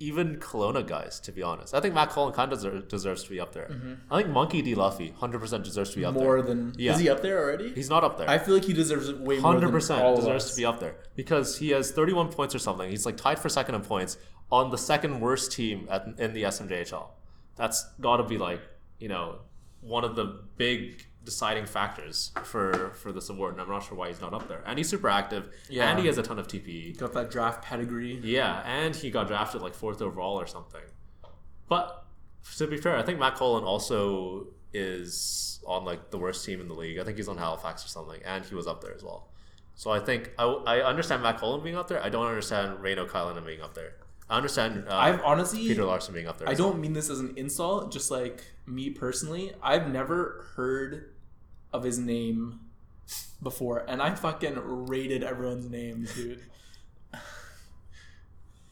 even 0.00 0.36
Kelowna 0.36 0.86
guys. 0.86 1.18
To 1.20 1.32
be 1.32 1.42
honest, 1.42 1.72
I 1.74 1.80
think 1.80 1.94
Matt 1.94 2.10
Cullen 2.10 2.34
kind 2.34 2.52
of 2.52 2.58
deser- 2.58 2.86
deserves 2.86 3.24
to 3.24 3.30
be 3.30 3.40
up 3.40 3.52
there. 3.54 3.68
Mm-hmm. 3.72 4.12
I 4.12 4.20
think 4.22 4.34
Monkey 4.34 4.60
D. 4.60 4.74
Luffy 4.74 5.14
hundred 5.18 5.38
percent 5.40 5.64
deserves 5.64 5.90
to 5.90 5.96
be 5.96 6.04
up 6.04 6.12
more 6.14 6.22
there. 6.22 6.30
More 6.36 6.42
than 6.42 6.74
Yeah. 6.76 6.92
is 6.92 6.98
he 7.00 7.08
up 7.08 7.22
there 7.22 7.38
already? 7.42 7.72
He's 7.74 7.88
not 7.88 8.04
up 8.04 8.18
there. 8.18 8.28
I 8.28 8.38
feel 8.38 8.54
like 8.54 8.64
he 8.64 8.72
deserves 8.74 9.08
it 9.08 9.18
way 9.18 9.38
more 9.38 9.52
hundred 9.52 9.68
than 9.68 9.72
percent 9.72 10.02
all 10.02 10.12
of 10.14 10.20
deserves 10.20 10.44
us. 10.44 10.50
to 10.50 10.56
be 10.60 10.64
up 10.66 10.80
there 10.80 10.96
because 11.16 11.58
he 11.58 11.70
has 11.70 11.90
thirty 11.90 12.12
one 12.12 12.28
points 12.28 12.54
or 12.54 12.58
something. 12.58 12.90
He's 12.90 13.06
like 13.06 13.16
tied 13.16 13.38
for 13.38 13.48
second 13.48 13.76
in 13.76 13.80
points 13.80 14.18
on 14.52 14.70
the 14.70 14.78
second 14.78 15.20
worst 15.20 15.52
team 15.52 15.88
at, 15.90 16.06
in 16.18 16.34
the 16.34 16.42
SMJHL. 16.42 17.06
That's 17.56 17.84
got 18.00 18.18
to 18.18 18.24
be 18.24 18.36
like 18.36 18.60
you 18.98 19.08
know 19.08 19.38
one 19.80 20.04
of 20.04 20.16
the 20.16 20.40
big 20.56 21.06
deciding 21.24 21.66
factors 21.66 22.32
for 22.44 22.90
for 22.94 23.10
this 23.12 23.28
award, 23.30 23.54
and 23.54 23.62
I'm 23.62 23.68
not 23.68 23.82
sure 23.84 23.96
why 23.96 24.08
he's 24.08 24.20
not 24.20 24.32
up 24.34 24.46
there. 24.48 24.62
And 24.66 24.78
he's 24.78 24.88
super 24.88 25.08
active, 25.08 25.52
Yeah. 25.68 25.90
and 25.90 25.98
he 25.98 26.06
has 26.06 26.18
a 26.18 26.22
ton 26.22 26.38
of 26.38 26.46
TPE. 26.48 26.98
Got 26.98 27.12
that 27.14 27.30
draft 27.30 27.62
pedigree. 27.64 28.20
Yeah, 28.22 28.62
and 28.64 28.94
he 28.94 29.10
got 29.10 29.26
drafted 29.28 29.62
like 29.62 29.74
fourth 29.74 30.00
overall 30.02 30.38
or 30.40 30.46
something. 30.46 30.82
But 31.68 32.04
to 32.58 32.66
be 32.66 32.76
fair, 32.76 32.96
I 32.96 33.02
think 33.02 33.18
Matt 33.18 33.36
Cullen 33.36 33.64
also 33.64 34.48
is 34.72 35.60
on 35.66 35.84
like 35.84 36.10
the 36.10 36.18
worst 36.18 36.44
team 36.44 36.60
in 36.60 36.68
the 36.68 36.74
league. 36.74 36.98
I 36.98 37.04
think 37.04 37.16
he's 37.16 37.28
on 37.28 37.38
Halifax 37.38 37.84
or 37.84 37.88
something, 37.88 38.20
and 38.24 38.44
he 38.44 38.54
was 38.54 38.66
up 38.66 38.80
there 38.82 38.92
as 38.94 39.02
well. 39.02 39.28
So 39.76 39.90
I 39.90 39.98
think 40.00 40.30
I, 40.38 40.44
I 40.44 40.80
understand 40.82 41.22
Matt 41.22 41.38
Cullen 41.38 41.62
being 41.62 41.76
up 41.76 41.88
there. 41.88 42.02
I 42.02 42.08
don't 42.08 42.26
understand 42.26 42.80
Reno 42.80 43.06
Kylan 43.06 43.44
being 43.46 43.60
up 43.62 43.74
there. 43.74 43.94
I 44.28 44.36
understand 44.36 44.86
uh, 44.88 44.96
I've 44.96 45.20
honestly 45.22 45.60
Peter 45.66 45.84
Larson 45.84 46.14
being 46.14 46.26
up 46.26 46.38
there. 46.38 46.48
I 46.48 46.54
don't 46.54 46.78
mean 46.80 46.92
this 46.92 47.10
as 47.10 47.20
an 47.20 47.34
insult, 47.36 47.92
just 47.92 48.10
like 48.10 48.42
me 48.66 48.90
personally. 48.90 49.52
I've 49.62 49.90
never 49.92 50.46
heard 50.56 51.10
of 51.74 51.82
his 51.82 51.98
name 51.98 52.60
before, 53.42 53.84
and 53.88 54.00
I 54.00 54.14
fucking 54.14 54.54
rated 54.86 55.22
everyone's 55.22 55.68
names, 55.68 56.14
dude. 56.14 56.40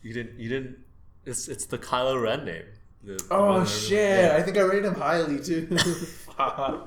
You 0.03 0.15
didn't. 0.15 0.39
You 0.41 0.49
didn't. 0.49 0.79
It's 1.27 1.49
it's 1.49 1.67
the 1.67 1.79
Kylo 1.79 2.21
Ren 2.23 2.45
name. 2.45 2.65
The- 3.05 3.13
the 3.15 3.27
Oh 3.31 3.47
one- 3.59 3.67
shit! 3.67 4.25
yeah. 4.25 4.37
I 4.39 4.43
think 4.43 4.57
I 4.57 4.61
rated 4.63 4.85
him 4.87 4.95
highly 4.95 5.41
too. 5.43 5.69
Uh, 6.39 6.81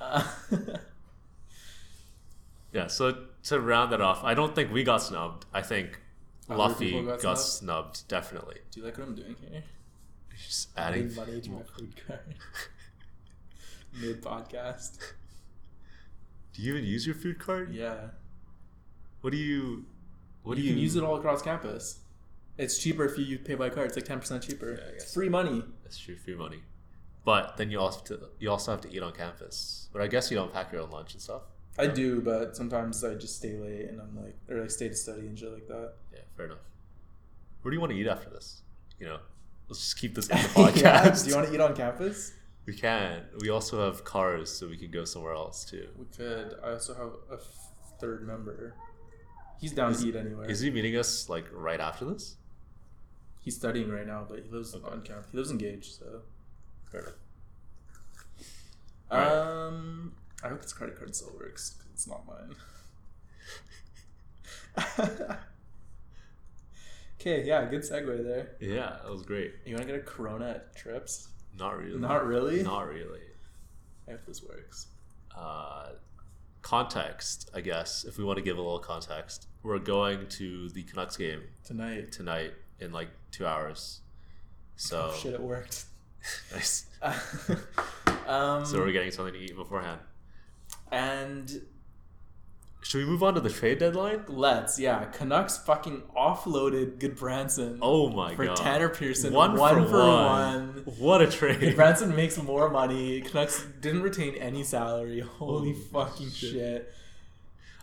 Yeah, 2.72 2.86
so 2.86 3.24
to 3.44 3.60
round 3.60 3.92
that 3.92 4.00
off, 4.00 4.22
I 4.22 4.34
don't 4.34 4.54
think 4.54 4.72
we 4.72 4.84
got 4.84 4.98
snubbed. 5.02 5.44
I 5.52 5.60
think 5.62 6.00
Other 6.48 6.58
Luffy 6.58 7.02
got, 7.02 7.20
got 7.20 7.34
snubbed. 7.34 8.06
definitely. 8.08 8.56
do 8.70 8.80
you 8.80 8.86
like 8.86 8.96
what 8.96 9.08
I'm 9.08 9.14
doing 9.14 9.34
here? 9.50 9.62
Just 10.36 10.68
Adding 10.76 11.04
adding. 11.06 11.16
money 11.16 11.40
to 11.40 11.50
my 11.50 11.62
food 11.62 11.92
cart 12.06 12.24
mid 13.92 14.22
podcast. 14.22 14.98
Do 16.52 16.62
you 16.62 16.72
even 16.72 16.84
use 16.84 17.06
your 17.06 17.14
food 17.14 17.38
card? 17.38 17.72
Yeah, 17.74 18.08
What 19.20 19.30
do 19.30 19.36
you? 19.36 19.84
What 20.42 20.56
you 20.56 20.62
do 20.62 20.68
you 20.68 20.74
can 20.74 20.82
use 20.82 20.96
it 20.96 21.02
all 21.04 21.16
across 21.16 21.42
campus. 21.42 22.00
It's 22.58 22.78
cheaper 22.78 23.04
if 23.04 23.16
you 23.18 23.38
pay 23.38 23.54
by 23.54 23.70
card. 23.70 23.86
It's 23.88 23.96
like 23.96 24.04
ten 24.04 24.18
percent 24.20 24.42
cheaper. 24.42 24.72
Yeah, 24.72 24.92
it's 24.94 25.12
free 25.14 25.28
money. 25.28 25.62
That's 25.82 25.98
true, 25.98 26.16
free 26.16 26.34
money. 26.34 26.62
But 27.24 27.56
then 27.58 27.70
you 27.70 27.78
also 27.78 27.98
have 27.98 28.04
to, 28.06 28.28
you 28.38 28.50
also 28.50 28.70
have 28.72 28.80
to 28.82 28.92
eat 28.92 29.02
on 29.02 29.12
campus. 29.12 29.88
But 29.92 30.02
I 30.02 30.06
guess 30.06 30.30
you 30.30 30.36
don't 30.36 30.52
pack 30.52 30.72
your 30.72 30.80
own 30.80 30.90
lunch 30.90 31.12
and 31.12 31.20
stuff. 31.22 31.42
I 31.78 31.86
do, 31.86 32.20
but 32.20 32.56
sometimes 32.56 33.04
I 33.04 33.14
just 33.14 33.36
stay 33.36 33.54
late 33.56 33.88
and 33.88 34.00
I'm 34.00 34.16
like, 34.16 34.34
or 34.48 34.60
like 34.62 34.70
stay 34.70 34.88
to 34.88 34.94
study 34.94 35.20
and 35.20 35.38
shit 35.38 35.52
like 35.52 35.68
that. 35.68 35.92
Yeah, 36.12 36.20
fair 36.36 36.46
enough. 36.46 36.58
Where 37.62 37.70
do 37.70 37.76
you 37.76 37.80
want 37.80 37.92
to 37.92 37.98
eat 37.98 38.06
after 38.06 38.28
this? 38.30 38.62
You 38.98 39.06
know, 39.06 39.18
let's 39.68 39.80
just 39.80 39.98
keep 39.98 40.14
this 40.14 40.28
in 40.30 40.36
the 40.38 40.42
podcast. 40.48 40.82
yeah, 40.82 41.10
do 41.22 41.28
you 41.28 41.34
want 41.36 41.48
to 41.48 41.54
eat 41.54 41.60
on 41.60 41.76
campus? 41.76 42.32
We 42.66 42.74
can. 42.74 43.22
We 43.40 43.48
also 43.50 43.84
have 43.84 44.04
cars, 44.04 44.50
so 44.50 44.68
we 44.68 44.76
could 44.76 44.92
go 44.92 45.04
somewhere 45.04 45.34
else 45.34 45.64
too. 45.64 45.88
We 45.98 46.06
could. 46.16 46.54
I 46.62 46.72
also 46.72 46.94
have 46.94 47.12
a 47.30 47.34
f- 47.40 47.68
third 48.00 48.26
member. 48.26 48.74
He's 49.60 49.72
down 49.72 49.92
Is- 49.92 50.02
to 50.02 50.08
eat 50.08 50.16
anywhere. 50.16 50.48
Is 50.48 50.60
he 50.60 50.70
meeting 50.70 50.96
us 50.96 51.28
like 51.28 51.46
right 51.52 51.80
after 51.80 52.04
this? 52.06 52.36
He's 53.42 53.56
studying 53.56 53.90
right 53.90 54.06
now, 54.06 54.26
but 54.28 54.38
he 54.44 54.50
lives 54.50 54.74
Okay. 54.74 54.84
on 54.86 55.02
campus. 55.02 55.30
He 55.32 55.36
lives 55.38 55.50
in 55.50 55.58
Gage, 55.58 55.90
so. 55.92 56.22
Fair. 56.90 57.14
Alright. 59.10 59.28
Um, 59.32 60.14
I 60.44 60.48
hope 60.48 60.62
his 60.62 60.72
credit 60.72 60.96
card 60.98 61.14
still 61.16 61.32
works. 61.38 61.70
'cause 61.78 61.86
it's 61.92 62.06
not 62.06 62.24
mine. 62.26 62.54
okay, 67.20 67.44
yeah, 67.44 67.64
good 67.66 67.82
segue 67.82 68.22
there. 68.24 68.52
Yeah, 68.60 68.98
that 69.02 69.10
was 69.10 69.22
great. 69.22 69.54
You 69.64 69.74
want 69.74 69.86
to 69.86 69.92
get 69.92 70.00
a 70.00 70.04
Corona 70.04 70.50
at 70.50 70.76
Trips? 70.76 71.28
Not 71.58 71.76
really. 71.78 71.98
Not 71.98 72.26
really. 72.26 72.62
Not 72.62 72.86
really. 72.88 73.20
I 74.08 74.12
hope 74.12 74.24
this 74.26 74.42
works. 74.42 74.86
uh, 75.36 75.90
context, 76.62 77.50
I 77.54 77.60
guess, 77.60 78.04
if 78.04 78.18
we 78.18 78.24
want 78.24 78.36
to 78.38 78.42
give 78.42 78.58
a 78.58 78.60
little 78.60 78.78
context, 78.78 79.46
we're 79.62 79.78
going 79.78 80.26
to 80.28 80.68
the 80.70 80.82
Canucks 80.82 81.16
game 81.16 81.42
Tonight. 81.64 82.12
tonight 82.12 82.52
in 82.80 82.92
like 82.92 83.08
two 83.30 83.46
hours. 83.46 84.00
So 84.76 85.10
Oh 85.12 85.16
shit, 85.18 85.34
it 85.34 85.40
worked. 85.40 85.84
nice. 86.52 86.86
um, 88.26 88.64
So 88.64 88.78
we're 88.78 88.92
getting 88.92 89.10
something 89.10 89.34
to 89.34 89.40
eat 89.40 89.54
beforehand. 89.56 90.00
and 90.90 91.62
Should 92.82 92.98
we 92.98 93.04
move 93.04 93.22
on 93.22 93.34
to 93.34 93.40
the 93.40 93.50
trade 93.50 93.78
deadline? 93.78 94.24
let's 94.26 94.78
yeah, 94.78 95.04
Canucks 95.06 95.58
fucking 95.58 96.02
offloaded 96.16 96.98
Gudbranson 96.98 97.78
Oh 97.82 98.08
my 98.08 98.34
for 98.34 98.46
god! 98.46 98.56
Tanner 98.56 98.88
Pearson. 98.88 99.32
One, 99.32 99.56
one 99.56 99.84
for, 99.84 99.88
for 99.90 99.98
one. 99.98 100.24
one. 100.24 100.66
What 100.98 101.20
a 101.22 101.26
trade! 101.26 101.76
Branson 101.76 102.16
makes 102.16 102.36
more 102.42 102.70
money. 102.70 103.20
Canucks 103.20 103.64
didn't 103.80 104.02
retain 104.02 104.34
any 104.36 104.64
salary. 104.64 105.20
Holy 105.38 105.72
Holy 105.72 105.74
fucking 105.74 106.30
shit. 106.30 106.52
shit. 106.52 106.94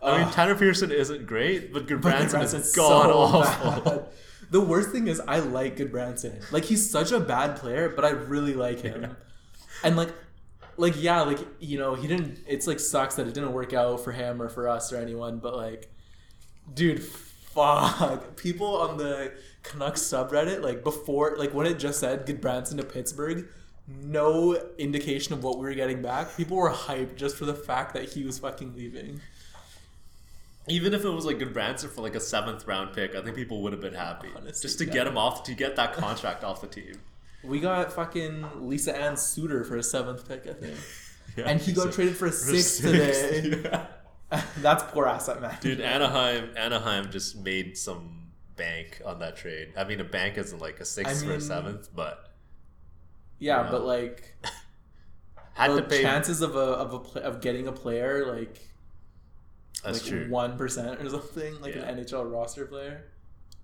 I 0.02 0.24
mean, 0.24 0.32
Tanner 0.32 0.56
Pearson 0.56 0.92
isn't 0.92 1.26
great, 1.26 1.74
but 1.74 1.88
Gudbranson 1.88 2.44
is 2.44 2.74
so 2.74 2.82
god 2.82 3.10
awful. 3.10 3.82
bad. 3.82 4.06
The 4.50 4.62
worst 4.62 4.92
thing 4.92 5.08
is 5.08 5.20
I 5.28 5.40
like 5.40 5.78
Gudbranson. 5.78 6.52
Like 6.52 6.66
he's 6.66 6.90
such 6.90 7.12
a 7.12 7.20
bad 7.20 7.58
player, 7.58 7.90
but 7.90 8.06
I 8.06 8.10
really 8.10 8.54
like 8.54 8.82
him. 8.82 9.02
Yeah. 9.02 9.10
And 9.84 9.96
like 9.98 10.10
like 10.78 11.02
yeah, 11.02 11.22
like 11.22 11.40
you 11.60 11.78
know, 11.78 11.96
he 11.96 12.08
didn't 12.08 12.40
it's 12.48 12.68
like 12.68 12.80
sucks 12.80 13.16
that 13.16 13.28
it 13.28 13.34
didn't 13.34 13.54
work 13.54 13.74
out 13.74 14.04
for 14.04 14.12
him 14.12 14.42
or 14.42 14.50
for 14.50 14.68
us 14.68 14.94
or 14.94 14.98
anyone, 14.98 15.40
but 15.40 15.56
like 15.56 15.90
dude, 16.74 17.04
fuck. 17.04 18.36
People 18.38 18.78
on 18.78 18.98
the 18.98 19.34
Canucks 19.64 20.02
subreddit 20.02 20.62
like 20.62 20.84
before 20.84 21.36
like 21.38 21.54
when 21.54 21.66
it 21.66 21.80
just 21.80 22.00
said 22.00 22.26
Gudbranson 22.26 22.78
to 22.78 22.84
Pittsburgh, 22.84 23.48
no 23.88 24.56
indication 24.78 25.34
of 25.34 25.44
what 25.44 25.58
we 25.58 25.66
were 25.66 25.74
getting 25.74 26.02
back. 26.02 26.36
People 26.38 26.58
were 26.58 26.72
hyped 26.72 27.16
just 27.16 27.36
for 27.36 27.46
the 27.46 27.56
fact 27.56 27.94
that 27.94 28.10
he 28.10 28.24
was 28.24 28.40
fucking 28.40 28.76
leaving. 28.76 29.22
Even 30.70 30.94
if 30.94 31.06
it 31.06 31.10
was 31.10 31.26
like 31.26 31.38
Gudbranson 31.38 31.90
for 31.90 32.02
like 32.02 32.16
a 32.16 32.20
seventh 32.20 32.68
round 32.68 32.94
pick, 32.94 33.16
I 33.16 33.22
think 33.22 33.36
people 33.36 33.62
would 33.64 33.72
have 33.72 33.82
been 33.82 33.94
happy 33.94 34.28
Honestly, 34.36 34.62
just 34.62 34.78
to 34.80 34.86
yeah. 34.86 34.94
get 34.94 35.08
him 35.08 35.18
off 35.18 35.44
to 35.44 35.54
get 35.54 35.78
that 35.78 35.94
contract 35.94 36.44
off 36.44 36.60
the 36.60 36.68
team. 36.68 37.00
We 37.44 37.60
got 37.60 37.92
fucking 37.94 38.68
Lisa 38.68 38.96
Ann 38.96 39.16
Suter 39.18 39.64
for 39.64 39.78
a 39.78 39.84
seventh 39.84 40.28
pick, 40.28 40.48
I 40.48 40.54
think. 40.54 40.78
Yeah, 41.36 41.50
and 41.50 41.62
he 41.62 41.72
got 41.72 41.84
so- 41.84 41.92
traded 41.92 42.18
for 42.18 42.26
a 42.26 42.32
for 42.32 42.36
sixth 42.36 42.82
six, 42.82 43.22
today. 43.22 43.62
yeah. 44.32 44.42
That's 44.58 44.82
poor 44.86 45.06
asset 45.06 45.40
man. 45.40 45.56
Dude, 45.62 45.80
Anaheim, 45.82 46.50
Anaheim 46.58 47.12
just 47.12 47.38
made 47.38 47.78
some 47.78 48.32
bank 48.56 49.04
on 49.06 49.20
that 49.20 49.38
trade. 49.38 49.74
I 49.78 49.84
mean, 49.84 50.00
a 50.02 50.04
bank 50.04 50.40
isn't 50.40 50.58
like 50.60 50.80
a 50.80 50.86
sixth 50.86 51.24
I 51.24 51.30
or 51.30 51.34
a 51.36 51.42
seventh, 51.42 51.90
but 51.96 52.32
yeah, 53.38 53.66
Yeah. 53.66 53.70
but 53.72 53.84
like 53.86 54.36
had 55.54 55.70
the 55.74 55.82
to 55.82 55.88
pay. 55.88 56.02
chances 56.02 56.42
of 56.42 56.56
a 56.56 56.60
of 56.60 57.16
a 57.16 57.20
of 57.24 57.40
getting 57.40 57.68
a 57.68 57.72
player 57.72 58.26
like 58.36 58.68
That's 59.84 60.02
like 60.02 60.10
true. 60.10 60.30
one 60.32 60.58
percent 60.58 61.00
or 61.02 61.10
something, 61.10 61.62
like 61.62 61.76
Yeah. 61.76 61.84
an 61.84 62.00
NHL 62.04 62.32
roster 62.32 62.66
player. 62.66 63.12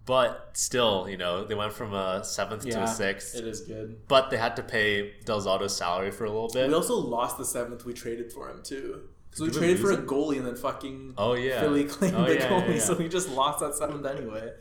But 0.05 0.49
still, 0.53 1.07
you 1.09 1.17
know, 1.17 1.45
they 1.45 1.55
went 1.55 1.73
from 1.73 1.93
a 1.93 2.23
seventh 2.23 2.63
to 2.69 2.83
a 2.83 2.87
sixth. 2.87 3.35
It 3.35 3.47
is 3.47 3.61
good. 3.61 4.07
But 4.07 4.29
they 4.29 4.37
had 4.37 4.55
to 4.57 4.63
pay 4.63 5.13
Del 5.25 5.41
Zotto's 5.41 5.75
salary 5.75 6.11
for 6.11 6.25
a 6.25 6.29
little 6.31 6.49
bit. 6.49 6.67
We 6.67 6.73
also 6.73 6.95
lost 6.95 7.37
the 7.37 7.45
seventh 7.45 7.85
we 7.85 7.93
traded 7.93 8.31
for 8.33 8.49
him 8.49 8.61
too. 8.63 9.01
So 9.31 9.45
we 9.45 9.51
traded 9.51 9.79
for 9.79 9.91
a 9.91 9.97
goalie 9.97 10.37
and 10.37 10.45
then 10.45 10.55
fucking 10.55 11.15
oh 11.17 11.33
yeah, 11.33 11.59
Philly 11.61 11.85
claimed 11.85 12.15
Oh, 12.15 12.25
the 12.25 12.35
yeah, 12.35 12.49
goalie, 12.49 12.67
yeah, 12.67 12.73
yeah. 12.75 12.79
so 12.81 12.95
we 12.95 13.09
just 13.09 13.29
lost 13.29 13.61
that 13.61 13.73
seventh 13.75 14.05
anyway. 14.05 14.51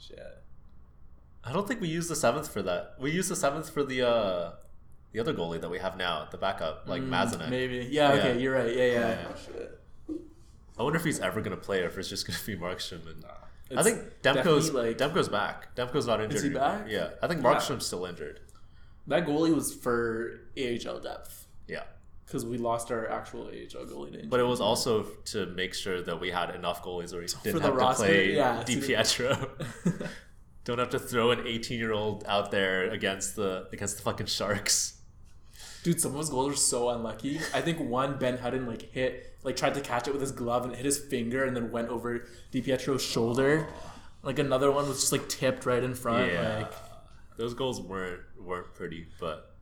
Shit. 0.00 0.20
I 1.44 1.52
don't 1.52 1.66
think 1.66 1.80
we 1.80 1.88
used 1.88 2.08
the 2.10 2.16
seventh 2.16 2.48
for 2.52 2.62
that. 2.62 2.94
We 3.00 3.10
used 3.10 3.30
the 3.30 3.36
seventh 3.36 3.70
for 3.70 3.82
the 3.82 4.06
uh 4.06 4.52
the 5.12 5.20
other 5.20 5.34
goalie 5.34 5.60
that 5.60 5.70
we 5.70 5.78
have 5.78 5.96
now, 5.96 6.28
the 6.30 6.38
backup, 6.38 6.84
like 6.88 7.02
Mm, 7.02 7.08
Mazanek. 7.10 7.50
Maybe. 7.50 7.88
Yeah, 7.90 8.12
okay, 8.12 8.38
you're 8.40 8.54
right. 8.54 8.74
Yeah, 8.74 8.84
yeah. 8.84 8.92
Yeah, 8.92 9.08
yeah. 9.28 9.34
Shit. 9.34 9.80
I 10.78 10.82
wonder 10.82 10.98
if 10.98 11.04
he's 11.04 11.20
ever 11.20 11.40
gonna 11.40 11.56
play 11.56 11.82
or 11.82 11.86
if 11.86 11.98
it's 11.98 12.08
just 12.08 12.26
gonna 12.26 12.38
be 12.46 12.56
Markstrom. 12.56 13.06
And 13.08 13.24
I 13.78 13.82
think 13.82 14.00
Demko's 14.22 14.72
like 14.72 14.98
Demko's 14.98 15.28
back. 15.28 15.74
Demko's 15.76 16.06
not 16.06 16.20
injured. 16.20 16.36
Is 16.36 16.42
he 16.42 16.48
anymore. 16.50 16.68
back? 16.68 16.86
Yeah, 16.88 17.10
I 17.22 17.26
think 17.28 17.42
Yeah. 17.42 17.54
Markstrom's 17.54 17.86
still 17.86 18.04
injured. 18.06 18.40
that 19.06 19.26
goalie 19.26 19.54
was 19.54 19.74
for 19.74 20.40
AHL 20.56 21.00
depth 21.00 21.46
Yeah, 21.66 21.82
because 22.26 22.44
we 22.46 22.58
lost 22.58 22.90
our 22.92 23.08
actual 23.10 23.46
AHL 23.48 23.84
goalie 23.86 24.10
to 24.12 24.14
injury. 24.14 24.26
but 24.28 24.40
it 24.40 24.44
was 24.44 24.60
also 24.60 25.04
to 25.26 25.46
make 25.46 25.74
sure 25.74 26.02
that 26.02 26.20
we 26.20 26.30
had 26.30 26.54
enough 26.54 26.82
goalies 26.82 27.12
where 27.12 27.20
we 27.22 27.26
didn't 27.44 27.62
have 27.62 27.74
roster, 27.74 28.06
to 28.06 28.12
play 28.12 28.34
yeah, 28.36 28.62
DiPietro. 28.66 30.08
Don't 30.64 30.78
have 30.78 30.90
to 30.90 30.98
throw 31.00 31.32
an 31.32 31.44
18 31.46 31.78
year 31.78 31.92
old 31.92 32.24
out 32.28 32.50
there 32.52 32.88
against 32.90 33.34
the 33.36 33.68
against 33.72 33.96
the 33.96 34.02
fucking 34.04 34.26
Sharks. 34.26 34.98
Dude, 35.82 36.00
some 36.00 36.12
of 36.12 36.18
his 36.18 36.30
goals 36.30 36.52
are 36.52 36.56
so 36.56 36.90
unlucky. 36.90 37.40
I 37.52 37.60
think 37.60 37.80
one 37.80 38.16
Ben 38.18 38.38
Hutton 38.38 38.66
like 38.66 38.92
hit, 38.92 39.31
like 39.44 39.56
tried 39.56 39.74
to 39.74 39.80
catch 39.80 40.06
it 40.08 40.12
with 40.12 40.20
his 40.20 40.32
glove 40.32 40.64
and 40.64 40.72
it 40.72 40.76
hit 40.76 40.84
his 40.86 40.98
finger 40.98 41.44
and 41.44 41.54
then 41.56 41.70
went 41.70 41.88
over 41.88 42.26
DiPietro's 42.52 43.02
shoulder. 43.02 43.66
Like 44.22 44.38
another 44.38 44.70
one 44.70 44.88
was 44.88 45.00
just 45.00 45.12
like 45.12 45.28
tipped 45.28 45.66
right 45.66 45.82
in 45.82 45.94
front. 45.94 46.30
yeah, 46.32 46.58
Like 46.58 46.72
those 47.36 47.54
goals 47.54 47.80
weren't 47.80 48.20
weren't 48.40 48.72
pretty, 48.74 49.06
but 49.18 49.54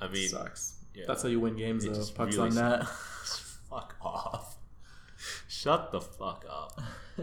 I 0.00 0.08
mean, 0.08 0.28
sucks. 0.28 0.74
yeah. 0.94 1.04
That's 1.06 1.22
how 1.22 1.28
you 1.28 1.40
win 1.40 1.56
games 1.56 1.84
It 1.84 1.88
though. 1.88 1.94
just 1.94 2.14
Pucks 2.14 2.36
really 2.36 2.50
on 2.50 2.54
net. 2.54 2.88
fuck 3.70 3.96
off. 4.00 4.56
Shut 5.48 5.90
the 5.92 6.00
fuck 6.00 6.44
up. 6.48 6.80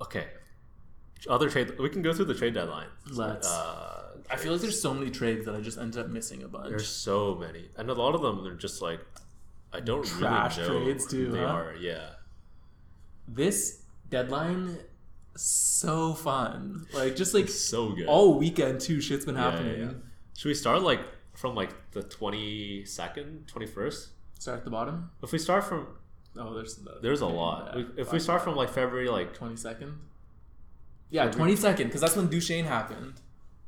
Okay. 0.00 0.26
Other 1.28 1.48
trade. 1.48 1.78
We 1.78 1.88
can 1.88 2.02
go 2.02 2.12
through 2.12 2.26
the 2.26 2.34
trade 2.34 2.52
deadline. 2.54 2.88
Let's. 3.10 3.46
Uh, 3.48 3.93
I 4.30 4.36
feel 4.36 4.52
like 4.52 4.60
there's 4.62 4.80
so 4.80 4.94
many 4.94 5.10
trades 5.10 5.44
that 5.46 5.54
I 5.54 5.60
just 5.60 5.78
ended 5.78 6.00
up 6.00 6.08
missing 6.08 6.42
a 6.42 6.48
bunch. 6.48 6.68
there's 6.70 6.88
so 6.88 7.34
many, 7.34 7.68
and 7.76 7.90
a 7.90 7.94
lot 7.94 8.14
of 8.14 8.22
them 8.22 8.46
are 8.46 8.54
just 8.56 8.80
like 8.82 9.00
I 9.72 9.80
don't 9.80 10.04
Trash 10.04 10.56
really 10.58 10.68
know 10.78 10.84
trades 10.84 11.06
too, 11.06 11.30
They 11.32 11.38
huh? 11.38 11.44
are, 11.46 11.74
yeah. 11.76 12.10
This 13.26 13.82
deadline 14.10 14.78
so 15.36 16.14
fun. 16.14 16.86
Like 16.92 17.16
just 17.16 17.34
like 17.34 17.44
It's 17.44 17.58
so 17.58 17.90
good. 17.92 18.06
all 18.06 18.38
weekend 18.38 18.80
too 18.80 19.00
shit's 19.00 19.24
been 19.24 19.34
Yeah, 19.34 19.44
yeah, 19.44 19.50
happening. 19.50 19.80
yeah. 19.80 19.90
Should 20.36 20.48
we 20.48 20.54
start 20.54 20.82
like 20.82 21.00
from 21.34 21.54
like 21.54 21.90
the 21.92 22.02
twenty 22.02 22.84
second, 22.84 23.46
twenty 23.48 23.66
first? 23.66 24.10
Start 24.38 24.58
at 24.58 24.64
the 24.64 24.70
bottom. 24.70 25.10
If 25.22 25.32
we 25.32 25.38
start 25.38 25.64
from 25.64 25.86
Oh, 26.36 26.52
there's 26.52 26.74
the, 26.76 26.98
there's 27.00 27.20
a 27.20 27.26
lot. 27.26 27.76
We, 27.76 27.86
if 27.96 28.12
we 28.12 28.18
start 28.18 28.42
from 28.42 28.56
like 28.56 28.68
February, 28.68 29.08
like 29.08 29.34
twenty 29.34 29.56
second. 29.56 29.98
Yeah, 31.10 31.30
twenty 31.30 31.54
second, 31.56 31.86
because 31.86 32.00
that's 32.00 32.16
when 32.16 32.26
Duchene 32.28 32.64
happened. 32.64 33.14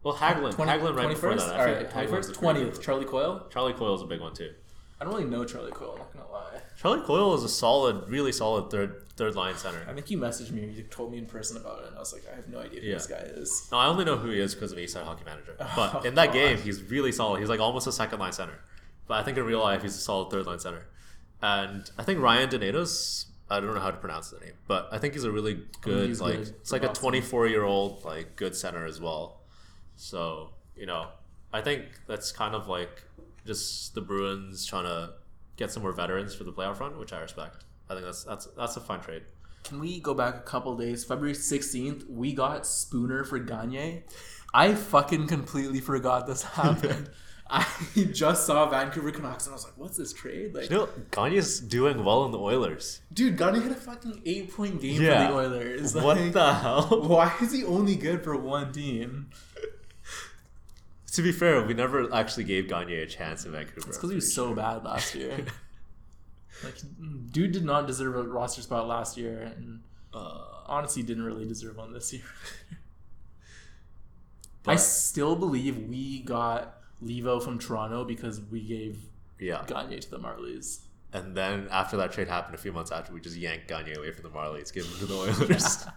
Well, 0.07 0.15
Hagelin, 0.15 0.53
20, 0.55 0.71
Hagelin 0.73 0.97
right 0.97 1.09
before 1.09 1.35
that. 1.35 1.55
I 1.55 1.59
All 1.59 1.65
right, 1.67 1.91
Hagelin's 1.91 1.91
twenty 1.91 2.07
a 2.07 2.09
first, 2.09 2.29
pretty 2.29 2.39
twentieth. 2.41 2.75
good 2.75 2.83
Charlie 2.83 3.05
Coyle. 3.07 3.47
Charlie 3.51 3.73
Coyle 3.73 3.95
is 3.97 4.03
a 4.03 4.07
big 4.07 4.21
one 4.21 4.35
too. 4.35 4.53
I 5.01 5.05
don't 5.05 5.13
really 5.15 5.27
know 5.29 5.45
Charlie 5.45 5.73
Coyle. 5.73 5.93
I'm 5.95 5.99
not 5.99 6.13
gonna 6.13 6.31
lie. 6.33 6.61
Charlie 6.81 7.01
Coyle 7.01 7.35
is 7.35 7.43
a 7.43 7.49
solid, 7.49 8.09
really 8.09 8.31
solid 8.33 8.71
third 8.71 9.09
third 9.17 9.35
line 9.35 9.57
center. 9.57 9.85
I 9.89 9.93
think 9.95 10.09
you 10.11 10.19
messaged 10.19 10.53
me. 10.53 10.65
You 10.67 10.85
told 10.85 11.11
me 11.11 11.19
in 11.19 11.27
person 11.27 11.57
about 11.57 11.81
it, 11.83 11.89
and 11.89 11.97
I 11.97 11.99
was 11.99 12.13
like, 12.13 12.23
I 12.33 12.37
have 12.37 12.47
no 12.49 12.61
idea 12.61 12.81
who 12.81 12.87
Yeah. 12.87 12.95
this 12.95 13.07
guy 13.09 13.17
is. 13.17 13.69
No, 13.73 13.79
I 13.79 13.87
only 13.89 14.05
know 14.05 14.17
who 14.17 14.31
he 14.31 14.39
is 14.39 14.55
because 14.55 14.71
of 14.73 14.79
Eastside 14.79 15.05
Hockey 15.05 15.25
Manager. 15.25 15.57
Oh, 15.61 15.73
but 15.75 15.95
Oh, 15.97 16.01
in 16.09 16.15
that 16.15 16.33
game, 16.33 16.57
he's 16.59 16.83
really 16.85 17.11
solid. 17.13 17.41
He's 17.41 17.49
like 17.49 17.61
almost 17.61 17.87
a 17.89 17.93
second 17.93 18.21
line 18.21 18.33
center. 18.33 18.61
But 19.09 19.15
I 19.19 19.23
think 19.25 19.37
in 19.39 19.45
real 19.45 19.61
life, 19.61 19.83
he's 19.83 19.97
a 19.97 20.01
solid 20.01 20.31
third 20.31 20.47
line 20.47 20.61
center. 20.61 20.87
And 21.43 21.91
I 21.99 22.03
think 22.05 22.21
Ryan 22.21 22.49
Donatos, 22.49 23.27
I 23.51 23.61
don't 23.61 23.75
know 23.75 23.81
how 23.81 23.91
to 23.91 23.97
pronounce 23.97 24.31
the 24.31 24.39
name, 24.41 24.55
but 24.69 24.89
I 24.93 24.99
think 24.99 25.15
he's 25.15 25.25
a 25.25 25.31
really 25.33 25.63
good, 25.81 26.09
he's 26.09 26.21
like, 26.21 26.37
good. 26.37 26.49
it's 26.61 26.73
like 26.73 26.85
a 26.85 26.89
24 26.89 27.47
year 27.49 27.65
old, 27.65 28.05
like, 28.05 28.37
good 28.37 28.55
center 28.57 28.85
as 28.87 29.01
well. 29.01 29.36
So, 29.97 30.51
you 30.77 30.87
know, 30.87 31.09
I 31.53 31.61
think 31.63 31.85
that's 32.07 32.33
kind 32.33 32.55
of 32.55 32.69
like 32.69 33.03
just 33.47 33.95
the 33.95 34.01
Bruins 34.01 34.67
trying 34.67 34.85
to 34.85 35.15
get 35.57 35.71
some 35.71 35.83
more 35.83 35.93
veterans 35.93 36.35
for 36.35 36.45
the 36.45 36.53
playoff 36.53 36.81
run, 36.81 36.99
which 36.99 37.13
I 37.13 37.21
respect. 37.21 37.65
I 37.89 37.95
think 37.95 38.05
that's 38.05 38.25
that's 38.25 38.47
that's 38.57 38.77
a 38.77 38.81
fun 38.81 39.01
trade. 39.01 39.23
Can 39.65 39.81
we 39.81 40.01
go 40.01 40.15
back 40.15 40.37
a 40.37 40.41
couple 40.41 40.77
days? 40.77 41.05
February 41.05 41.35
sixteenth, 41.35 42.05
we 42.09 42.33
got 42.33 42.67
Spooner 42.67 43.25
for 43.25 43.39
Gagner. 43.39 44.03
I 44.55 44.75
fucking 44.75 45.27
completely 45.27 45.81
forgot 45.81 46.27
this 46.27 46.43
happened. 46.61 47.11
I 47.49 47.65
just 48.13 48.45
saw 48.45 48.69
Vancouver 48.69 49.13
Canucks 49.13 49.47
and 49.47 49.53
I 49.53 49.55
was 49.55 49.65
like, 49.65 49.77
"What's 49.79 49.97
this 49.97 50.13
trade?" 50.13 50.53
Like, 50.55 50.69
You 50.69 50.77
know, 50.79 50.89
Gagner's 51.13 51.61
doing 51.61 52.05
well 52.05 52.25
in 52.25 52.33
the 52.33 52.39
Oilers. 52.41 53.01
dude, 53.13 53.37
Gagner 53.39 53.61
had 53.61 53.71
a 53.73 53.77
fucking 53.77 54.23
eight-point 54.27 54.81
game 54.81 55.01
Yeah. 55.01 55.29
for 55.29 55.33
the 55.33 55.39
Oilers. 55.39 55.95
What 55.95 56.33
the 56.33 56.55
hell? 56.55 57.03
Why 57.07 57.33
is 57.41 57.53
he 57.53 57.63
only 57.65 57.95
good 57.95 58.25
for 58.25 58.37
one 58.37 58.73
team? 58.73 59.31
To 61.17 61.23
be 61.23 61.33
fair, 61.33 61.63
we 61.63 61.73
never 61.73 62.15
actually 62.15 62.45
gave 62.45 62.69
Gagner 62.69 63.01
a 63.01 63.07
chance 63.07 63.47
in 63.47 63.53
Vancouver. 63.53 63.89
It's 63.89 63.97
because 63.97 64.11
he 64.11 64.17
was 64.17 64.35
so 64.35 64.55
bad 64.55 64.85
last 64.85 65.15
year. 65.15 65.33
like, 66.63 66.75
dude 67.31 67.53
did 67.53 67.65
not 67.65 67.87
deserve 67.87 68.17
a 68.17 68.23
roster 68.23 68.61
spot 68.61 68.87
last 68.87 69.17
year, 69.17 69.51
and 69.57 69.81
Uh, 70.13 70.45
honestly, 70.67 71.03
didn't 71.03 71.25
really 71.25 71.47
deserve 71.47 71.79
one 71.79 71.95
this 71.95 72.13
year. 72.13 72.21
but, 74.63 74.73
I 74.73 74.77
still 74.77 75.37
believe 75.37 75.89
we 75.89 76.21
got 76.21 76.83
Leivo 77.03 77.43
from 77.43 77.59
Toronto 77.59 78.05
because 78.05 78.43
we 78.51 78.61
gave 78.61 78.99
yeah. 79.39 79.65
Gagner 79.67 79.99
to 79.99 80.11
the 80.11 80.19
Marlies. 80.19 80.81
And 81.15 81.35
then 81.35 81.67
after 81.71 81.97
that 81.97 82.13
trade 82.13 82.29
happened, 82.29 82.55
a 82.55 82.59
few 82.59 82.73
months 82.73 82.93
after, 82.93 83.15
we 83.15 83.23
just 83.23 83.37
yanked 83.37 83.69
Gagner 83.69 83.97
away 83.97 84.13
from 84.13 84.23
the 84.23 84.29
Marlies, 84.29 84.71
gave 84.71 84.85
him 84.85 84.99
to 84.99 85.07
the 85.07 85.15
Oilers. 85.15 85.87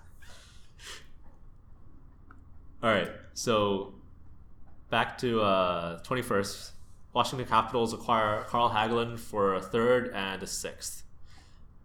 All 2.82 2.90
right, 2.90 3.12
so 3.34 3.96
back 4.90 5.18
to 5.20 5.42
uh, 5.42 6.00
21st. 6.04 6.72
Washington 7.14 7.48
Capitals 7.48 7.94
acquire 7.94 8.44
Carl 8.44 8.70
Hagelin 8.70 9.18
for 9.18 9.56
a 9.56 9.62
third 9.62 10.12
and 10.14 10.44
a 10.44 10.48
sixth. 10.48 11.04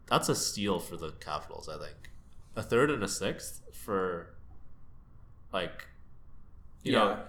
That's 0.06 0.28
a 0.28 0.34
steal 0.34 0.78
for 0.78 0.96
the 0.96 1.12
Capitals, 1.12 1.68
I 1.68 1.78
think. 1.78 2.10
A 2.56 2.62
third 2.62 2.90
and 2.90 3.02
a 3.02 3.08
sixth 3.08 3.62
for, 3.72 4.34
like, 5.52 5.86
you 6.82 6.92
know, 6.92 7.06
like- 7.08 7.26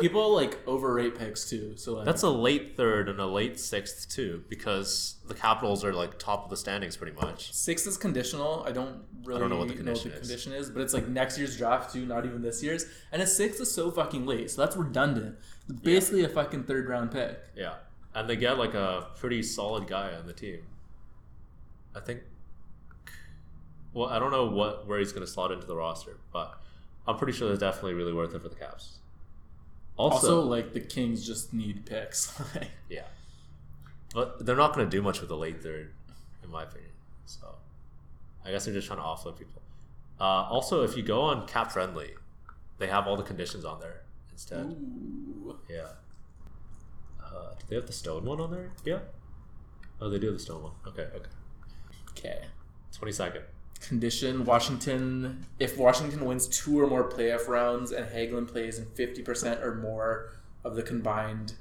people 0.00 0.34
like 0.34 0.58
overrate 0.66 1.18
picks 1.18 1.48
too. 1.48 1.74
So 1.76 1.94
like, 1.96 2.04
That's 2.04 2.22
a 2.22 2.30
late 2.30 2.76
third 2.76 3.08
and 3.08 3.18
a 3.20 3.26
late 3.26 3.58
sixth 3.58 4.08
too, 4.08 4.44
because 4.48 5.16
the 5.26 5.34
Capitals 5.34 5.84
are 5.84 5.92
like 5.92 6.18
top 6.18 6.44
of 6.44 6.50
the 6.50 6.56
standings 6.56 6.96
pretty 6.96 7.16
much. 7.20 7.52
six 7.54 7.86
is 7.86 7.96
conditional. 7.96 8.64
I 8.66 8.72
don't 8.72 9.02
really 9.24 9.48
know 9.48 9.56
what 9.58 9.68
the 9.68 9.82
know 9.82 9.92
what 9.92 10.02
the 10.02 10.10
is. 10.12 10.18
condition 10.20 10.52
is, 10.52 10.70
but 10.70 10.82
it's 10.82 10.92
like 10.94 11.08
next 11.08 11.38
year's 11.38 11.56
draft 11.56 11.92
too, 11.92 12.04
not 12.06 12.24
even 12.26 12.42
this 12.42 12.62
year's. 12.62 12.86
And 13.12 13.22
a 13.22 13.26
six 13.26 13.60
is 13.60 13.74
so 13.74 13.90
fucking 13.90 14.26
late, 14.26 14.50
so 14.50 14.62
that's 14.62 14.76
redundant. 14.76 15.36
It's 15.68 15.80
basically 15.80 16.24
a 16.24 16.28
fucking 16.28 16.64
third 16.64 16.88
round 16.88 17.10
pick. 17.10 17.38
Yeah, 17.56 17.74
and 18.14 18.28
they 18.28 18.36
get 18.36 18.58
like 18.58 18.74
a 18.74 19.08
pretty 19.16 19.42
solid 19.42 19.86
guy 19.86 20.12
on 20.14 20.26
the 20.26 20.32
team. 20.32 20.60
I 21.94 22.00
think. 22.00 22.20
Well, 23.94 24.08
I 24.08 24.18
don't 24.18 24.30
know 24.30 24.46
what 24.46 24.86
where 24.86 24.98
he's 24.98 25.12
going 25.12 25.24
to 25.26 25.30
slot 25.32 25.50
into 25.50 25.66
the 25.66 25.74
roster, 25.76 26.18
but 26.32 26.60
I'm 27.06 27.16
pretty 27.16 27.32
sure 27.32 27.48
that's 27.48 27.60
definitely 27.60 27.94
really 27.94 28.12
worth 28.12 28.34
it 28.34 28.42
for 28.42 28.48
the 28.48 28.54
Caps. 28.54 28.98
Also, 29.98 30.16
Also, 30.16 30.40
like 30.42 30.72
the 30.72 30.80
Kings 30.80 31.26
just 31.26 31.52
need 31.52 31.84
picks. 31.84 32.32
Yeah, 32.88 33.02
but 34.14 34.46
they're 34.46 34.56
not 34.56 34.74
going 34.74 34.88
to 34.88 34.96
do 34.96 35.02
much 35.02 35.20
with 35.20 35.28
the 35.28 35.36
late 35.36 35.62
third, 35.62 35.92
in 36.42 36.50
my 36.50 36.62
opinion. 36.62 36.92
So, 37.26 37.56
I 38.44 38.50
guess 38.52 38.64
they're 38.64 38.72
just 38.74 38.86
trying 38.86 39.00
to 39.00 39.04
offload 39.04 39.36
people. 39.38 39.60
Uh, 40.20 40.24
also, 40.48 40.82
if 40.84 40.96
you 40.96 41.02
go 41.02 41.20
on 41.22 41.46
Cap 41.46 41.70
Friendly, 41.72 42.12
they 42.78 42.86
have 42.86 43.06
all 43.06 43.16
the 43.16 43.22
conditions 43.22 43.64
on 43.64 43.80
there 43.80 44.02
instead. 44.32 44.60
ooh. 44.66 45.58
Yeah. 45.68 45.88
Uh, 47.22 47.50
do 47.58 47.64
they 47.68 47.74
have 47.76 47.86
the 47.86 47.92
stone 47.92 48.24
one 48.24 48.40
on 48.40 48.50
there? 48.50 48.70
Yeah. 48.84 49.00
Oh, 50.00 50.08
they 50.08 50.18
do 50.18 50.28
have 50.28 50.36
the 50.36 50.42
stone 50.42 50.62
one. 50.62 50.72
Okay, 50.86 51.08
okay. 51.14 51.28
Okay. 52.10 52.44
Twenty 52.92 53.12
second. 53.12 53.42
Condition 53.80 54.44
Washington. 54.44 55.46
If 55.58 55.78
Washington 55.78 56.24
wins 56.24 56.46
two 56.46 56.80
or 56.80 56.86
more 56.86 57.08
playoff 57.08 57.48
rounds 57.48 57.92
and 57.92 58.06
Hagelin 58.06 58.48
plays 58.48 58.78
in 58.78 58.86
50% 58.86 59.62
or 59.62 59.74
more 59.76 60.32
of 60.64 60.74
the 60.74 60.82
combined 60.82 61.54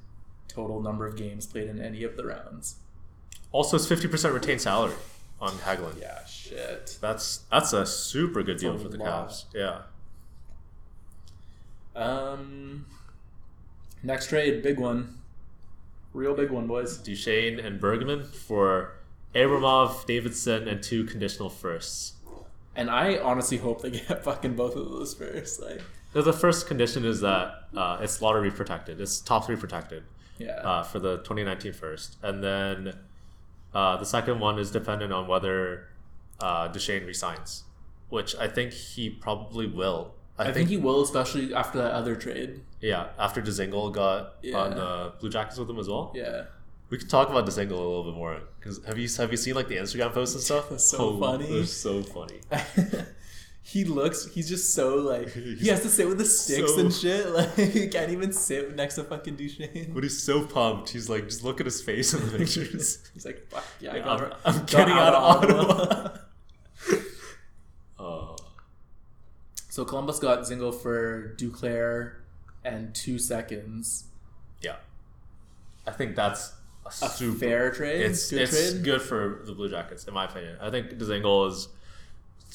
total 0.47 0.81
number 0.81 1.05
of 1.05 1.15
games 1.15 1.45
played 1.45 1.67
in 1.67 1.79
any 1.79 2.03
of 2.03 2.17
the 2.17 2.25
rounds. 2.25 2.77
Also, 3.51 3.77
it's 3.77 3.87
fifty 3.87 4.07
percent 4.07 4.33
retained 4.33 4.61
salary 4.61 4.95
on 5.39 5.51
Hagelin. 5.51 5.99
Yeah, 6.01 6.25
shit. 6.25 6.97
That's 6.99 7.37
that's 7.51 7.73
a 7.73 7.85
super 7.85 8.43
good 8.43 8.57
deal 8.57 8.77
for 8.77 8.89
the 8.89 8.97
lot. 8.97 9.27
Caps. 9.27 9.45
Yeah. 9.53 9.81
Um, 11.95 12.85
next 14.03 14.27
trade, 14.29 14.61
big 14.61 14.79
one. 14.79 15.19
Real 16.13 16.33
big 16.35 16.51
one, 16.51 16.67
boys. 16.67 16.97
Duchene 16.97 17.59
and 17.59 17.79
Bergman 17.79 18.23
for 18.23 18.93
Abramov, 19.35 20.05
Davidson, 20.05 20.67
and 20.67 20.81
two 20.81 21.03
conditional 21.03 21.49
firsts. 21.49 22.13
And 22.75 22.89
I 22.89 23.17
honestly 23.17 23.57
hope 23.57 23.81
they 23.81 23.91
get 23.91 24.23
fucking 24.23 24.55
both 24.55 24.75
of 24.75 24.89
those 24.89 25.13
first. 25.13 25.61
Like, 25.61 25.81
So 26.13 26.21
the 26.21 26.33
first 26.33 26.67
condition 26.67 27.05
is 27.05 27.21
that 27.21 27.63
uh, 27.75 27.97
it's 28.01 28.21
lottery 28.21 28.51
protected. 28.51 29.01
It's 29.01 29.19
top 29.19 29.45
three 29.45 29.55
protected 29.55 30.03
yeah. 30.37 30.51
uh, 30.57 30.83
for 30.83 30.99
the 30.99 31.17
2019 31.17 31.73
first. 31.73 32.17
And 32.21 32.43
then 32.43 32.93
uh, 33.73 33.97
the 33.97 34.05
second 34.05 34.39
one 34.39 34.59
is 34.59 34.71
dependent 34.71 35.11
on 35.11 35.27
whether 35.27 35.87
uh, 36.39 36.67
Duchene 36.67 37.05
resigns, 37.05 37.63
which 38.09 38.35
I 38.35 38.47
think 38.47 38.73
he 38.73 39.09
probably 39.09 39.67
will. 39.67 40.13
I, 40.39 40.51
think, 40.51 40.69
he 40.69 40.77
will, 40.77 41.01
especially 41.01 41.51
after 41.55 41.79
that 41.79 41.93
other 41.93 42.15
trade. 42.15 42.61
yeah, 42.79 43.07
after 43.17 43.41
Dzingel 43.41 43.91
got 43.91 44.35
Yeah. 44.43 44.57
on 44.57 44.69
the 44.75 45.13
Blue 45.19 45.31
Jackets 45.31 45.57
with 45.57 45.67
him 45.67 45.79
as 45.79 45.89
well. 45.89 46.11
Yeah. 46.13 46.43
We 46.89 46.97
can 46.97 47.07
talk 47.07 47.29
about 47.29 47.45
Dzingel 47.45 47.71
a 47.71 47.75
little 47.75 48.03
bit 48.05 48.13
more 48.15 48.39
because 48.59 48.83
have 48.85 48.97
you 48.97 49.09
have 49.17 49.31
you 49.31 49.37
seen 49.37 49.55
like 49.55 49.67
the 49.67 49.75
Instagram 49.75 50.13
posts 50.13 50.35
and 50.35 50.43
stuff? 50.43 50.69
That's 50.69 50.85
so 50.85 51.19
funny. 51.19 51.45
They're 51.47 51.65
so 51.65 52.01
funny. 52.01 52.39
he 53.61 53.83
looks, 53.83 54.27
he's 54.33 54.47
just 54.47 54.73
so 54.73 54.95
like, 54.95 55.29
he 55.33 55.67
has 55.67 55.81
to 55.81 55.89
sit 55.89 56.07
with 56.07 56.17
the 56.17 56.23
sticks 56.25 56.73
so- 56.73 56.79
and 56.79 56.93
shit. 56.93 57.27
Like, 57.33 57.53
he 57.55 57.87
can't 57.89 58.11
even 58.11 58.31
sit 58.31 58.73
next 58.75 58.95
to 58.95 59.03
fucking 59.03 59.35
Duchene. 59.35 59.91
But 59.93 60.03
he's 60.03 60.23
so 60.23 60.45
pumped. 60.45 60.89
He's 60.89 61.09
like, 61.09 61.25
just 61.25 61.43
look 61.43 61.59
at 61.59 61.65
his 61.65 61.81
face 61.81 62.13
in 62.13 62.25
the 62.25 62.37
pictures. 62.37 63.05
He's 63.13 63.25
like, 63.25 63.45
fuck 63.49 63.65
yeah, 63.81 63.93
I 63.95 63.99
got, 63.99 64.23
I'm, 64.45 64.55
I'm 64.55 64.65
getting 64.65 64.93
out 64.93 65.13
of 65.13 65.23
Ottawa. 65.23 66.17
oh, 67.99 68.35
so 69.69 69.83
Columbus 69.83 70.19
got 70.19 70.39
Dzingel 70.39 70.73
for 70.73 71.35
Duclair 71.37 72.13
and 72.63 72.95
two 72.95 73.19
seconds. 73.19 74.05
yeah. 74.61 74.77
I 75.85 75.91
think 75.91 76.15
that's 76.17 76.51
a, 76.87 77.09
super. 77.09 77.37
fair 77.39 77.71
trade. 77.71 78.01
it's 78.01 78.29
good 78.29 78.41
it's 78.41 78.71
trade. 78.71 78.83
good 78.83 79.01
for 79.01 79.41
the 79.45 79.53
Blue 79.53 79.69
Jackets, 79.69 80.05
in 80.05 80.13
my 80.13 80.25
opinion. 80.25 80.57
I 80.61 80.69
think 80.69 80.91
Dzingel 80.91 81.49
is 81.49 81.67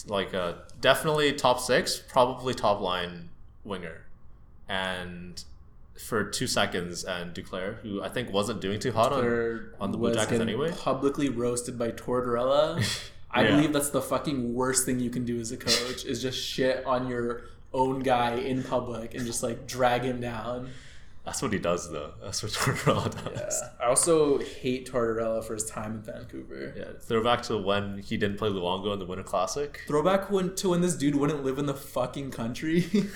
like 0.07 0.33
a 0.33 0.63
definitely 0.81 1.33
top 1.35 1.61
six, 1.61 1.99
probably 2.09 2.55
top 2.55 2.81
line 2.81 3.29
winger, 3.65 4.03
and 4.69 5.43
for 5.99 6.25
two 6.25 6.47
seconds, 6.47 7.05
and 7.05 7.35
Duclair, 7.35 7.77
who 7.83 8.03
I 8.03 8.09
think 8.09 8.33
wasn't 8.33 8.61
doing 8.61 8.81
too 8.81 8.93
hot 8.93 9.13
on. 9.13 9.71
On 9.81 9.93
the 9.93 9.99
Blue 9.99 10.13
Jackets 10.15 10.41
anyway? 10.41 10.73
Publicly 10.73 11.29
roasted 11.29 11.79
by 11.79 11.91
Tortorella. 11.91 12.83
I 13.31 13.45
Yeah. 13.45 13.51
believe 13.57 13.73
that's 13.73 13.91
the 13.91 14.03
fucking 14.03 14.53
worst 14.55 14.85
thing 14.85 15.01
you 15.01 15.11
can 15.11 15.25
do 15.25 15.39
as 15.41 15.53
a 15.53 15.57
coach 15.57 16.05
is 16.05 16.21
just 16.21 16.39
shit 16.39 16.85
on 16.85 17.09
your 17.09 17.45
own 17.73 18.01
guy 18.01 18.35
in 18.35 18.63
public 18.63 19.15
and 19.15 19.25
just 19.25 19.43
like 19.43 19.67
drag 19.67 20.03
him 20.03 20.21
down. 20.21 20.69
That's 21.25 21.41
what 21.41 21.53
he 21.53 21.59
does, 21.59 21.91
though. 21.91 22.15
That's 22.23 22.43
what 22.43 22.53
Tortorella 22.53 23.35
does. 23.35 23.63
Yeah. 23.63 23.85
I 23.85 23.89
also 23.89 24.39
hate 24.39 24.91
Tortorella 24.91 25.45
for 25.45 25.55
his 25.55 25.65
time 25.65 25.93
in 25.97 26.03
Vancouver. 26.03 26.75
Yeah. 26.77 26.99
Throwback 27.01 27.43
to 27.43 27.59
when 27.59 27.99
he 27.99 28.17
didn't 28.17 28.39
play 28.39 28.49
Luongo 28.49 28.93
in 28.93 28.99
the 28.99 29.07
Winter 29.07 29.23
Classic. 29.23 29.81
Throwback 29.87 30.31
when, 30.31 30.55
to 30.57 30.71
when 30.71 30.81
this 30.81 30.97
dude 30.97 31.15
wouldn't 31.15 31.45
live 31.45 31.59
in 31.59 31.67
the 31.67 31.75
fucking 31.75 32.31
country. 32.33 32.87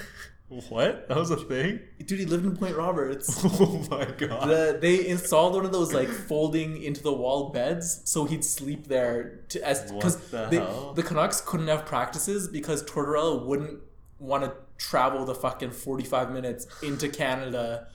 What? 0.48 1.08
That 1.08 1.16
was 1.16 1.32
a 1.32 1.36
thing? 1.36 1.80
dude, 2.04 2.20
he 2.20 2.24
lived 2.24 2.44
in 2.44 2.56
Point 2.56 2.76
Roberts. 2.76 3.44
Oh 3.44 3.84
my 3.90 4.04
god. 4.04 4.48
The, 4.48 4.78
they 4.80 5.08
installed 5.08 5.54
one 5.54 5.64
of 5.64 5.72
those 5.72 5.92
like 5.92 6.08
folding 6.08 6.82
into 6.82 7.02
the 7.02 7.12
wall 7.12 7.50
beds, 7.50 8.02
so 8.04 8.26
he'd 8.26 8.44
sleep 8.44 8.86
there 8.86 9.40
to 9.48 9.66
as 9.66 9.90
because 9.90 10.16
What 10.32 10.50
the 10.50 10.92
the, 10.94 11.02
Canucks 11.02 11.40
couldn't 11.40 11.66
have 11.66 11.84
practices 11.84 12.46
because 12.46 12.84
Tortorella 12.84 13.44
wouldn't 13.44 13.80
want 14.20 14.44
to 14.44 14.52
travel 14.78 15.24
the 15.24 15.34
fucking 15.34 15.72
forty 15.72 16.04
five 16.04 16.30
minutes 16.30 16.68
into 16.80 17.08
Canada 17.08 17.88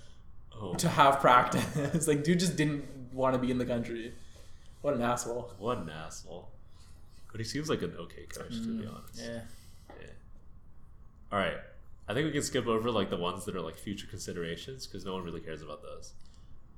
oh, 0.62 0.74
to 0.76 0.90
have 0.90 1.20
practice. 1.20 2.08
like, 2.08 2.24
dude 2.24 2.40
just 2.40 2.56
didn't 2.56 2.86
want 3.14 3.34
to 3.34 3.40
be 3.40 3.52
in 3.52 3.58
the 3.58 3.66
country. 3.66 4.14
What 4.82 4.94
an 4.94 5.02
asshole. 5.02 5.52
what 5.60 5.80
an 5.80 5.90
asshole. 5.90 6.50
But 7.32 7.40
he 7.40 7.46
seems 7.46 7.70
like 7.70 7.82
an 7.82 7.96
okay 7.98 8.26
coach, 8.26 8.50
to 8.50 8.78
be 8.78 8.86
mm, 8.86 8.94
honest. 8.94 9.22
Yeah. 9.24 9.42
All 11.32 11.40
right. 11.40 11.58
I 12.08 12.14
think 12.14 12.26
we 12.26 12.32
can 12.32 12.42
skip 12.42 12.68
over 12.68 12.92
like 12.92 13.10
the 13.10 13.18
ones 13.18 13.46
that 13.46 13.56
are 13.56 13.62
like 13.62 13.78
future 13.78 14.08
considerations 14.08 14.86
because 14.86 15.06
no 15.06 15.14
one 15.14 15.24
really 15.24 15.40
cares 15.40 15.62
about 15.62 15.82
those. 15.82 16.14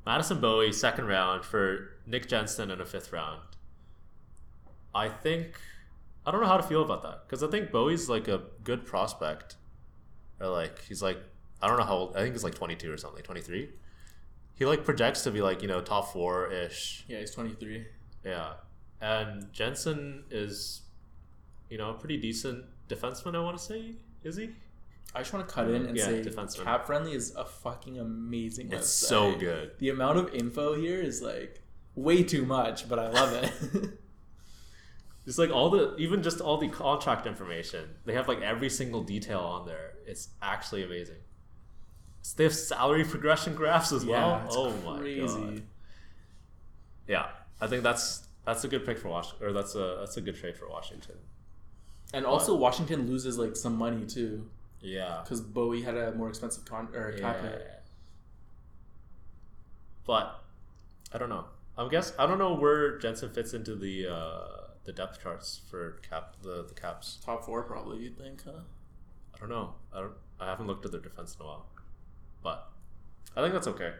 Madison 0.06 0.40
Bowey, 0.40 0.72
second 0.72 1.08
round 1.08 1.44
for 1.44 1.98
Nick 2.06 2.28
Jensen 2.28 2.70
in 2.70 2.80
a 2.80 2.86
fifth 2.86 3.12
round. 3.12 3.42
I 4.94 5.10
think 5.10 5.60
I 6.26 6.32
don't 6.32 6.42
know 6.42 6.48
how 6.48 6.58
to 6.58 6.64
feel 6.64 6.84
about 6.84 7.02
that 7.04 7.24
because 7.26 7.42
I 7.42 7.48
think 7.48 7.72
Bowey's 7.72 8.10
like 8.10 8.28
a 8.28 8.42
good 8.64 8.86
prospect, 8.86 9.56
or 10.40 10.50
like 10.50 10.84
he's 10.84 11.02
like 11.02 11.18
I 11.64 11.68
don't 11.68 11.78
know 11.78 11.86
how 11.86 11.95
old. 11.95 12.16
I 12.18 12.20
think 12.22 12.34
he's 12.36 12.43
like 12.43 12.55
twenty 12.55 12.76
two 12.76 12.91
or 12.91 12.97
something, 12.97 13.24
twenty 13.24 13.41
three. 13.41 13.70
He 14.55 14.66
like 14.66 14.84
projects 14.84 15.24
to 15.24 15.32
be 15.32 15.41
like 15.41 15.61
you 15.61 15.68
know 15.68 15.82
top 15.82 16.11
four 16.14 16.51
ish. 16.51 17.05
Yeah, 17.07 17.20
he's 17.20 17.32
twenty 17.32 17.53
three. 17.53 17.86
Yeah, 18.26 18.53
and 19.01 19.51
Jensen 19.53 20.24
is, 20.30 20.82
you 21.70 21.78
know, 21.78 21.89
a 21.89 21.93
pretty 21.93 22.18
decent 22.18 22.66
defenseman. 22.88 23.36
I 23.36 23.39
want 23.39 23.57
to 23.57 23.64
say, 23.64 23.93
is 24.24 24.36
he? 24.36 24.49
I 25.16 25.20
just 25.20 25.32
want 25.34 25.47
to 25.47 25.53
cut 25.53 25.70
in 25.70 25.86
and 25.86 25.97
Yeah, 25.97 26.05
say 26.05 26.22
defenseman. 26.24 26.64
Cap 26.64 26.86
Friendly 26.86 27.14
is 27.14 27.36
a 27.36 27.45
fucking 27.45 27.99
amazing 27.99 28.72
It's 28.72 28.88
website. 28.88 29.07
so 29.07 29.36
good. 29.36 29.72
The 29.80 29.89
amount 29.89 30.18
of 30.20 30.34
info 30.34 30.76
here 30.76 31.01
is 31.01 31.22
like 31.22 31.61
way 31.95 32.24
too 32.24 32.45
much, 32.45 32.88
but 32.89 32.99
I 32.99 33.07
love 33.09 33.34
it. 33.43 33.89
It's 35.26 35.38
like 35.38 35.51
all 35.51 35.70
the 35.70 35.95
even 35.97 36.22
just 36.22 36.41
all 36.41 36.57
the 36.57 36.68
contract 36.68 37.26
information. 37.26 37.91
They 38.05 38.14
have 38.14 38.28
like 38.28 38.41
every 38.41 38.70
single 38.70 39.03
detail 39.03 39.39
on 39.39 39.66
there. 39.66 39.93
It's 40.05 40.28
actually 40.41 40.84
amazing. 40.84 41.16
They 42.38 42.45
have 42.45 42.53
salary 42.53 43.03
progression 43.03 43.53
graphs 43.53 43.91
as 43.91 44.05
well. 44.05 44.41
Oh 44.49 44.71
my 44.86 45.17
god. 45.19 45.61
Yeah, 47.07 47.28
I 47.59 47.67
think 47.67 47.84
that's 47.84 48.28
that's 48.45 48.63
a 48.63 48.67
good 48.67 48.86
pick 48.86 48.97
for 48.97 49.09
Washington, 49.09 49.47
or 49.47 49.53
that's 49.53 49.76
a 49.76 49.97
that's 49.99 50.17
a 50.17 50.21
good 50.21 50.36
trade 50.38 50.55
for 50.57 50.69
Washington. 50.69 51.15
And 52.13 52.26
also, 52.26 52.55
Washington 52.55 53.07
loses 53.07 53.38
like 53.38 53.55
some 53.55 53.76
money 53.76 54.05
too 54.05 54.49
Yeah, 54.82 55.19
because 55.24 55.41
Bowey 55.41 55.84
had 55.84 55.97
a 55.97 56.13
more 56.13 56.30
expensive 56.30 56.63
con 56.65 56.89
or 56.93 57.11
cap 57.13 57.38
yeah. 57.43 57.49
hit. 57.49 57.84
But 60.05 60.43
I 61.13 61.17
don't 61.17 61.30
know. 61.30 61.45
I 61.78 61.88
guess 61.89 62.13
I 62.19 62.26
don't 62.26 62.39
know 62.39 62.53
where 62.53 62.97
Jensen 62.99 63.30
fits 63.32 63.53
into 63.53 63.76
the 63.76 64.07
uh, 64.07 64.47
the 64.86 64.93
depth 64.93 65.21
charts 65.21 65.61
for 65.69 65.99
cap 66.07 66.36
the 66.41 66.63
the 66.67 66.74
caps. 66.74 67.19
Top 67.26 67.43
four, 67.45 67.63
probably. 67.63 67.99
You'd 67.99 68.17
think, 68.17 68.43
huh? 68.45 68.61
I 69.36 69.39
don't 69.39 69.49
know. 69.49 69.74
I 69.93 70.01
don't. 70.01 70.13
I 70.39 70.45
haven't 70.47 70.67
looked 70.67 70.86
at 70.86 70.91
their 70.91 71.01
defense 71.01 71.36
in 71.39 71.45
a 71.45 71.49
while, 71.49 71.65
but 72.44 72.70
I 73.36 73.41
think 73.41 73.54
that's 73.54 73.68
okay. 73.68 73.94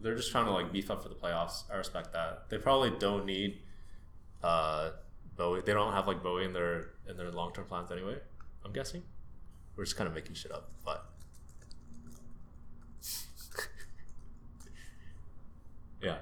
They're 0.00 0.16
just 0.16 0.32
trying 0.32 0.46
to 0.46 0.52
like 0.52 0.72
beef 0.72 0.90
up 0.90 1.02
for 1.02 1.08
the 1.08 1.14
playoffs. 1.14 1.64
I 1.72 1.76
respect 1.76 2.12
that. 2.12 2.48
They 2.48 2.58
probably 2.58 2.92
don't 2.98 3.24
need 3.26 3.60
uh, 4.42 4.90
Bowey. 5.36 5.62
They 5.64 5.72
don't 5.72 5.92
have 5.92 6.06
like 6.06 6.22
Bowey 6.22 6.44
in 6.44 6.52
their 6.52 6.90
in 7.08 7.16
their 7.16 7.30
long 7.30 7.52
term 7.52 7.66
plans 7.66 7.92
anyway. 7.92 8.16
I'm 8.64 8.72
guessing. 8.72 9.02
We're 9.76 9.84
just 9.84 9.96
kind 9.96 10.08
of 10.08 10.14
making 10.14 10.34
shit 10.34 10.52
up, 10.52 10.70
but 10.84 11.06
yeah. 16.02 16.16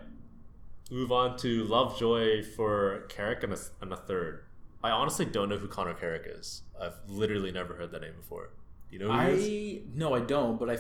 Move 0.91 1.13
on 1.13 1.39
to 1.39 1.65
Lovejoy 1.65 2.43
for 2.43 3.07
Carrick 3.09 3.43
and 3.43 3.53
a, 3.55 3.59
and 3.81 3.93
a 3.93 3.97
third. 3.97 4.45
I 4.85 4.91
honestly 4.91 5.25
don't 5.25 5.49
know 5.49 5.57
who 5.57 5.69
Connor 5.69 5.95
Carrick 5.95 6.25
is. 6.27 6.63
I've 6.81 6.97
literally 7.09 7.53
never 7.53 7.75
heard 7.75 7.93
that 7.93 8.03
name 8.03 8.15
before. 8.17 8.51
You 8.91 8.99
know? 8.99 9.11
I 9.11 9.81
no, 9.95 10.15
I 10.15 10.21
don't. 10.21 10.59
But 10.59 10.71
I 10.71 10.79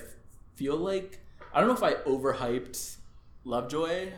feel 0.62 0.76
like 0.76 1.18
I 1.52 1.58
don't 1.60 1.68
know 1.68 1.74
if 1.74 1.82
I 1.82 1.94
overhyped 2.08 2.96
Lovejoy 3.44 4.12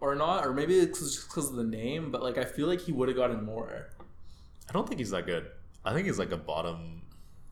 or 0.00 0.14
not, 0.16 0.44
or 0.44 0.52
maybe 0.52 0.76
it's 0.76 0.98
just 0.98 1.28
because 1.28 1.50
of 1.50 1.56
the 1.56 1.62
name. 1.64 2.10
But 2.10 2.22
like, 2.22 2.36
I 2.36 2.44
feel 2.44 2.66
like 2.66 2.80
he 2.80 2.90
would 2.92 3.08
have 3.08 3.16
gotten 3.16 3.44
more. 3.44 3.86
I 4.68 4.72
don't 4.72 4.86
think 4.88 4.98
he's 4.98 5.10
that 5.10 5.24
good. 5.26 5.46
I 5.84 5.92
think 5.94 6.06
he's 6.06 6.18
like 6.18 6.32
a 6.32 6.36
bottom, 6.36 7.02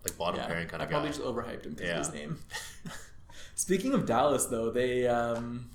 like 0.05 0.19
bottom 0.19 0.41
Yeah, 0.41 0.47
pairing 0.49 0.67
kind 0.69 0.83
I 0.83 0.87
of 0.87 0.91
guy. 0.91 0.97
I 0.97 1.01
probably 1.01 1.11
just 1.11 1.23
overhyped 1.23 1.67
him 1.67 1.73
because 1.75 1.89
Yeah. 1.89 2.01
of 2.01 2.07
his 2.07 2.15
name. 2.15 2.39
Speaking 3.55 3.95
of 3.95 4.07
Dallas, 4.07 4.47
though, 4.47 4.71
they 4.71 5.07
um, 5.07 5.71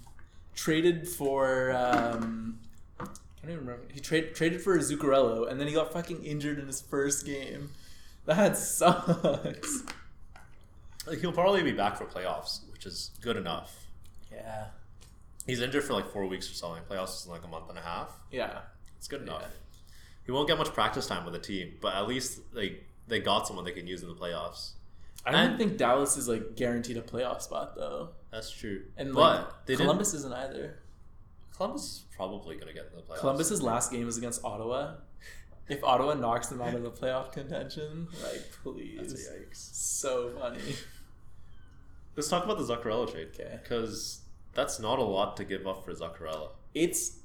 traded 0.55 1.07
for. 1.07 1.71
Um, 1.71 2.59
I 2.99 3.05
don't 3.47 3.51
even 3.53 3.59
remember. 3.59 3.83
He 3.93 3.99
trade, 4.01 4.35
traded 4.35 4.61
for 4.61 4.77
Zuccarello, 4.79 5.49
and 5.49 5.57
then 5.59 5.67
he 5.67 5.73
got 5.73 5.93
fucking 5.93 6.23
injured 6.25 6.59
in 6.59 6.67
his 6.67 6.81
first 6.81 7.25
game. 7.25 7.69
That 8.25 8.57
sucks. 8.57 9.83
Like 11.07 11.19
he'll 11.19 11.31
probably 11.31 11.63
be 11.63 11.71
back 11.71 11.97
for 11.97 12.05
playoffs, 12.05 12.61
which 12.71 12.85
is 12.85 13.11
good 13.21 13.37
enough. 13.37 13.85
Yeah. 14.31 14.65
He's 15.45 15.61
injured 15.61 15.83
for 15.83 15.93
like 15.93 16.09
four 16.11 16.25
weeks 16.25 16.49
or 16.49 16.53
something. 16.55 16.83
Playoffs 16.89 17.19
is 17.21 17.25
in 17.25 17.31
like 17.31 17.43
a 17.43 17.47
month 17.47 17.69
and 17.69 17.77
a 17.77 17.81
half. 17.81 18.09
Yeah. 18.31 18.59
It's 18.97 19.07
good 19.07 19.21
enough. 19.21 19.41
Yeah. 19.41 19.47
He 20.25 20.31
won't 20.31 20.47
get 20.47 20.57
much 20.57 20.73
practice 20.73 21.05
time 21.05 21.23
with 21.23 21.33
the 21.33 21.39
team, 21.39 21.75
but 21.81 21.93
at 21.93 22.07
least 22.07 22.39
like 22.53 22.83
they 23.07 23.19
got 23.19 23.45
someone 23.45 23.63
they 23.65 23.71
can 23.71 23.85
use 23.87 24.01
in 24.01 24.09
the 24.09 24.15
playoffs. 24.15 24.71
I 25.25 25.31
don't 25.31 25.41
And- 25.51 25.57
think 25.59 25.77
Dallas 25.77 26.17
is 26.17 26.27
like 26.27 26.55
guaranteed 26.55 26.97
a 26.97 27.01
playoff 27.01 27.41
spot 27.41 27.75
though, 27.75 28.09
That's 28.31 28.49
true. 28.51 28.85
and 28.97 29.13
but 29.13 29.19
like 29.45 29.65
they 29.67 29.75
Columbus 29.75 30.13
isn't 30.15 30.33
either. 30.33 30.79
Columbus 31.55 31.83
is 31.83 32.03
probably 32.15 32.55
gonna 32.57 32.73
get 32.73 32.89
in 32.91 32.95
the 32.95 33.01
playoffs. 33.03 33.19
Columbus's 33.19 33.61
last 33.61 33.91
game 33.91 34.07
is 34.07 34.17
against 34.17 34.43
Ottawa. 34.43 34.95
If 35.67 35.83
Ottawa 35.83 36.13
knocks 36.15 36.47
them 36.47 36.61
out 36.61 36.73
of 36.75 36.83
the 36.83 36.91
playoff 36.91 37.31
contention, 37.31 38.07
like 38.23 38.51
please, 38.63 39.29
so 39.53 40.31
funny. 40.39 40.59
Let's 42.15 42.29
talk 42.29 42.45
about 42.45 42.57
the 42.57 42.63
Zuccarello 42.63 43.11
trade. 43.11 43.29
Okay. 43.33 43.59
Because 43.61 44.21
that's 44.53 44.79
not 44.79 44.99
a 44.99 45.03
lot 45.03 45.37
to 45.37 45.43
give 45.45 45.67
up 45.67 45.83
for 45.83 45.91
Zuccarello. 45.93 46.49
It's 46.73 47.19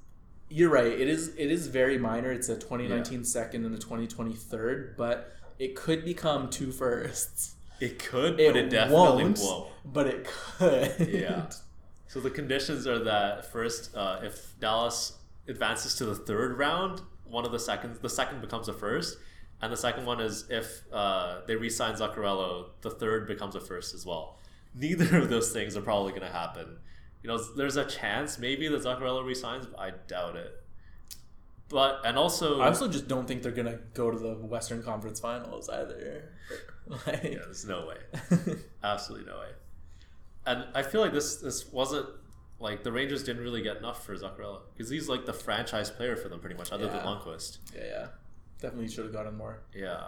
You're 0.48 0.70
right. 0.70 0.86
It 0.86 1.08
is 1.08 1.28
it 1.36 1.50
is 1.50 1.68
very 1.68 1.98
minor. 1.98 2.32
It's 2.32 2.48
a 2.48 2.56
2019 2.56 3.24
second 3.24 3.64
and 3.64 3.74
a 3.74 3.78
2020 3.78 4.32
third, 4.34 4.96
but 4.96 5.32
it 5.58 5.76
could 5.76 6.04
become 6.04 6.50
two 6.50 6.72
firsts. 6.72 7.54
It 7.80 7.98
could, 7.98 8.36
but 8.36 8.56
it 8.56 8.68
definitely 8.68 9.24
won't, 9.24 9.38
won't. 9.38 9.68
But 9.84 10.06
it 10.06 10.24
could. 10.24 11.08
Yeah. 11.08 11.50
So 12.08 12.18
the 12.20 12.30
conditions 12.30 12.86
are 12.88 12.98
that 13.04 13.46
first, 13.52 13.94
uh, 13.96 14.18
if 14.22 14.58
Dallas 14.58 15.16
advances 15.46 15.94
to 15.96 16.04
the 16.06 16.14
third 16.16 16.58
round, 16.58 17.02
one 17.24 17.46
of 17.46 17.52
the 17.52 17.58
seconds, 17.58 18.00
the 18.00 18.08
second 18.08 18.40
becomes 18.40 18.68
a 18.68 18.72
first, 18.72 19.16
and 19.62 19.72
the 19.72 19.76
second 19.76 20.06
one 20.06 20.20
is 20.20 20.44
if 20.50 20.82
uh, 20.92 21.42
they 21.46 21.54
re-sign 21.54 21.94
Zuccarello, 21.94 22.70
the 22.80 22.90
third 22.90 23.28
becomes 23.28 23.54
a 23.54 23.60
first 23.60 23.94
as 23.94 24.04
well. 24.04 24.39
Neither 24.74 25.18
of 25.18 25.28
those 25.30 25.52
things 25.52 25.76
are 25.76 25.82
probably 25.82 26.10
going 26.12 26.22
to 26.22 26.28
happen. 26.32 26.78
You 27.22 27.28
know, 27.28 27.38
there's 27.56 27.76
a 27.76 27.84
chance 27.84 28.38
maybe 28.38 28.68
that 28.68 28.82
Zuccarello 28.82 29.24
resigns, 29.24 29.66
but 29.66 29.78
I 29.78 29.90
doubt 30.06 30.36
it. 30.36 30.54
But 31.68 32.00
and 32.04 32.16
also, 32.16 32.60
I 32.60 32.66
also 32.66 32.88
just 32.88 33.06
don't 33.06 33.28
think 33.28 33.42
they're 33.42 33.52
gonna 33.52 33.78
go 33.94 34.10
to 34.10 34.18
the 34.18 34.34
Western 34.34 34.82
Conference 34.82 35.20
Finals 35.20 35.68
either. 35.68 36.30
Like, 37.06 37.22
yeah, 37.22 37.38
there's 37.44 37.64
no 37.64 37.86
way, 37.86 38.56
absolutely 38.82 39.30
no 39.30 39.38
way. 39.38 39.50
And 40.44 40.64
I 40.74 40.82
feel 40.82 41.00
like 41.00 41.12
this 41.12 41.36
this 41.36 41.70
wasn't 41.70 42.06
like 42.58 42.82
the 42.82 42.90
Rangers 42.90 43.22
didn't 43.22 43.42
really 43.44 43.62
get 43.62 43.76
enough 43.76 44.04
for 44.04 44.16
Zuccarello 44.16 44.62
because 44.76 44.90
he's 44.90 45.08
like 45.08 45.24
the 45.24 45.32
franchise 45.32 45.88
player 45.88 46.16
for 46.16 46.28
them 46.28 46.40
pretty 46.40 46.56
much, 46.56 46.72
other 46.72 46.86
than 46.88 46.96
Yeah. 46.96 47.04
Lundqvist. 47.04 47.58
yeah, 47.76 47.82
yeah, 47.84 48.06
definitely 48.60 48.88
should 48.88 49.04
have 49.04 49.12
gotten 49.14 49.36
more. 49.36 49.60
Yeah, 49.72 50.06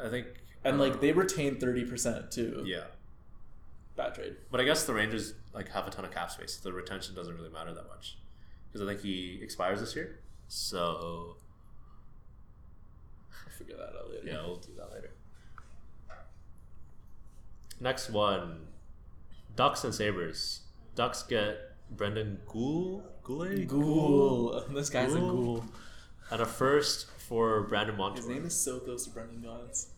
I 0.00 0.08
think. 0.08 0.28
And 0.64 0.78
like 0.78 1.02
they 1.02 1.12
retained 1.12 1.60
thirty 1.60 1.84
percent 1.84 2.30
too. 2.30 2.62
yeah, 2.64 2.84
Bad 3.96 4.14
trade. 4.14 4.36
but 4.50 4.60
I 4.60 4.64
guess 4.64 4.84
the 4.84 4.92
Rangers 4.94 5.32
like 5.54 5.70
have 5.70 5.86
a 5.86 5.90
ton 5.90 6.04
of 6.04 6.10
cap 6.12 6.30
space. 6.30 6.60
So 6.62 6.68
the 6.68 6.74
retention 6.74 7.14
doesn't 7.14 7.34
really 7.34 7.48
matter 7.50 7.72
that 7.74 7.88
much 7.88 8.18
because 8.68 8.86
I 8.86 8.90
think 8.90 9.00
he 9.02 9.38
expires 9.42 9.80
this 9.80 9.96
year. 9.96 10.20
So 10.48 11.36
I'll 13.44 13.52
figure 13.58 13.76
that 13.76 13.94
out 13.98 14.10
later. 14.10 14.26
yeah, 14.26 14.44
we'll 14.46 14.56
do 14.56 14.72
that 14.76 14.92
later. 14.92 15.10
Next 17.80 18.10
one, 18.10 18.68
Ducks 19.54 19.84
and 19.84 19.94
Sabres. 19.94 20.60
Ducks 20.94 21.22
get 21.22 21.58
Brendan 21.90 22.38
Gould, 22.46 23.02
Goulet, 23.22 23.68
Ghoul. 23.68 24.64
This 24.70 24.88
guy's 24.90 25.14
a 25.14 25.18
Ghoul? 25.18 25.64
and 26.30 26.40
a 26.40 26.46
first 26.46 27.06
for 27.28 27.62
Brandon 27.62 27.96
Montour. 27.96 28.16
His 28.16 28.28
name 28.28 28.46
is 28.46 28.54
so 28.54 28.78
close 28.80 29.04
to 29.04 29.10
Brendan 29.10 29.42
Gaunce. 29.42 29.88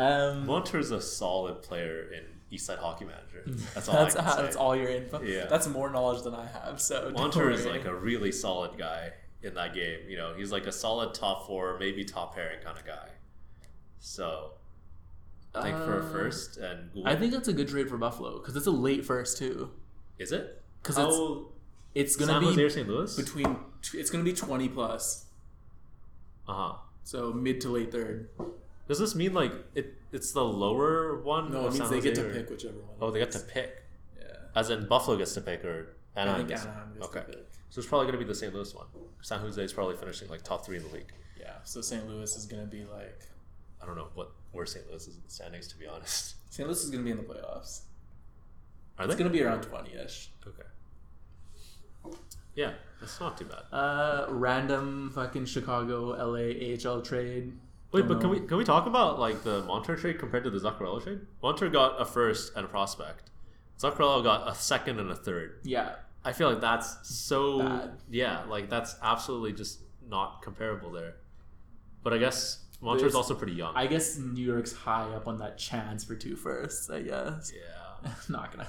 Um, 0.00 0.46
Montour's 0.46 0.90
a 0.90 1.00
solid 1.00 1.62
player 1.62 2.10
in 2.12 2.24
Eastside 2.56 2.78
Hockey 2.78 3.04
Manager. 3.04 3.44
That's 3.74 3.88
all 3.88 3.94
that's, 4.04 4.16
I 4.16 4.20
can 4.20 4.28
uh, 4.28 4.36
say. 4.36 4.42
that's 4.42 4.56
all 4.56 4.74
your 4.76 4.88
info. 4.88 5.22
Yeah. 5.22 5.46
That's 5.46 5.68
more 5.68 5.90
knowledge 5.90 6.22
than 6.22 6.34
I 6.34 6.46
have. 6.46 6.80
So 6.80 7.10
don't 7.12 7.34
is 7.52 7.66
like 7.66 7.84
a 7.84 7.94
really 7.94 8.32
solid 8.32 8.76
guy 8.78 9.10
in 9.42 9.54
that 9.54 9.74
game. 9.74 10.00
You 10.08 10.16
know, 10.16 10.34
he's 10.36 10.52
like 10.52 10.66
a 10.66 10.72
solid 10.72 11.14
top 11.14 11.46
four, 11.46 11.76
maybe 11.78 12.04
top 12.04 12.34
pairing 12.34 12.60
kind 12.62 12.76
of 12.78 12.84
guy. 12.86 13.08
So 13.98 14.52
I 15.54 15.62
think 15.62 15.76
for 15.78 16.00
a 16.00 16.04
Uh, 16.04 16.12
first 16.12 16.56
and 16.56 16.92
Gould, 16.92 17.06
I 17.06 17.16
think 17.16 17.32
that's 17.32 17.48
a 17.48 17.52
good 17.52 17.68
trade 17.68 17.88
for 17.88 17.98
Buffalo 17.98 18.38
because 18.38 18.56
it's 18.56 18.66
a 18.66 18.70
late 18.70 19.04
first 19.04 19.38
too. 19.38 19.70
is 20.18 20.32
it? 20.32 20.62
Because 20.82 20.98
it's- 20.98 21.44
It's 21.94 22.16
gonna 22.16 22.32
San 22.40 22.54
be 22.56 22.68
St. 22.70 22.88
Louis? 22.88 23.16
between. 23.16 23.56
It's 23.94 24.10
gonna 24.10 24.24
be 24.24 24.32
twenty 24.32 24.68
plus. 24.68 25.26
Uh 26.48 26.52
huh. 26.54 26.72
So 27.04 27.32
mid 27.32 27.60
to 27.62 27.68
late 27.68 27.90
third. 27.92 28.28
Does 28.90 28.98
this 28.98 29.14
mean 29.14 29.32
like 29.34 29.52
it? 29.76 29.94
It's 30.10 30.32
the 30.32 30.42
lower 30.44 31.20
one. 31.22 31.52
No, 31.52 31.60
it 31.60 31.62
means 31.74 31.76
San 31.78 31.90
they 31.90 32.00
get 32.00 32.16
Jose 32.16 32.22
to 32.22 32.28
or- 32.28 32.40
pick 32.40 32.50
whichever 32.50 32.78
one. 32.80 32.96
Oh, 33.00 33.08
it 33.08 33.12
they 33.12 33.18
get 33.20 33.28
is. 33.28 33.40
to 33.40 33.46
pick, 33.46 33.84
Yeah. 34.18 34.24
as 34.56 34.68
in 34.68 34.88
Buffalo 34.88 35.16
gets 35.16 35.32
to 35.34 35.40
pick 35.40 35.64
or 35.64 35.94
I 36.16 36.22
Anaheim. 36.22 36.38
think 36.40 36.48
gets- 36.48 36.64
Anaheim 36.66 36.94
gets 36.94 37.06
Okay. 37.06 37.20
to 37.20 37.26
pick. 37.26 37.46
So 37.70 37.78
it's 37.78 37.88
probably 37.88 38.06
gonna 38.06 38.18
be 38.18 38.24
the 38.24 38.34
St. 38.34 38.52
Louis 38.52 38.74
one. 38.74 38.88
San 39.22 39.38
Jose 39.38 39.62
is 39.62 39.72
probably 39.72 39.96
finishing 39.96 40.28
like 40.28 40.42
top 40.42 40.66
three 40.66 40.76
in 40.76 40.82
the 40.82 40.88
league. 40.88 41.12
Yeah. 41.38 41.62
So 41.62 41.80
St. 41.80 42.04
Louis 42.08 42.34
is 42.36 42.46
gonna 42.46 42.66
be 42.66 42.84
like. 42.84 43.28
I 43.80 43.86
don't 43.86 43.94
know 43.96 44.08
what 44.14 44.32
where 44.50 44.66
St. 44.66 44.84
Louis 44.88 45.06
is 45.06 45.14
in 45.14 45.22
the 45.24 45.30
standings 45.30 45.68
to 45.68 45.76
be 45.78 45.86
honest. 45.86 46.34
St. 46.50 46.66
Louis 46.68 46.82
is 46.82 46.90
gonna 46.90 47.04
be 47.04 47.12
in 47.12 47.16
the 47.16 47.22
playoffs. 47.22 47.82
Are 48.98 49.06
they 49.06 49.12
It's 49.12 49.14
they? 49.14 49.18
gonna 49.22 49.30
be 49.32 49.42
around 49.44 49.62
twenty 49.62 49.92
ish. 49.94 50.30
Okay. 50.44 50.64
Yeah, 52.56 52.72
that's 52.98 53.20
not 53.20 53.38
too 53.38 53.44
bad. 53.44 53.62
Uh, 53.72 54.26
random 54.30 55.12
fucking 55.14 55.46
Chicago, 55.46 56.08
LA 56.10 56.50
AHL 56.74 57.00
trade. 57.02 57.56
Wait, 57.92 58.06
but 58.06 58.20
can 58.20 58.30
we 58.30 58.40
can 58.40 58.56
we 58.56 58.64
talk 58.64 58.86
about 58.86 59.18
like 59.18 59.42
the 59.42 59.62
Montour 59.64 59.96
trade 59.96 60.18
compared 60.18 60.44
to 60.44 60.50
the 60.50 60.58
Zuccarello 60.58 61.02
trade? 61.02 61.20
Montour 61.42 61.68
got 61.68 62.00
a 62.00 62.04
first 62.04 62.52
and 62.54 62.64
a 62.64 62.68
prospect. 62.68 63.30
Zuccarello 63.78 64.22
got 64.22 64.48
a 64.48 64.54
second 64.54 65.00
and 65.00 65.10
a 65.10 65.16
third. 65.16 65.58
Yeah, 65.64 65.96
I 66.24 66.32
feel 66.32 66.50
like 66.50 66.60
that's 66.60 67.08
so 67.08 67.58
Bad. 67.60 67.90
yeah, 68.10 68.44
like 68.48 68.70
that's 68.70 68.94
absolutely 69.02 69.52
just 69.54 69.80
not 70.08 70.42
comparable 70.42 70.90
there. 70.92 71.14
But 72.04 72.14
I 72.14 72.18
guess 72.18 72.64
Montour's 72.80 73.02
There's- 73.02 73.14
also 73.16 73.34
pretty 73.34 73.54
young. 73.54 73.74
I 73.74 73.86
guess 73.88 74.16
New 74.18 74.44
York's 74.46 74.72
high 74.72 75.08
up 75.14 75.26
on 75.26 75.38
that 75.38 75.58
chance 75.58 76.04
for 76.04 76.14
two 76.14 76.36
firsts. 76.36 76.88
I 76.90 77.02
guess. 77.02 77.52
yeah, 77.54 78.10
Not 78.28 78.52
gonna. 78.56 78.68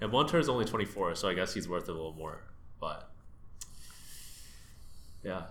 and 0.00 0.10
Montour 0.10 0.40
is 0.40 0.48
only 0.48 0.64
twenty 0.64 0.86
four, 0.86 1.14
so 1.14 1.28
I 1.28 1.34
guess 1.34 1.52
he's 1.52 1.68
worth 1.68 1.88
a 1.88 1.92
little 1.92 2.14
more. 2.14 2.40
But 2.80 3.10
yeah, 5.22 5.42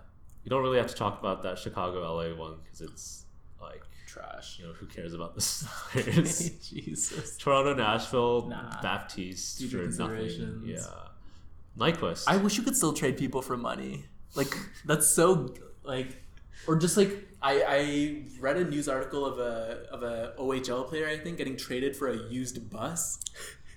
you 0.43 0.49
don't 0.49 0.63
really 0.63 0.77
have 0.77 0.87
to 0.87 0.95
talk 0.95 1.19
about 1.19 1.43
that 1.43 1.57
Chicago 1.59 2.01
LA 2.01 2.35
one 2.35 2.55
because 2.63 2.81
it's 2.81 3.25
like 3.61 3.81
Trash. 4.07 4.59
you 4.59 4.65
know 4.67 4.73
who 4.73 4.85
cares 4.87 5.13
about 5.13 5.35
the 5.35 5.41
Stars? 5.41 6.49
Jesus. 6.67 7.37
Toronto, 7.37 7.73
Nashville, 7.73 8.47
Nah. 8.49 8.81
Baptiste 8.81 9.69
for 9.71 9.77
nothing. 9.77 10.61
Yeah, 10.65 10.79
Nyquist. 11.77 12.25
I 12.27 12.37
wish 12.37 12.57
you 12.57 12.63
could 12.63 12.75
still 12.75 12.93
trade 12.93 13.17
people 13.17 13.41
for 13.41 13.55
money. 13.57 14.05
Like 14.35 14.53
that's 14.85 15.07
so 15.07 15.53
like, 15.83 16.21
or 16.67 16.75
just 16.77 16.97
like 16.97 17.27
I 17.41 17.63
I 17.67 18.23
read 18.39 18.57
a 18.57 18.63
news 18.65 18.87
article 18.89 19.25
of 19.25 19.39
a 19.39 19.85
of 19.91 20.03
a 20.03 20.33
OHL 20.39 20.87
player 20.87 21.07
I 21.07 21.17
think 21.17 21.37
getting 21.37 21.57
traded 21.57 21.95
for 21.95 22.09
a 22.09 22.17
used 22.29 22.69
bus. 22.69 23.19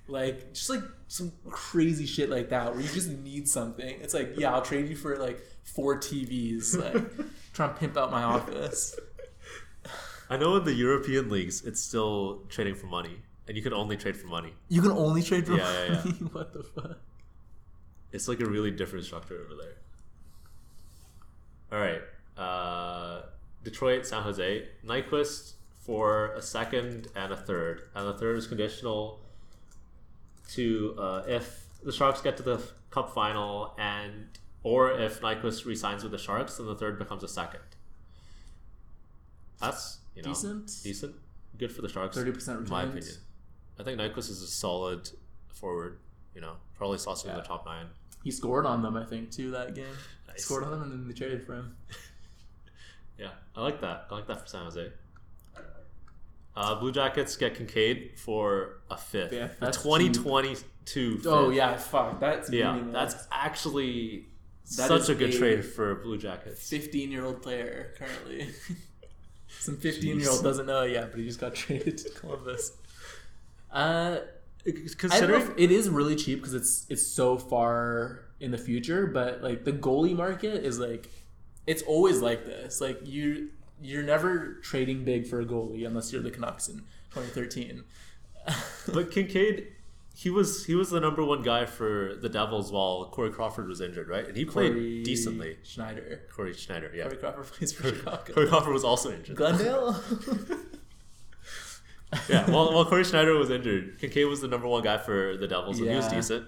Like 0.07 0.53
just 0.53 0.69
like 0.69 0.83
some 1.09 1.33
crazy 1.49 2.07
shit 2.07 2.29
like 2.29 2.51
that 2.51 2.73
where 2.73 2.83
you 2.83 2.89
just 2.89 3.09
need 3.11 3.49
something. 3.49 3.99
It's 4.01 4.15
like 4.15 4.35
yeah 4.37 4.53
I'll 4.53 4.63
trade 4.63 4.89
you 4.89 4.97
for 4.97 5.17
like 5.17 5.41
four 5.65 5.99
TVs. 5.99 6.77
Like 6.79 7.03
trying 7.53 7.71
to 7.71 7.75
pimp 7.81 7.97
out 7.97 8.11
my 8.11 8.23
office. 8.23 8.99
I 10.31 10.37
know 10.37 10.57
in 10.57 10.65
the 10.65 10.73
European 10.73 11.29
leagues, 11.29 11.63
it's 11.65 11.81
still 11.81 12.43
trading 12.49 12.75
for 12.75 12.87
money, 12.87 13.19
and 13.47 13.57
you 13.57 13.63
can 13.63 13.73
only 13.75 13.97
trade 13.97 14.17
for 14.17 14.27
money. 14.27 14.55
You 14.69 14.81
can 14.81 14.93
only 14.93 15.23
trade 15.23 15.47
for 15.47 15.53
Yeah, 15.55 15.73
yeah, 15.73 15.89
yeah. 15.89 15.95
money. 16.05 16.13
what 16.33 16.53
the 16.53 16.63
fuck? 16.63 16.99
It's 18.13 18.29
like 18.29 18.41
a 18.41 18.47
really 18.47 18.71
different 18.71 19.05
structure 19.05 19.35
over 19.45 19.55
there. 19.61 19.75
All 21.73 21.79
right, 21.85 22.03
uh, 22.39 23.23
Detroit, 23.65 24.07
San 24.07 24.23
Jose, 24.23 24.69
Nyquist 24.87 25.55
for 25.81 26.33
a 26.35 26.41
second 26.43 27.09
and 27.17 27.33
a 27.33 27.37
third, 27.37 27.83
and 27.95 28.07
the 28.07 28.15
third 28.15 28.39
is 28.39 28.47
conditional 28.47 29.21
to 30.53 30.95
uh, 30.99 31.23
if 31.27 31.65
the 31.83 31.93
Sharks 31.93 32.21
get 32.21 32.37
to 32.39 32.43
the 32.43 32.63
Cup 32.91 33.13
final 33.13 33.75
and 33.79 34.27
or 34.65 34.91
if 34.99 35.21
Nyquist 35.21 35.65
resigns 35.65 36.03
with 36.03 36.11
the 36.11 36.19
Sharks, 36.19 36.57
then 36.57 36.67
the 36.67 36.75
third 36.75 36.99
becomes 36.99 37.23
a 37.23 37.29
second. 37.29 37.61
That's 39.61 39.99
you 40.17 40.23
know 40.23 40.29
Decent. 40.31 40.67
decent, 40.83 41.15
good 41.59 41.71
for 41.73 41.83
the 41.83 41.89
Sharks. 41.89 42.17
30% 42.17 42.65
in 42.65 42.69
my 42.69 42.83
opinion. 42.83 43.15
I 43.79 43.83
think 43.85 44.01
Nyquist 44.01 44.31
is 44.31 44.43
a 44.43 44.47
solid 44.47 45.09
forward. 45.49 45.99
You 46.35 46.41
know, 46.41 46.55
probably 46.77 46.99
slots 46.99 47.23
in 47.25 47.31
Yeah. 47.31 47.37
the 47.37 47.43
top 47.43 47.65
nine. 47.67 47.87
He 48.25 48.31
scored 48.31 48.67
on 48.67 48.83
them 48.83 48.97
I 48.97 49.05
think 49.05 49.31
too 49.31 49.51
that 49.53 49.75
game. 49.75 49.87
Nice. 50.27 50.45
Scored 50.45 50.65
on 50.65 50.71
them 50.73 50.83
and 50.83 50.91
then 50.93 51.07
they 51.09 51.15
traded 51.15 51.45
for 51.45 51.55
him. 51.55 51.77
Yeah, 53.17 53.29
I 53.55 53.63
like 53.63 53.81
that. 53.83 54.09
I 54.11 54.15
like 54.17 54.27
that 54.27 54.41
for 54.41 54.47
San 54.49 54.65
Jose. 54.65 54.91
Uh, 56.57 56.75
Blue 56.81 56.91
Jackets 56.91 57.37
get 57.37 57.55
Kinkaid 57.55 58.19
for 58.19 58.81
a 58.91 58.97
fifth. 58.97 59.31
Fifth, 59.31 59.57
A 59.63 59.65
that's 59.67 59.77
2022 59.81 61.21
Oh 61.25 61.51
yeah, 61.51 61.77
fuck. 61.77 62.19
That's 62.19 62.51
Yeah, 62.51 62.73
meaningless. 62.73 63.15
that's 63.15 63.29
actually 63.31 64.27
That 64.77 64.89
such 64.89 65.09
a 65.09 65.15
good 65.15 65.35
a 65.35 65.39
trade 65.39 65.65
for 65.65 65.95
Blue 65.97 66.17
Jackets. 66.17 66.69
15 66.69 67.11
year 67.11 67.25
old 67.25 67.43
player 67.43 67.95
currently. 67.99 68.49
Some 69.61 69.77
15 69.77 70.21
year 70.21 70.31
old 70.31 70.43
doesn't 70.43 70.67
know 70.67 70.83
it 70.83 70.93
yet, 70.93 71.11
but 71.11 71.21
he 71.21 71.27
just 71.27 71.41
got 71.41 71.55
traded 71.55 71.99
to 71.99 72.11
Columbus. 72.11 72.73
Uh, 73.73 74.21
I 74.67 74.71
don't 74.71 74.77
know 74.77 74.93
Considering 74.97 75.41
if 75.43 75.51
it 75.59 75.73
is 75.73 75.89
really 75.91 76.15
cheap 76.15 76.39
because 76.39 76.55
it's 76.55 76.87
it's 76.89 77.05
so 77.05 77.37
far 77.37 78.21
in 78.39 78.53
the 78.53 78.57
future, 78.57 79.09
but 79.09 79.43
like 79.43 79.65
the 79.65 79.73
goalie 79.73 80.17
market 80.17 80.65
is 80.65 80.79
like 80.79 81.11
it's 81.67 81.83
always 81.83 82.21
like 82.21 82.47
this. 82.47 82.81
Like 82.81 83.01
you 83.05 83.51
you're 83.83 84.03
never 84.03 84.55
trading 84.63 85.05
big 85.05 85.27
for 85.27 85.41
a 85.41 85.45
goalie 85.45 85.87
unless 85.87 86.13
you're 86.13 86.23
the 86.23 86.31
Canucks 86.31 86.69
in 86.69 86.79
2013. 87.13 87.85
but 88.47 89.11
Kinkaid, 89.11 89.67
he 90.17 90.31
was 90.31 90.65
he 90.65 90.75
was 90.77 90.91
the 90.91 91.01
number 91.01 91.25
one 91.25 91.43
guy 91.43 91.67
for 91.67 92.15
the 92.21 92.29
Devils 92.29 92.71
while 92.71 93.11
Corey 93.13 93.31
Crawford 93.31 93.67
was 93.67 93.81
injured, 93.81 94.09
right? 94.09 94.27
And 94.27 94.37
he 94.37 94.45
played 94.45 94.73
Corey 94.73 95.03
decently. 95.03 95.57
Schneider. 95.65 96.23
Cory 96.33 96.55
Schneider, 96.55 96.91
yeah. 96.95 97.05
Corey 97.05 97.17
Crawford 97.17 97.45
plays 97.47 97.73
for 97.73 97.89
Chicago. 97.89 98.33
Corey 98.33 98.49
Crawford 98.49 98.73
was 98.73 98.85
also 98.85 99.13
injured. 99.13 99.37
Glendale. 99.37 100.01
yeah, 102.29 102.49
while, 102.49 102.73
while 102.73 102.85
Cory 102.85 103.03
Schneider 103.05 103.37
was 103.37 103.51
injured, 103.51 103.99
Kinkaid 104.01 104.29
was 104.29 104.41
the 104.41 104.47
number 104.49 104.69
one 104.69 104.83
guy 104.85 104.99
for 104.99 105.37
the 105.37 105.49
Devils, 105.49 105.81
and 105.81 105.91
he 105.91 105.97
was 105.97 106.07
decent. 106.09 106.47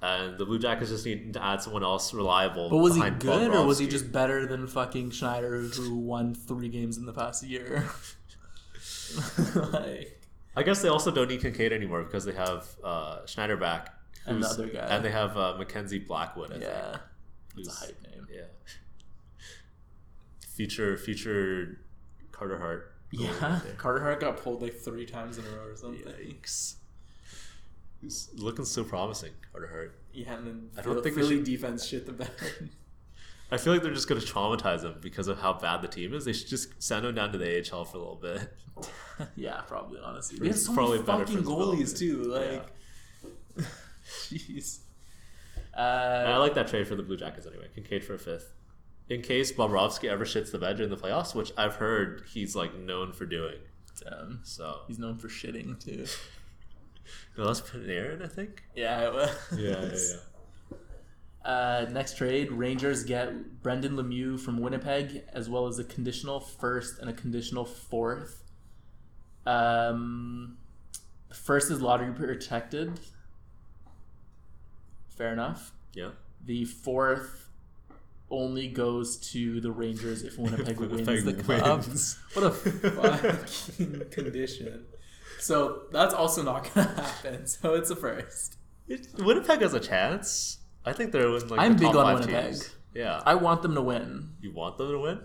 and 0.00 0.38
the 0.38 0.46
Blue 0.46 0.58
Jackets 0.58 0.90
just 0.90 1.04
need 1.04 1.34
to 1.34 1.44
add 1.44 1.60
someone 1.60 1.84
else 1.84 2.14
reliable. 2.14 2.70
But 2.70 2.78
was 2.78 2.96
he 2.96 3.10
good 3.10 3.54
or 3.54 3.66
was 3.66 3.78
he 3.78 3.86
just 3.86 4.10
better 4.10 4.46
than 4.46 4.66
fucking 4.66 5.10
Schneider 5.10 5.60
who 5.60 5.96
won 5.96 6.34
three 6.34 6.70
games 6.70 6.96
in 6.96 7.04
the 7.04 7.12
past 7.12 7.42
year? 7.42 7.84
like, 9.54 10.20
I 10.56 10.62
guess 10.62 10.80
they 10.82 10.88
also 10.88 11.10
don't 11.10 11.28
need 11.28 11.40
Kinkaid 11.42 11.70
anymore 11.72 12.02
because 12.02 12.24
they 12.24 12.32
have 12.32 12.66
uh, 12.82 13.26
Schneider 13.26 13.56
back 13.58 13.94
And 14.24 14.42
the 14.42 14.46
other 14.48 14.66
guy. 14.68 14.80
and 14.88 15.04
they 15.04 15.10
have 15.10 15.36
uh, 15.36 15.54
Mackenzie 15.58 15.98
Blackwood. 15.98 16.50
I 16.50 16.54
think. 16.54 16.64
yeah, 16.64 16.96
it's 17.58 17.68
a 17.68 17.72
hype 17.86 18.02
name. 18.02 18.26
Yeah. 18.32 18.42
Future 20.54 20.96
future 20.96 21.78
Carter 22.32 22.58
Hart. 22.58 22.94
Yeah. 23.12 23.60
Carter 23.76 24.00
Hart 24.02 24.20
got 24.20 24.38
pulled 24.38 24.62
like 24.62 24.74
three 24.74 25.06
times 25.06 25.38
in 25.38 25.44
a 25.44 25.48
row 25.50 25.66
or 25.66 25.76
something. 25.76 26.02
Yikes. 26.14 26.76
He's 28.00 28.30
looking 28.36 28.64
so 28.64 28.84
promising, 28.84 29.32
Carter 29.52 29.68
Hart. 29.68 29.98
Yeah, 30.12 30.34
and 30.34 30.46
then 30.46 30.70
I 30.78 30.82
don't 30.82 30.94
Phil- 30.94 31.02
think 31.02 31.14
Philly 31.16 31.36
should- 31.36 31.44
defense 31.44 31.84
shit 31.86 32.06
the 32.06 32.12
bed. 32.12 32.30
I 33.50 33.56
feel 33.58 33.72
like 33.72 33.82
they're 33.82 33.94
just 33.94 34.08
going 34.08 34.20
to 34.20 34.26
traumatize 34.26 34.82
him 34.82 34.96
because 35.00 35.28
of 35.28 35.38
how 35.38 35.52
bad 35.52 35.80
the 35.82 35.88
team 35.88 36.12
is. 36.14 36.24
They 36.24 36.32
should 36.32 36.48
just 36.48 36.82
send 36.82 37.06
him 37.06 37.14
down 37.14 37.30
to 37.32 37.38
the 37.38 37.58
AHL 37.72 37.84
for 37.84 37.96
a 37.96 38.00
little 38.00 38.16
bit. 38.16 38.52
yeah, 39.36 39.60
probably 39.68 40.00
honestly. 40.02 40.38
They 40.38 40.48
have 40.48 40.58
so 40.58 40.74
probably 40.74 40.98
many 41.02 41.24
fucking 41.24 41.42
goalies 41.44 41.96
too. 41.96 42.24
Like, 42.24 42.66
jeez. 44.06 44.78
And 45.74 46.28
I 46.28 46.32
Uh, 46.34 46.40
like 46.40 46.54
that 46.54 46.68
trade 46.68 46.88
for 46.88 46.96
the 46.96 47.02
Blue 47.02 47.16
Jackets 47.16 47.46
anyway. 47.46 47.68
Kinkaid 47.76 48.02
for 48.02 48.14
a 48.14 48.18
fifth. 48.18 48.52
In 49.08 49.22
case 49.22 49.52
Bobrovsky 49.52 50.08
ever 50.08 50.24
shits 50.24 50.50
the 50.50 50.58
bed 50.58 50.76
during 50.78 50.90
the 50.90 50.96
playoffs, 50.96 51.34
which 51.34 51.52
I've 51.56 51.76
heard 51.76 52.24
he's 52.32 52.56
like 52.56 52.74
known 52.76 53.12
for 53.12 53.26
doing. 53.26 53.58
damn. 54.02 54.40
So 54.42 54.80
He's 54.88 54.98
known 54.98 55.16
for 55.16 55.28
shitting 55.28 55.78
too. 55.82 56.06
no, 57.38 57.46
that's 57.46 57.60
Panarin, 57.60 58.24
I 58.24 58.28
think. 58.28 58.64
Yeah. 58.74 59.06
It 59.06 59.12
was. 59.14 59.30
Yeah, 59.56 59.68
yeah, 59.82 59.92
yeah. 59.92 60.16
Uh, 61.46 61.86
next 61.92 62.16
trade, 62.16 62.50
Rangers 62.50 63.04
get 63.04 63.62
Brendan 63.62 63.92
Lemieux 63.92 64.38
from 64.38 64.58
Winnipeg, 64.58 65.22
as 65.32 65.48
well 65.48 65.68
as 65.68 65.78
a 65.78 65.84
conditional 65.84 66.40
first 66.40 66.98
and 66.98 67.08
a 67.08 67.12
conditional 67.12 67.64
fourth. 67.64 68.42
Um, 69.46 70.56
first 71.32 71.70
is 71.70 71.80
lottery 71.80 72.12
protected. 72.12 72.98
Fair 75.16 75.32
enough. 75.32 75.72
Yeah. 75.94 76.10
The 76.44 76.64
fourth 76.64 77.48
only 78.28 78.66
goes 78.66 79.16
to 79.30 79.60
the 79.60 79.70
Rangers 79.70 80.24
if 80.24 80.36
Winnipeg, 80.38 80.76
Winnipeg 80.80 81.06
wins 81.06 81.24
the 81.24 81.34
cup. 81.34 81.84
What 82.34 82.44
a 82.44 82.50
fucking 82.50 84.02
condition. 84.10 84.84
So 85.38 85.82
that's 85.92 86.12
also 86.12 86.42
not 86.42 86.74
gonna 86.74 86.88
happen. 87.00 87.46
So 87.46 87.74
it's 87.74 87.90
a 87.90 87.94
first. 87.94 88.56
It, 88.88 89.06
Winnipeg 89.16 89.60
has 89.60 89.74
a 89.74 89.80
chance. 89.80 90.58
I 90.86 90.92
think 90.92 91.12
they're 91.12 91.26
in 91.28 91.48
like 91.48 91.60
I'm 91.60 91.74
big 91.76 91.92
top 91.92 91.96
on 91.96 92.04
five 92.16 92.20
Winnipeg. 92.26 92.44
teams. 92.52 92.70
Yeah. 92.94 93.22
I 93.26 93.34
want 93.34 93.60
them 93.62 93.74
to 93.74 93.82
win. 93.82 94.30
you 94.40 94.52
want 94.52 94.78
them 94.78 94.90
to 94.90 94.98
win? 94.98 95.20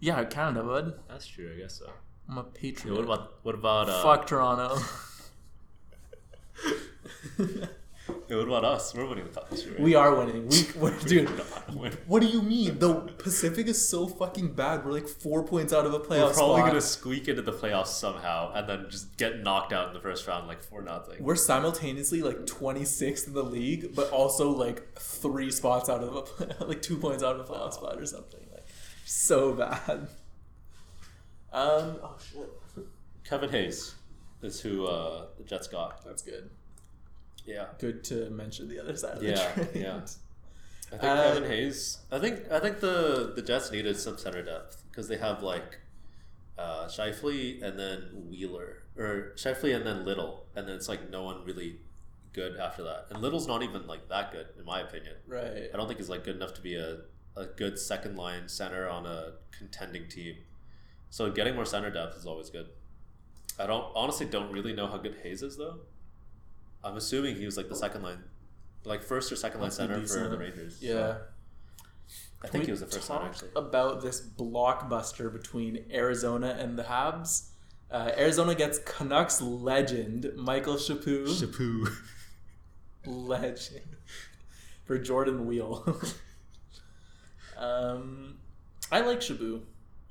Yeah, 0.00 0.22
Canada 0.24 0.64
would. 0.66 0.92
That's 1.08 1.26
true. 1.26 1.50
I 1.54 1.58
guess 1.60 1.78
so. 1.78 1.88
I'm 2.28 2.36
a 2.38 2.42
Yeah, 2.42 2.48
patriot. 2.54 2.94
what 2.94 3.04
about 3.04 3.34
what 3.42 3.54
about 3.54 3.88
uh, 3.88 4.02
Fuck 4.02 4.26
Toronto. 4.26 4.76
what 8.08 8.30
about 8.48 8.64
us? 8.64 8.94
We're 8.94 9.06
winning 9.06 9.24
the 9.24 9.30
cup 9.30 9.50
this 9.50 9.64
year. 9.64 9.72
Right? 9.74 9.82
we 9.82 9.94
are 9.94 10.14
winning. 10.14 10.48
We, 10.48 10.66
we're, 10.76 10.98
dude. 11.00 11.28
What 12.06 12.20
do 12.22 12.26
you 12.28 12.42
mean? 12.42 12.78
The 12.78 12.94
Pacific 13.18 13.66
is 13.66 13.88
so 13.88 14.06
fucking 14.06 14.54
bad. 14.54 14.84
We're 14.84 14.92
like 14.92 15.08
four 15.08 15.44
points 15.44 15.72
out 15.72 15.86
of 15.86 15.94
a 15.94 16.00
playoff 16.00 16.28
We're 16.28 16.34
probably 16.34 16.56
spot. 16.60 16.68
gonna 16.68 16.80
squeak 16.80 17.28
into 17.28 17.42
the 17.42 17.52
playoffs 17.52 17.88
somehow, 17.88 18.52
and 18.54 18.68
then 18.68 18.86
just 18.90 19.16
get 19.16 19.40
knocked 19.40 19.72
out 19.72 19.88
in 19.88 19.94
the 19.94 20.00
first 20.00 20.26
round, 20.26 20.48
like 20.48 20.62
four 20.62 20.82
nothing. 20.82 21.22
We're 21.22 21.36
simultaneously 21.36 22.22
like 22.22 22.38
26th 22.46 23.26
in 23.28 23.34
the 23.34 23.42
league, 23.44 23.94
but 23.94 24.10
also 24.10 24.50
like 24.50 24.98
three 24.98 25.50
spots 25.50 25.88
out 25.88 26.02
of 26.02 26.14
a 26.16 26.22
play- 26.22 26.48
like 26.66 26.82
two 26.82 26.96
points 26.96 27.22
out 27.22 27.36
of 27.38 27.48
a 27.48 27.52
playoff 27.52 27.74
spot 27.74 27.98
or 27.98 28.06
something. 28.06 28.40
Like 28.52 28.66
so 29.04 29.52
bad. 29.54 30.08
Um. 31.52 31.96
Oh 32.02 32.16
shit. 32.32 32.48
Kevin 33.24 33.50
Hayes 33.50 33.94
is 34.42 34.60
who 34.60 34.86
uh, 34.86 35.26
the 35.36 35.44
Jets 35.44 35.66
got. 35.68 36.04
That's 36.04 36.22
good. 36.22 36.50
Yeah. 37.48 37.66
Good 37.78 38.04
to 38.04 38.30
mention 38.30 38.68
the 38.68 38.78
other 38.80 38.96
side 38.96 39.16
of 39.18 39.22
Yeah, 39.22 39.52
the 39.54 39.64
trade. 39.64 39.82
yeah. 39.82 39.96
I 39.96 40.96
think 40.96 41.02
Uh, 41.02 41.22
Kevin 41.34 41.50
Hayes. 41.50 41.98
I 42.10 42.18
think 42.18 42.50
I 42.50 42.58
think 42.60 42.80
the 42.80 43.32
the 43.34 43.42
Jets 43.42 43.70
needed 43.70 43.96
some 43.98 44.16
center 44.18 44.42
depth 44.42 44.82
because 44.90 45.06
they 45.08 45.18
have 45.18 45.42
like 45.42 45.78
uh, 46.58 46.86
Scheifele 46.86 47.62
and 47.62 47.78
then 47.78 47.98
Wheeler 48.30 48.82
or 48.96 49.32
Scheifele 49.36 49.76
and 49.76 49.86
then 49.86 50.04
Little, 50.04 50.46
and 50.56 50.66
then 50.66 50.74
it's 50.76 50.88
like 50.88 51.10
no 51.10 51.22
one 51.24 51.44
really 51.44 51.80
good 52.32 52.56
after 52.56 52.82
that. 52.84 53.06
And 53.10 53.20
Little's 53.22 53.46
not 53.46 53.62
even 53.62 53.86
like 53.86 54.08
that 54.08 54.32
good 54.32 54.46
in 54.58 54.64
my 54.64 54.80
opinion. 54.80 55.14
Right. 55.26 55.68
I 55.72 55.76
don't 55.76 55.86
think 55.88 55.98
he's 56.00 56.08
like 56.08 56.24
good 56.24 56.36
enough 56.36 56.54
to 56.54 56.60
be 56.62 56.74
a, 56.76 56.98
a 57.36 57.44
good 57.46 57.78
second 57.78 58.16
line 58.16 58.48
center 58.48 58.88
on 58.88 59.06
a 59.06 59.32
contending 59.56 60.08
team. 60.08 60.36
So 61.10 61.30
getting 61.30 61.54
more 61.54 61.64
center 61.66 61.90
depth 61.90 62.16
is 62.16 62.26
always 62.26 62.50
good. 62.50 62.66
I 63.58 63.66
don't 63.66 63.86
honestly 63.94 64.26
don't 64.26 64.50
really 64.52 64.72
know 64.72 64.86
how 64.86 64.96
good 64.98 65.16
Hayes 65.22 65.42
is 65.42 65.56
though. 65.58 65.80
I'm 66.84 66.96
assuming 66.96 67.36
he 67.36 67.44
was 67.44 67.56
like 67.56 67.68
the 67.68 67.76
second 67.76 68.02
line, 68.02 68.22
like 68.84 69.02
first 69.02 69.30
or 69.32 69.36
second 69.36 69.60
line 69.60 69.68
Must 69.68 69.76
center 69.76 70.06
for 70.06 70.28
the 70.28 70.38
Rangers. 70.38 70.78
Yeah. 70.80 70.92
So 70.92 71.16
I 72.42 72.46
Can 72.46 72.52
think 72.52 72.64
he 72.66 72.70
was 72.70 72.80
the 72.80 72.86
first 72.86 73.10
line 73.10 73.26
actually. 73.26 73.50
About 73.56 74.00
this 74.00 74.20
blockbuster 74.20 75.32
between 75.32 75.84
Arizona 75.92 76.56
and 76.58 76.78
the 76.78 76.84
Habs. 76.84 77.48
Uh, 77.90 78.12
Arizona 78.16 78.54
gets 78.54 78.78
Canucks 78.80 79.40
legend 79.40 80.30
Michael 80.36 80.76
Chaput. 80.76 81.26
Chaput. 81.26 81.90
legend 83.06 83.96
for 84.84 84.98
Jordan 84.98 85.46
Weal. 85.46 85.84
um, 87.56 88.38
I 88.92 89.00
like 89.00 89.20
Shabu. 89.20 89.62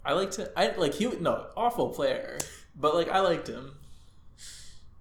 I 0.05 0.13
liked 0.13 0.37
him. 0.37 0.47
I 0.55 0.67
like 0.77 0.93
he. 0.93 1.05
No, 1.05 1.47
awful 1.57 1.89
player, 1.89 2.37
but 2.75 2.95
like 2.95 3.09
I 3.09 3.19
liked 3.19 3.47
him. 3.47 3.76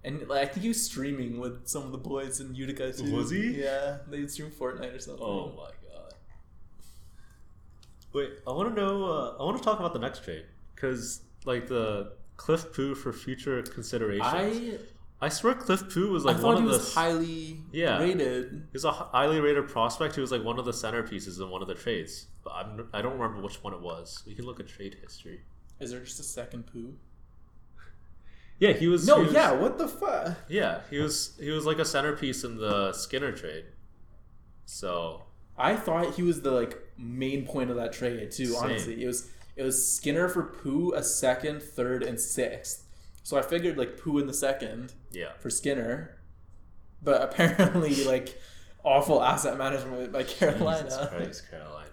And 0.06 0.26
like 0.28 0.42
I 0.42 0.46
think 0.46 0.62
he 0.62 0.68
was 0.68 0.82
streaming 0.82 1.40
with 1.40 1.66
some 1.66 1.82
of 1.82 1.90
the 1.92 1.98
boys 1.98 2.38
in 2.40 2.54
Utica 2.54 2.92
too. 2.92 3.12
Was 3.14 3.30
he? 3.30 3.60
Yeah, 3.62 3.98
they 4.08 4.26
stream 4.28 4.50
Fortnite 4.50 4.94
or 4.96 5.00
something. 5.00 5.22
Oh 5.22 5.48
my 5.56 5.70
god. 5.92 6.14
Wait, 8.12 8.30
I 8.46 8.52
want 8.52 8.74
to 8.74 8.80
know. 8.80 9.04
Uh, 9.04 9.36
I 9.38 9.42
want 9.44 9.58
to 9.58 9.62
talk 9.64 9.78
about 9.80 9.92
the 9.92 9.98
next 9.98 10.22
trade 10.24 10.44
because 10.74 11.22
like 11.44 11.66
the 11.66 12.12
Cliff 12.36 12.72
Pu 12.72 12.94
for 12.94 13.12
future 13.12 13.60
considerations. 13.62 14.22
I 14.24 14.78
I 15.20 15.28
swear 15.28 15.54
Cliff 15.54 15.92
Pu 15.92 16.10
was 16.12 16.24
I 16.24 16.32
like 16.32 16.42
one 16.42 16.56
thought 16.56 16.62
he 16.62 16.68
of 16.76 16.84
the 16.84 16.90
highly 16.92 17.60
Yeah. 17.72 17.98
rated. 17.98 18.68
He's 18.72 18.84
a 18.84 18.92
highly 18.92 19.40
rated 19.40 19.66
prospect 19.68 20.14
who 20.14 20.20
was 20.20 20.30
like 20.30 20.44
one 20.44 20.58
of 20.58 20.64
the 20.66 20.72
centerpieces 20.72 21.40
in 21.40 21.50
one 21.50 21.62
of 21.62 21.68
the 21.68 21.74
trades, 21.74 22.26
but 22.44 22.52
I'm, 22.52 22.88
I 22.92 23.02
don't 23.02 23.18
remember 23.18 23.42
which 23.42 23.62
one 23.64 23.72
it 23.74 23.80
was. 23.80 24.22
We 24.26 24.34
can 24.34 24.44
look 24.44 24.60
at 24.60 24.68
trade 24.68 24.98
history. 25.02 25.40
Is 25.80 25.90
there 25.90 26.00
just 26.00 26.20
a 26.20 26.22
second 26.22 26.66
poo? 26.66 26.94
Yeah, 28.58 28.72
he 28.72 28.88
was. 28.88 29.06
No, 29.06 29.16
he 29.20 29.24
was- 29.26 29.34
yeah. 29.34 29.52
What 29.52 29.78
the 29.78 29.88
fuck? 29.88 30.36
yeah. 30.48 30.80
He 30.90 30.98
was 30.98 31.36
he 31.38 31.50
was 31.50 31.66
like 31.66 31.78
a 31.78 31.84
centerpiece 31.84 32.44
in 32.44 32.56
the 32.56 32.92
Skinner 32.92 33.32
trade. 33.32 33.64
So 34.64 35.22
I 35.56 35.76
thought 35.76 36.14
he 36.14 36.22
was 36.22 36.42
the 36.42 36.50
like 36.50 36.78
main 36.98 37.46
point 37.46 37.70
of 37.70 37.76
that 37.76 37.92
trade 37.92 38.30
too. 38.30 38.46
Same. 38.46 38.62
Honestly, 38.64 39.02
it 39.02 39.06
was 39.06 39.28
it 39.56 39.62
was 39.62 39.90
Skinner 39.96 40.28
for 40.28 40.42
Pu, 40.42 40.92
a 40.94 41.02
second, 41.02 41.62
third, 41.62 42.02
and 42.02 42.20
sixth. 42.20 42.84
So 43.22 43.36
I 43.36 43.42
figured 43.42 43.76
like 43.76 43.98
Pu 44.00 44.18
in 44.18 44.26
the 44.26 44.34
second 44.34 44.92
yeah, 45.12 45.32
for 45.40 45.50
Skinner, 45.50 46.18
but 47.02 47.22
apparently 47.22 48.04
like 48.06 48.40
awful 48.84 49.22
asset 49.22 49.58
management 49.58 50.12
by 50.12 50.22
Jesus 50.22 50.38
Carolina. 50.38 51.08
Christ, 51.12 51.50
Carolina. 51.50 51.90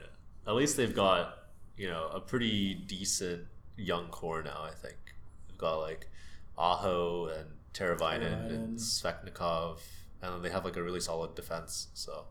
At 0.47 0.55
least 0.55 0.77
they've 0.77 0.93
got 0.95 1.37
you 1.77 1.87
know 1.87 2.09
a 2.13 2.19
pretty 2.19 2.73
decent 2.75 3.45
young 3.77 4.07
core 4.07 4.43
now. 4.43 4.61
I 4.63 4.71
think 4.71 4.97
they've 5.47 5.57
got 5.57 5.77
like 5.77 6.09
Aho 6.57 7.27
and 7.27 7.49
Teravainen 7.73 8.49
and. 8.49 8.77
Svechnikov, 8.77 9.79
and 10.21 10.33
then 10.35 10.41
they 10.41 10.49
have 10.49 10.65
like 10.65 10.77
a 10.77 10.83
really 10.83 10.99
solid 10.99 11.35
defense. 11.35 11.87
So 11.93 12.25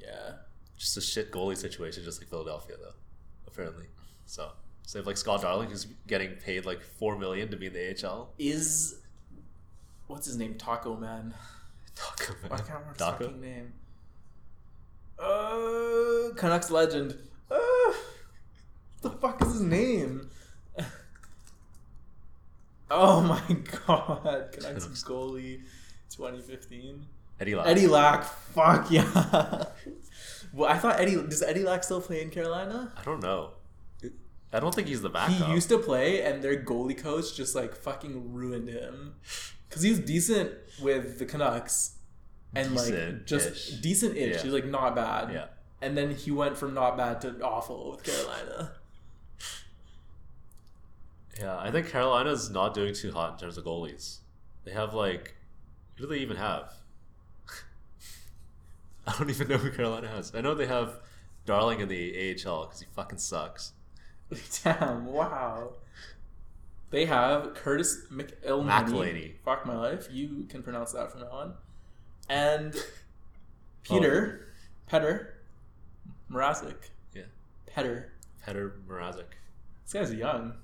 Yeah, 0.00 0.32
just 0.76 0.96
a 0.96 1.00
shit 1.00 1.32
goalie 1.32 1.56
situation, 1.56 2.04
just 2.04 2.20
like 2.20 2.28
Philadelphia, 2.30 2.76
though. 2.80 2.94
Apparently, 3.46 3.86
so 4.26 4.50
so 4.82 4.98
they 4.98 5.00
have 5.00 5.06
like 5.06 5.16
Scott 5.16 5.42
Darling, 5.42 5.70
who's 5.70 5.86
getting 6.06 6.32
paid 6.36 6.64
like 6.66 6.80
four 6.82 7.18
million 7.18 7.50
to 7.50 7.56
be 7.56 7.66
in 7.66 7.72
the 7.72 8.06
AHL. 8.06 8.30
is 8.38 8.96
what's 10.06 10.26
his 10.26 10.36
name? 10.36 10.54
Taco 10.54 10.96
Man. 10.96 11.34
Taco 11.94 12.34
I 12.44 12.56
can't 12.58 12.68
remember 12.68 12.88
his 12.90 12.98
Taco? 12.98 13.24
fucking 13.24 13.40
name. 13.40 13.72
Uh, 15.18 16.34
Canucks 16.36 16.70
legend. 16.70 17.16
Uh, 17.50 17.56
what 17.56 17.94
the 19.02 19.10
fuck 19.10 19.40
is 19.42 19.52
his 19.54 19.62
name? 19.62 20.28
Oh 22.90 23.20
my 23.48 23.56
god, 23.86 24.48
Canucks 24.52 25.04
goalie, 25.04 25.60
2015. 26.10 27.06
Eddie 27.38 27.54
Lack. 27.54 27.66
Eddie 27.66 27.86
Lack. 27.86 28.24
Fuck 28.24 28.90
yeah. 28.90 29.64
well, 30.52 30.70
I 30.70 30.78
thought 30.78 30.98
Eddie. 31.00 31.16
Does 31.16 31.42
Eddie 31.42 31.64
Lack 31.64 31.84
still 31.84 32.00
play 32.00 32.22
in 32.22 32.30
Carolina? 32.30 32.92
I 32.96 33.02
don't 33.02 33.22
know. 33.22 33.50
I 34.52 34.60
don't 34.60 34.74
think 34.74 34.88
he's 34.88 35.02
the 35.02 35.10
backup. 35.10 35.48
He 35.48 35.52
used 35.52 35.68
to 35.68 35.78
play, 35.78 36.22
and 36.22 36.42
their 36.42 36.56
goalie 36.62 36.96
coach 36.96 37.34
just 37.36 37.54
like 37.54 37.74
fucking 37.74 38.32
ruined 38.32 38.68
him. 38.68 39.14
Because 39.68 39.82
he 39.82 39.90
was 39.90 39.98
decent 40.00 40.52
with 40.80 41.18
the 41.18 41.26
Canucks, 41.26 41.96
and 42.54 42.74
like 42.74 42.86
Decent-ish. 42.86 43.26
just 43.28 43.82
decent 43.82 44.16
ish. 44.16 44.36
Yeah. 44.36 44.42
He's 44.42 44.52
like 44.52 44.64
not 44.66 44.94
bad. 44.94 45.32
Yeah. 45.32 45.46
And 45.82 45.98
then 45.98 46.12
he 46.14 46.30
went 46.30 46.56
from 46.56 46.72
not 46.72 46.96
bad 46.96 47.20
to 47.22 47.38
awful 47.42 47.90
with 47.90 48.02
Carolina. 48.02 48.72
Yeah, 51.38 51.58
I 51.58 51.70
think 51.70 51.90
Carolina's 51.90 52.50
not 52.50 52.74
doing 52.74 52.94
too 52.94 53.12
hot 53.12 53.32
in 53.32 53.38
terms 53.38 53.58
of 53.58 53.64
goalies. 53.64 54.18
They 54.64 54.72
have 54.72 54.94
like, 54.94 55.34
who 55.94 56.04
do 56.04 56.08
they 56.08 56.20
even 56.20 56.36
have? 56.36 56.72
I 59.06 59.14
don't 59.18 59.30
even 59.30 59.48
know 59.48 59.58
who 59.58 59.70
Carolina 59.70 60.08
has. 60.08 60.34
I 60.34 60.40
know 60.40 60.54
they 60.54 60.66
have 60.66 61.00
Darling 61.44 61.80
in 61.80 61.88
the 61.88 62.34
AHL 62.44 62.64
because 62.64 62.80
he 62.80 62.86
fucking 62.94 63.18
sucks. 63.18 63.72
Damn! 64.64 65.06
Wow. 65.06 65.74
They 66.90 67.04
have 67.06 67.54
Curtis 67.54 68.06
McElhinney. 68.10 68.66
McElhaney. 68.66 69.32
Fuck 69.44 69.66
my 69.66 69.76
life. 69.76 70.08
You 70.10 70.46
can 70.48 70.62
pronounce 70.62 70.92
that 70.92 71.12
from 71.12 71.20
now 71.22 71.30
on. 71.30 71.54
And 72.28 72.74
oh. 72.76 72.82
Peter, 73.82 74.48
Petter, 74.86 75.34
Mrazek, 76.30 76.90
Yeah, 77.14 77.22
Petter. 77.66 78.12
Petr 78.46 78.72
Mrazek. 78.88 79.34
This 79.84 79.92
guy's 79.92 80.14
young. 80.14 80.54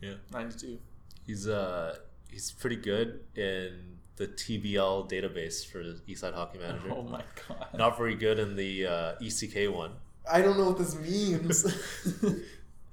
Yeah, 0.00 0.14
Ninety-two. 0.32 0.78
he's 1.26 1.48
uh 1.48 1.96
he's 2.30 2.50
pretty 2.52 2.76
good 2.76 3.20
in 3.34 3.96
the 4.16 4.28
TBL 4.28 5.10
database 5.10 5.66
for 5.66 5.82
Eastside 6.08 6.34
Hockey 6.34 6.58
Manager. 6.58 6.90
Oh 6.90 7.02
my 7.02 7.22
god. 7.48 7.66
Not 7.76 7.96
very 7.98 8.14
good 8.14 8.38
in 8.38 8.56
the 8.56 8.86
uh, 8.86 9.12
ECK 9.22 9.72
one. 9.74 9.92
I 10.30 10.40
don't 10.42 10.56
know 10.58 10.66
what 10.66 10.78
this 10.78 10.96
means. 10.98 11.64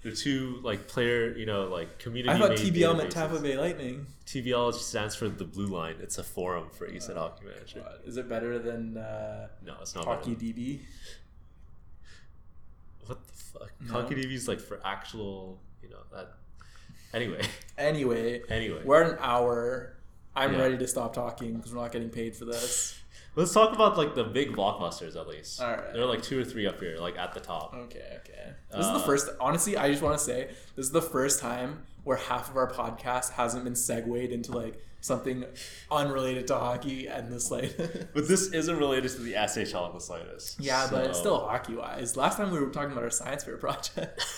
They're 0.04 0.12
two 0.12 0.60
like 0.64 0.88
player, 0.90 1.34
you 1.38 1.46
know, 1.46 1.64
like 1.68 1.98
community. 1.98 2.30
I 2.36 2.38
thought 2.38 2.58
TBL 2.58 2.98
meant. 2.98 3.12
Tampa 3.12 3.40
Bay 3.40 3.56
Lightning. 3.58 4.06
TBL 4.26 4.74
stands 4.74 5.16
for 5.16 5.30
the 5.30 5.46
Blue 5.46 5.68
Line. 5.68 5.96
It's 6.02 6.18
a 6.18 6.24
forum 6.24 6.68
for 6.72 6.88
Eastside 6.90 7.16
Hockey 7.16 7.46
Manager. 7.46 7.80
God, 7.80 8.00
Is 8.06 8.18
it 8.18 8.28
better 8.28 8.60
than 8.60 8.98
uh, 8.98 9.48
No, 9.66 9.76
it's 9.82 9.96
not. 9.96 10.04
Hockey. 10.06 10.36
DB? 10.36 10.80
What 13.06 13.26
the 13.28 13.34
fuck? 13.34 13.72
No. 13.80 13.94
Hockey 13.94 14.16
DB's 14.16 14.48
like 14.48 14.60
for 14.60 14.80
actual, 14.86 15.60
you 15.82 15.90
know 15.90 16.00
that. 16.14 16.34
Anyway, 17.14 17.42
Anyway, 17.78 18.42
anyway, 18.50 18.82
we're 18.84 19.04
at 19.04 19.12
an 19.12 19.18
hour. 19.20 19.96
I'm 20.36 20.54
Yeah. 20.54 20.60
ready 20.62 20.78
to 20.78 20.88
stop 20.88 21.14
talking 21.14 21.56
because 21.56 21.74
we're 21.74 21.82
not 21.82 21.92
getting 21.92 22.10
paid 22.10 22.36
for 22.36 22.46
this. 22.46 22.96
let's 23.36 23.54
talk 23.54 23.74
about 23.74 23.98
like 23.98 24.16
the 24.16 24.24
big 24.24 24.52
blockbusters 24.56 25.16
at 25.16 25.28
least. 25.28 25.62
All 25.62 25.70
right. 25.72 25.94
There 25.94 26.02
are 26.02 26.06
like 26.08 26.22
two 26.24 26.40
or 26.40 26.44
three 26.46 26.66
up 26.68 26.80
here, 26.80 26.98
like 27.00 27.18
at 27.18 27.34
the 27.34 27.40
top. 27.40 27.74
Okay, 27.74 28.20
okay. 28.22 28.54
This 28.72 28.80
is 28.86 28.92
the 28.92 28.98
Uh, 29.00 29.04
first. 29.04 29.30
Honestly, 29.40 29.78
I 29.78 29.90
just 29.90 30.02
want 30.02 30.18
to 30.18 30.24
say 30.24 30.50
this 30.76 30.86
is 30.88 30.92
the 30.92 31.02
first 31.02 31.40
time 31.40 31.84
where 32.04 32.18
half 32.18 32.50
of 32.50 32.58
our 32.58 32.70
podcast 32.72 33.32
hasn't 33.34 33.64
been 33.64 33.76
segued 33.76 34.32
into 34.32 34.52
like 34.52 34.80
something 35.02 35.46
unrelated 35.92 36.48
to 36.48 36.56
hockey 36.56 37.08
and 37.08 37.32
this 37.32 37.52
like. 37.56 37.76
But 38.14 38.28
this 38.28 38.52
isn't 38.54 38.78
related 38.78 39.10
to 39.12 39.22
the 39.22 39.34
SHL 39.34 39.88
in 39.90 39.94
the 39.96 40.02
slightest. 40.02 40.60
yeah, 40.60 40.88
but 40.90 41.06
it's 41.06 41.20
still 41.20 41.40
hockey 41.40 41.76
wise. 41.76 42.16
Last 42.18 42.38
time 42.38 42.52
we 42.52 42.60
were 42.60 42.70
talking 42.70 42.92
about 42.92 43.04
our 43.04 43.10
science 43.12 43.44
fair 43.44 43.58
project. 43.58 44.24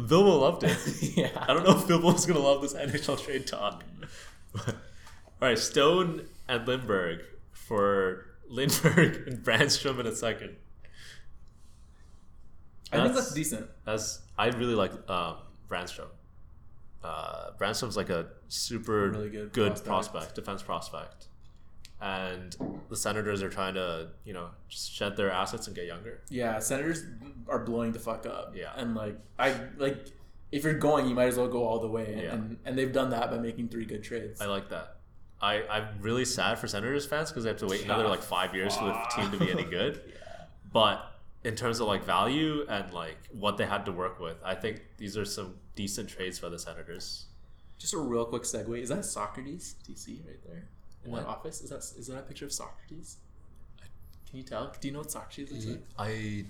Bilbo 0.00 0.38
loved 0.38 0.64
it. 0.64 0.76
yeah. 1.16 1.30
I 1.36 1.52
don't 1.54 1.64
know 1.66 1.76
if 1.78 1.86
Bilbo's 1.88 2.26
gonna 2.26 2.40
love 2.40 2.62
this 2.62 2.74
NHL 2.74 3.22
trade 3.22 3.46
talk. 3.46 3.84
But- 4.52 4.76
all 5.40 5.48
right, 5.48 5.58
Stone 5.58 6.26
and 6.48 6.66
Lindberg 6.66 7.20
for 7.52 8.26
Lindberg 8.50 9.26
and 9.28 9.38
Brännström 9.44 10.00
in 10.00 10.06
a 10.06 10.14
second. 10.14 10.56
I 12.90 12.96
think 12.96 13.08
That's- 13.08 13.14
that's 13.16 13.34
decent. 13.34 13.68
That's 13.84 14.20
I 14.38 14.46
really 14.48 14.74
like 14.74 14.92
um, 15.10 15.36
Brännström. 15.68 16.08
Uh, 17.04 17.50
Brännström's 17.58 17.96
like 17.96 18.10
a 18.10 18.26
super 18.48 19.10
Really 19.10 19.30
good 19.30 19.52
prospect. 19.52 19.86
prospect. 19.86 20.34
defense 20.34 20.62
prospect, 20.62 21.27
and 22.00 22.56
the 22.88 22.96
Senators 22.96 23.42
are 23.42 23.48
trying 23.48 23.74
to 23.74 24.08
you 24.24 24.32
know 24.32 24.50
just 24.68 24.92
shed 24.92 25.16
their 25.16 25.30
assets 25.30 25.66
and 25.66 25.74
get 25.74 25.86
younger. 25.86 26.20
Yeah, 26.28 26.58
Senators 26.58 27.04
are 27.48 27.58
blowing 27.58 27.92
the 27.92 27.98
fuck 27.98 28.26
up. 28.26 28.54
Yeah. 28.54 28.72
and 28.76 28.94
like 28.94 29.18
I 29.38 29.54
like 29.76 30.06
if 30.50 30.64
you're 30.64 30.74
going, 30.74 31.08
you 31.08 31.14
might 31.14 31.26
as 31.26 31.36
well 31.36 31.48
go 31.48 31.64
all 31.64 31.80
the 31.80 31.88
way. 31.88 32.20
Yeah. 32.22 32.34
And 32.34 32.58
and 32.64 32.78
they've 32.78 32.92
done 32.92 33.10
that 33.10 33.30
by 33.30 33.38
making 33.38 33.68
three 33.68 33.84
good 33.84 34.02
trades. 34.02 34.40
I 34.40 34.46
like 34.46 34.68
that. 34.70 34.96
I 35.40 35.62
I'm 35.68 36.00
really 36.00 36.24
sad 36.24 36.58
for 36.58 36.68
Senators 36.68 37.06
fans 37.06 37.30
because 37.30 37.44
they 37.44 37.50
have 37.50 37.58
to 37.58 37.66
wait 37.66 37.84
another 37.84 38.08
like 38.08 38.22
five 38.22 38.54
years 38.54 38.76
for 38.76 38.84
the 38.84 39.06
team 39.14 39.30
to 39.32 39.38
be 39.38 39.50
any 39.50 39.64
good. 39.64 40.00
yeah. 40.08 40.44
But 40.72 41.04
in 41.44 41.54
terms 41.54 41.80
of 41.80 41.88
like 41.88 42.04
value 42.04 42.64
and 42.68 42.92
like 42.92 43.16
what 43.32 43.56
they 43.56 43.66
had 43.66 43.84
to 43.86 43.92
work 43.92 44.20
with, 44.20 44.36
I 44.44 44.54
think 44.54 44.82
these 44.98 45.16
are 45.16 45.24
some 45.24 45.54
decent 45.74 46.08
trades 46.08 46.38
for 46.38 46.48
the 46.48 46.58
Senators. 46.58 47.26
Just 47.78 47.94
a 47.94 47.98
real 47.98 48.24
quick 48.24 48.42
segue. 48.42 48.80
Is 48.82 48.88
that 48.88 49.04
Socrates? 49.04 49.76
dc 49.88 50.26
right 50.26 50.42
there 50.44 50.68
in 51.04 51.10
What? 51.10 51.22
that 51.22 51.28
office? 51.28 51.60
Is 51.60 51.70
that 51.70 51.78
is 51.98 52.06
that 52.08 52.18
a 52.18 52.22
picture 52.22 52.44
of 52.44 52.52
Socrates? 52.52 53.16
Can 54.28 54.38
you 54.38 54.44
tell? 54.44 54.72
Do 54.80 54.88
you 54.88 54.92
know 54.92 55.00
what 55.00 55.10
Socrates 55.10 55.50
looks 55.52 55.66
like? 55.66 55.82
I 55.98 56.44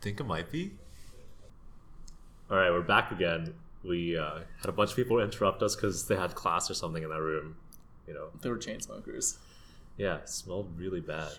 think 0.00 0.20
it 0.20 0.24
might 0.24 0.50
be. 0.52 0.72
All 2.50 2.56
right, 2.58 2.70
we're 2.70 2.82
back 2.82 3.10
again. 3.10 3.54
We 3.82 4.16
uh, 4.18 4.40
had 4.60 4.68
a 4.68 4.72
bunch 4.72 4.90
of 4.90 4.96
people 4.96 5.20
interrupt 5.20 5.62
us 5.62 5.74
because 5.74 6.06
they 6.06 6.16
had 6.16 6.34
class 6.34 6.70
or 6.70 6.74
something 6.74 7.02
in 7.02 7.08
that 7.10 7.20
room. 7.20 7.56
You 8.06 8.14
know, 8.14 8.28
They 8.42 8.50
were 8.50 8.58
chain 8.58 8.80
smokers. 8.80 9.38
yeah, 9.96 10.18
smelled 10.26 10.78
really 10.78 11.00
bad. 11.00 11.32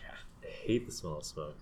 I 0.43 0.47
hate 0.47 0.85
the 0.87 0.91
smell 0.91 1.17
of 1.17 1.23
smoke. 1.25 1.57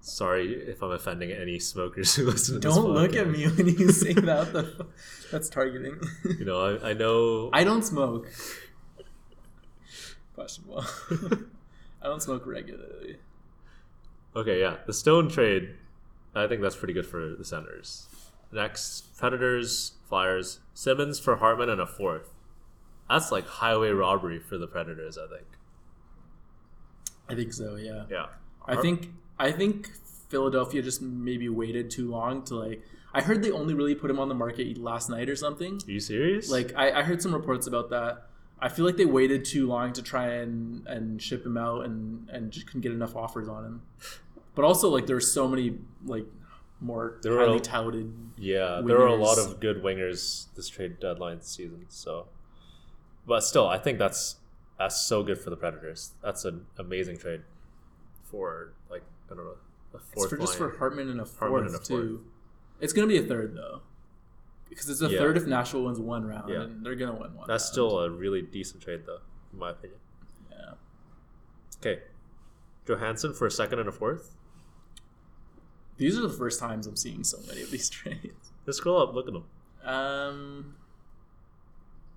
Sorry 0.00 0.52
if 0.54 0.82
I'm 0.82 0.90
offending 0.92 1.30
any 1.32 1.58
smokers 1.58 2.14
who 2.14 2.26
listen 2.30 2.56
to. 2.56 2.60
Don't 2.60 2.90
look 2.90 3.14
at 3.16 3.28
me 3.28 3.44
when 3.48 3.66
you 3.68 3.90
say 3.92 4.12
that. 4.12 4.52
The, 4.52 4.86
that's 5.32 5.48
targeting. 5.48 6.00
You 6.38 6.44
know, 6.44 6.78
I, 6.78 6.90
I 6.90 6.92
know. 6.92 7.50
I 7.52 7.62
don't 7.64 7.82
smoke. 7.82 8.28
Questionable. 10.36 10.84
I 12.02 12.06
don't 12.06 12.22
smoke 12.22 12.46
regularly. 12.46 13.16
Okay, 14.36 14.60
yeah, 14.60 14.76
the 14.86 14.92
Stone 14.92 15.30
trade. 15.30 15.74
I 16.34 16.46
think 16.46 16.60
that's 16.60 16.76
pretty 16.76 16.92
good 16.92 17.06
for 17.06 17.34
the 17.34 17.44
Senators. 17.44 18.06
Next, 18.52 19.16
Predators, 19.16 19.92
Flyers, 20.08 20.60
Simmonds 20.74 21.18
for 21.18 21.36
Hartman 21.36 21.70
and 21.70 21.80
a 21.80 21.86
fourth. 21.86 22.34
That's 23.08 23.32
like 23.32 23.46
highway 23.46 23.90
robbery 23.90 24.38
for 24.38 24.58
the 24.58 24.66
Predators. 24.66 25.16
I 25.16 25.26
think. 25.26 25.46
I 27.30 27.34
think 27.34 27.54
so. 27.54 27.76
Yeah. 27.76 28.04
Yeah. 28.10 28.26
I 28.66 28.76
think 28.76 29.08
I 29.38 29.52
think 29.52 29.90
Philadelphia 30.28 30.82
just 30.82 31.00
maybe 31.00 31.48
waited 31.48 31.90
too 31.90 32.10
long 32.10 32.44
to 32.44 32.56
like. 32.56 32.82
I 33.14 33.22
heard 33.22 33.42
they 33.42 33.50
only 33.50 33.72
really 33.72 33.94
put 33.94 34.10
him 34.10 34.20
on 34.20 34.28
the 34.28 34.34
market 34.34 34.76
last 34.76 35.08
night 35.08 35.30
or 35.30 35.36
something. 35.36 35.80
Are 35.86 35.90
you 35.90 36.00
serious? 36.00 36.50
Like 36.50 36.74
I, 36.76 37.00
I 37.00 37.02
heard 37.02 37.22
some 37.22 37.32
reports 37.32 37.66
about 37.66 37.88
that. 37.88 38.26
I 38.58 38.68
feel 38.68 38.84
like 38.86 38.96
they 38.96 39.04
waited 39.04 39.44
too 39.44 39.66
long 39.66 39.92
to 39.94 40.02
try 40.02 40.28
and 40.34 40.86
and 40.86 41.20
ship 41.20 41.44
him 41.44 41.56
out 41.56 41.84
and 41.84 42.28
and 42.30 42.50
just 42.50 42.66
couldn't 42.66 42.80
get 42.82 42.92
enough 42.92 43.14
offers 43.16 43.48
on 43.48 43.64
him. 43.64 43.82
But 44.54 44.64
also 44.64 44.88
like 44.88 45.06
there's 45.06 45.30
so 45.32 45.46
many 45.46 45.78
like 46.04 46.26
more 46.80 47.18
There 47.22 47.32
were 47.32 47.38
highly 47.40 47.56
a- 47.58 47.60
touted. 47.60 48.12
Yeah, 48.38 48.80
there 48.84 48.98
were 48.98 49.06
a 49.06 49.14
lot 49.14 49.38
of 49.38 49.60
good 49.60 49.82
wingers 49.82 50.46
this 50.54 50.68
trade 50.68 50.98
deadline 51.00 51.40
season. 51.42 51.86
So, 51.88 52.26
but 53.26 53.40
still, 53.40 53.66
I 53.68 53.78
think 53.78 53.98
that's 53.98 54.36
that's 54.78 55.00
so 55.00 55.22
good 55.22 55.38
for 55.38 55.50
the 55.50 55.56
Predators. 55.56 56.12
That's 56.22 56.44
an 56.44 56.66
amazing 56.78 57.18
trade 57.18 57.42
for 58.24 58.72
like 58.90 59.02
I 59.30 59.34
don't 59.34 59.44
know 59.44 59.54
a 59.94 59.96
It's 59.98 60.08
fourth 60.12 60.30
for 60.30 60.36
just 60.38 60.56
for 60.56 60.76
Hartman 60.78 61.08
and 61.10 61.20
a 61.20 61.24
fourth, 61.26 61.38
Hartman 61.50 61.66
and 61.66 61.74
a 61.74 61.78
too. 61.78 62.24
It's 62.80 62.92
gonna 62.92 63.06
be 63.06 63.16
a 63.18 63.22
third 63.22 63.54
though, 63.54 63.80
because 64.68 64.88
it's 64.90 65.00
a 65.02 65.08
Yeah. 65.08 65.18
third 65.18 65.36
if 65.36 65.46
Nashville 65.46 65.84
wins 65.84 65.98
one 65.98 66.24
round, 66.26 66.48
Yeah. 66.48 66.62
and 66.62 66.84
they're 66.84 66.94
gonna 66.96 67.12
win 67.12 67.34
one. 67.34 67.46
That's 67.48 67.64
round. 67.64 67.72
still 67.72 68.00
a 68.00 68.10
really 68.10 68.42
decent 68.42 68.82
trade, 68.82 69.04
though, 69.06 69.20
in 69.52 69.58
my 69.58 69.70
opinion. 69.70 70.00
yeah. 70.50 70.74
Okay, 71.78 72.02
Johansson 72.86 73.32
for 73.34 73.46
a 73.46 73.50
second 73.50 73.78
and 73.78 73.88
a 73.88 73.92
fourth. 73.92 74.34
These 75.98 76.18
are 76.18 76.22
the 76.22 76.28
first 76.28 76.60
times 76.60 76.86
I'm 76.86 76.96
seeing 76.96 77.24
so 77.24 77.38
many 77.46 77.62
of 77.62 77.70
these 77.70 77.88
trades. 77.98 78.52
Let's 78.66 78.78
scroll 78.78 79.00
up. 79.00 79.14
Look 79.14 79.28
at 79.28 79.32
them. 79.32 79.44
Um, 79.84 80.76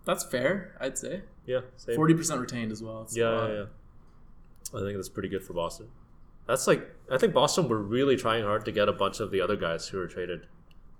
that's 0.05 0.23
fair, 0.23 0.75
I'd 0.79 0.97
say. 0.97 1.23
Yeah. 1.45 1.61
Forty 1.95 2.13
percent 2.13 2.41
retained 2.41 2.71
as 2.71 2.81
well. 2.83 3.03
It's 3.03 3.15
Yeah, 3.15 3.47
yeah, 3.47 3.53
yeah. 3.53 3.65
I 4.73 4.81
think 4.81 4.95
that's 4.97 5.09
pretty 5.09 5.29
good 5.29 5.43
for 5.43 5.53
Boston. 5.53 5.89
That's 6.45 6.67
like 6.67 6.95
I 7.11 7.17
think 7.17 7.33
Boston 7.33 7.67
were 7.69 7.81
really 7.81 8.15
trying 8.17 8.43
hard 8.43 8.65
to 8.65 8.71
get 8.71 8.89
a 8.89 8.93
bunch 8.93 9.19
of 9.19 9.31
the 9.31 9.39
other 9.41 9.55
guys 9.55 9.87
who 9.87 9.97
were 9.99 10.07
traded, 10.07 10.47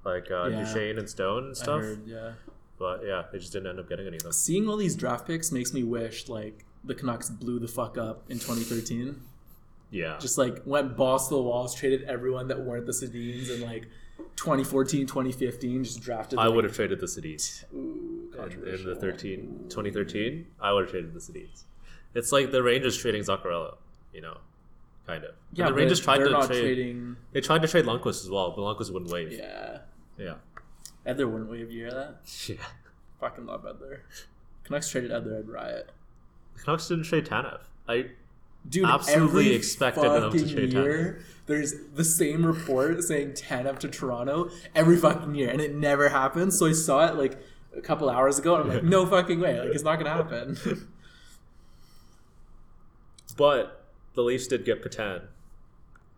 like 0.06 0.30
uh, 0.32 0.46
Yeah. 0.48 0.64
Duchene 0.64 0.98
and 0.98 1.10
Stone 1.10 1.44
and 1.46 1.52
I 1.52 1.54
stuff. 1.54 1.82
heard, 1.82 2.08
yeah. 2.08 2.32
But 2.78 3.04
yeah, 3.06 3.24
they 3.32 3.40
just 3.40 3.52
didn't 3.52 3.68
end 3.68 3.80
up 3.80 3.90
getting 3.90 4.08
any 4.08 4.18
of 4.18 4.24
them. 4.24 4.32
Seeing 4.32 4.70
all 4.70 4.78
these 4.78 4.96
draft 4.96 5.28
picks 5.28 5.52
makes 5.52 5.74
me 5.74 5.84
wish 5.84 6.30
like 6.30 6.66
the 6.84 6.96
Canucks 6.96 7.30
blew 7.30 7.60
the 7.60 7.68
fuck 7.68 7.98
up 7.98 8.24
in 8.30 8.40
2013. 8.40 9.20
Yeah, 9.92 10.18
Just 10.20 10.38
like 10.38 10.62
went 10.66 10.96
balls 10.96 11.28
to 11.30 11.36
the 11.36 11.42
walls, 11.42 11.74
traded 11.74 12.04
everyone 12.04 12.48
that 12.50 12.60
weren't 12.62 12.86
the 12.86 12.92
Sedins, 12.92 13.52
and 13.52 13.64
like 13.64 13.88
2014, 14.36 15.08
2015, 15.08 15.84
just 15.84 16.00
drafted. 16.02 16.38
I 16.38 16.48
would 16.48 16.64
have 16.64 16.76
traded 16.76 17.00
the 17.00 17.08
Sedins 17.08 17.64
Ooh, 17.74 18.32
in, 18.38 18.52
in 18.68 18.84
the 18.86 18.96
13, 18.96 19.66
2013. 19.68 20.46
I 20.62 20.72
would 20.74 20.84
have 20.84 20.92
traded 20.92 21.14
the 21.16 21.20
Sedins. 21.20 21.64
It's 22.14 22.32
like 22.32 22.52
the 22.52 22.62
Rangers 22.62 22.96
trading 22.98 23.24
Zuccarello, 23.24 23.78
you 24.14 24.22
know, 24.22 24.38
kind 25.08 25.24
of. 25.24 25.32
And 25.50 25.58
Yeah, 25.58 25.68
the 25.70 25.74
Rangers 25.74 26.00
tried 26.00 26.20
to 26.20 26.30
trade. 26.46 26.62
trading. 26.62 27.16
They 27.32 27.42
tried 27.42 27.64
to 27.64 27.68
trade 27.68 27.86
Lundqvist 27.86 28.24
as 28.24 28.30
well, 28.30 28.52
but 28.56 28.62
Lundqvist 28.62 28.92
wouldn't 28.94 29.12
waive. 29.12 29.32
Yeah, 29.32 29.80
yeah, 30.20 30.36
Edler 31.06 31.32
wouldn't 31.32 31.50
waive. 31.50 31.72
You 31.72 31.86
hear 31.86 31.94
that? 31.94 32.18
yeah. 32.48 32.56
Fucking 33.20 33.46
love 33.46 33.64
Edler. 33.64 34.00
Canucks 34.64 34.90
traded 34.90 35.12
Edler. 35.12 35.40
I'd 35.40 35.50
riot. 35.50 35.92
The 36.56 36.64
Canucks 36.64 36.88
didn't 36.88 37.06
trade 37.06 37.26
Tanev. 37.26 37.62
I 37.88 38.12
Dude, 38.68 38.86
Absolutely 38.86 39.54
expected 39.54 40.04
them 40.04 40.32
to 40.32 40.54
trade 40.54 40.74
year, 40.74 41.22
There's 41.46 41.74
the 41.96 42.04
same 42.04 42.46
report 42.46 43.04
saying 43.04 43.36
up 43.50 43.80
to 43.80 43.88
Toronto 43.88 44.50
every 44.76 44.98
fucking 44.98 45.34
year, 45.34 45.50
and 45.50 45.62
it 45.62 45.74
never 45.74 46.10
happens. 46.10 46.60
So 46.60 46.68
I 46.68 46.74
saw 46.74 47.08
it 47.08 47.16
like 47.16 47.38
a 47.76 47.82
couple 47.82 48.10
hours 48.10 48.38
ago, 48.38 48.56
and 48.56 48.70
I'm 48.70 48.76
like, 48.76 48.84
no 48.84 49.06
fucking 49.06 49.40
way, 49.40 49.60
like 49.60 49.70
it's 49.70 49.84
not 49.84 49.98
gonna 49.98 50.12
happen. 50.12 50.58
But 53.38 53.86
the 54.16 54.22
Leafs 54.22 54.48
did 54.48 54.66
get 54.66 54.84
Petan, 54.84 55.22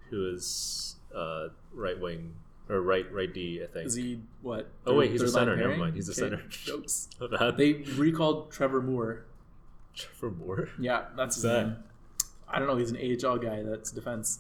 who 0.10 0.28
is 0.34 0.96
uh, 1.16 1.50
right 1.72 2.00
wing 2.00 2.34
or 2.72 2.82
right 2.82 3.12
right 3.12 3.32
D, 3.32 3.62
I 3.64 3.68
think. 3.68 3.88
Is 3.88 3.96
he 3.96 4.22
what? 4.42 4.72
Oh, 4.86 4.96
wait, 4.96 5.12
he's 5.12 5.22
a 5.22 5.28
center, 5.28 5.56
never 5.56 5.76
mind, 5.76 5.96
he's 5.96 6.08
a 6.08 6.12
Okay, 6.12 6.36
center. 6.38 6.44
Jokes. 6.50 7.10
They 7.58 7.74
recalled 7.96 8.52
Trevor 8.52 8.82
Moore. 8.82 9.26
for 10.14 10.32
more. 10.32 10.70
Yeah, 10.80 11.06
that's 11.16 11.36
his 11.36 11.44
that? 11.44 11.68
name. 11.68 11.76
I 12.48 12.60
don't 12.60 12.68
know. 12.68 12.78
He's 12.78 12.92
an 12.92 12.98
AHL 12.98 13.38
guy. 13.38 13.62
That's 13.64 13.92
defense. 13.92 14.40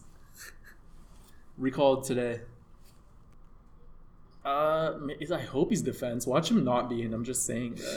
Recalled 1.57 2.05
today. 2.05 2.41
Uh, 4.43 4.93
I 5.31 5.37
hope 5.39 5.69
he's 5.69 5.81
defense. 5.81 6.25
Watch 6.25 6.49
him 6.49 6.63
not 6.63 6.89
be, 6.89 7.03
and 7.03 7.13
I'm 7.13 7.23
just 7.23 7.45
saying. 7.45 7.79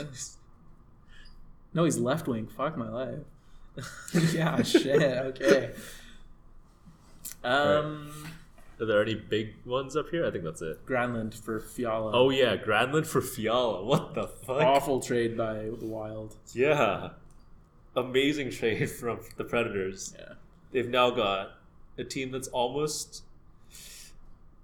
No, 1.76 1.82
he's 1.82 1.98
left 1.98 2.28
wing. 2.28 2.46
Fuck 2.46 2.76
my 2.76 2.88
life. 2.88 3.18
yeah, 4.32 4.62
shit. 4.62 5.02
Okay. 5.02 5.72
Um, 7.42 8.12
Are 8.80 8.86
there 8.86 9.00
any 9.02 9.14
big 9.14 9.54
ones 9.64 9.96
up 9.96 10.08
here? 10.10 10.26
I 10.26 10.30
think 10.30 10.42
that's 10.44 10.60
it. 10.62 10.84
Granlund 10.86 11.34
for 11.34 11.60
Fiala. 11.60 12.10
Oh 12.12 12.30
yeah, 12.30 12.56
Granlund 12.56 13.06
for 13.06 13.20
Fiala. 13.20 13.84
What 13.92 14.14
the 14.14 14.26
fuck? 14.26 14.62
awful 14.62 15.00
trade 15.00 15.36
by 15.36 15.54
the 15.78 15.86
Wild. 15.86 16.34
Yeah, 16.52 17.10
amazing 17.96 18.50
trade 18.50 18.90
from 19.00 19.20
the 19.36 19.44
Predators. 19.44 20.14
Yeah. 20.18 20.34
They've 20.72 20.88
now 20.88 21.10
got 21.10 21.52
a 21.98 22.04
team 22.04 22.32
that's 22.32 22.48
almost. 22.48 23.22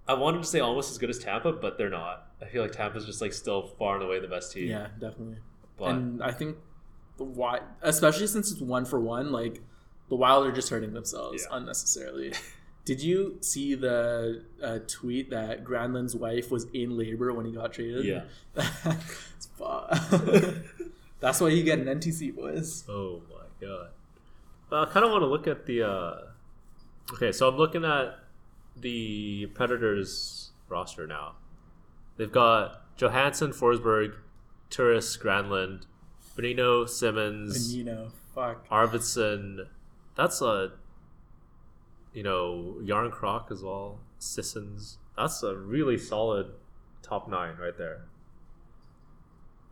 I 0.09 0.15
wanted 0.15 0.39
to 0.43 0.49
say 0.49 0.59
almost 0.59 0.91
as 0.91 0.99
good 0.99 1.11
as 1.11 1.21
Tampa, 1.21 1.53
but 1.53 1.79
they're 1.79 1.89
not. 1.89 2.27
I 2.43 2.47
feel 2.47 2.63
like 2.63 2.73
Tampa's 2.73 3.07
just 3.07 3.21
like 3.21 3.33
still 3.33 3.63
far 3.79 3.95
and 3.95 4.03
away 4.05 4.19
the 4.19 4.27
best 4.27 4.53
team. 4.53 4.69
Yeah, 4.69 4.89
definitely. 4.99 5.37
but 5.79 5.91
and 5.91 6.21
I 6.23 6.33
think 6.33 6.57
the 7.17 7.23
Wild, 7.25 7.63
especially 7.83 8.27
since 8.27 8.51
it's 8.51 8.61
one 8.61 8.85
for 8.85 8.99
one, 8.99 9.31
like 9.31 9.61
the 10.09 10.17
Wild 10.17 10.45
are 10.49 10.53
just 10.53 10.69
hurting 10.69 10.95
themselves 10.95 11.47
Yeah. 11.49 11.57
unnecessarily. 11.57 12.33
Did 12.85 13.03
you 13.03 13.39
see 13.41 13.75
the 13.75 14.43
uh, 14.63 14.79
tweet 14.87 15.31
that 15.31 15.65
Granlund's 15.65 16.15
wife 16.17 16.51
was 16.51 16.67
in 16.73 16.97
labor 16.97 17.33
when 17.33 17.47
he 17.47 17.53
got 17.53 17.73
traded? 17.73 18.05
Yeah. 18.05 18.23
That's 21.21 21.41
why 21.41 21.49
you 21.49 21.63
get 21.63 21.79
an 21.79 21.87
NTC, 21.87 22.35
boys. 22.35 22.85
Oh 22.89 23.21
my 23.29 23.67
god. 23.67 23.89
Well, 24.71 24.83
I 24.83 24.87
kind 24.87 25.05
of 25.05 25.13
want 25.13 25.23
to 25.23 25.27
look 25.27 25.47
at 25.47 25.67
the. 25.67 25.83
Uh... 25.83 26.15
Okay, 27.13 27.33
so 27.33 27.49
I'm 27.49 27.57
looking 27.57 27.85
at 27.85 28.19
the 28.77 29.47
Predators 29.55 30.51
roster 30.69 31.07
now. 31.07 31.35
They've 32.17 32.31
got 32.31 32.83
Johansson, 32.97 33.51
Forsberg, 33.51 34.15
Turris, 34.71 35.17
Granlund, 35.17 35.83
Bonino, 36.37 36.89
Simmonds, 36.89 37.75
know, 37.77 38.09
fuck. 38.35 38.69
Arvidsson. 38.69 39.67
That's 40.17 40.41
a. 40.41 40.73
You 42.13 42.23
know, 42.23 42.79
Järnkrok 42.83 43.51
as 43.51 43.63
well. 43.63 44.01
Sissons. 44.19 44.99
That's 45.17 45.43
a 45.43 45.57
really 45.57 45.97
solid 45.99 46.47
top 47.03 47.29
nine 47.29 47.57
right 47.57 47.77
there. 47.77 48.07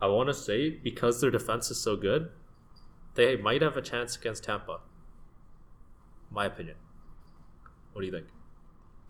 I 0.00 0.06
want 0.06 0.28
to 0.28 0.34
say 0.34 0.70
because 0.70 1.20
their 1.20 1.30
defense 1.30 1.70
is 1.70 1.80
so 1.80 1.96
good, 1.96 2.30
they 3.14 3.36
might 3.36 3.62
have 3.62 3.76
a 3.76 3.82
chance 3.82 4.16
against 4.16 4.44
Tampa. 4.44 4.80
My 6.30 6.46
opinion. 6.46 6.76
What 7.92 8.02
do 8.02 8.06
you 8.06 8.12
think? 8.12 8.26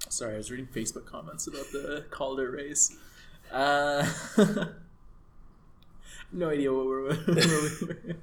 Sorry, 0.08 0.34
I 0.34 0.36
was 0.38 0.50
reading 0.50 0.66
Facebook 0.66 1.04
comments 1.04 1.46
about 1.46 1.66
the 1.72 2.06
Calder 2.10 2.50
race. 2.50 2.96
Uh, 3.52 4.08
no 6.32 6.48
idea 6.48 6.72
what 6.72 6.86
we're. 6.86 7.14
Where 7.14 8.04
we 8.06 8.14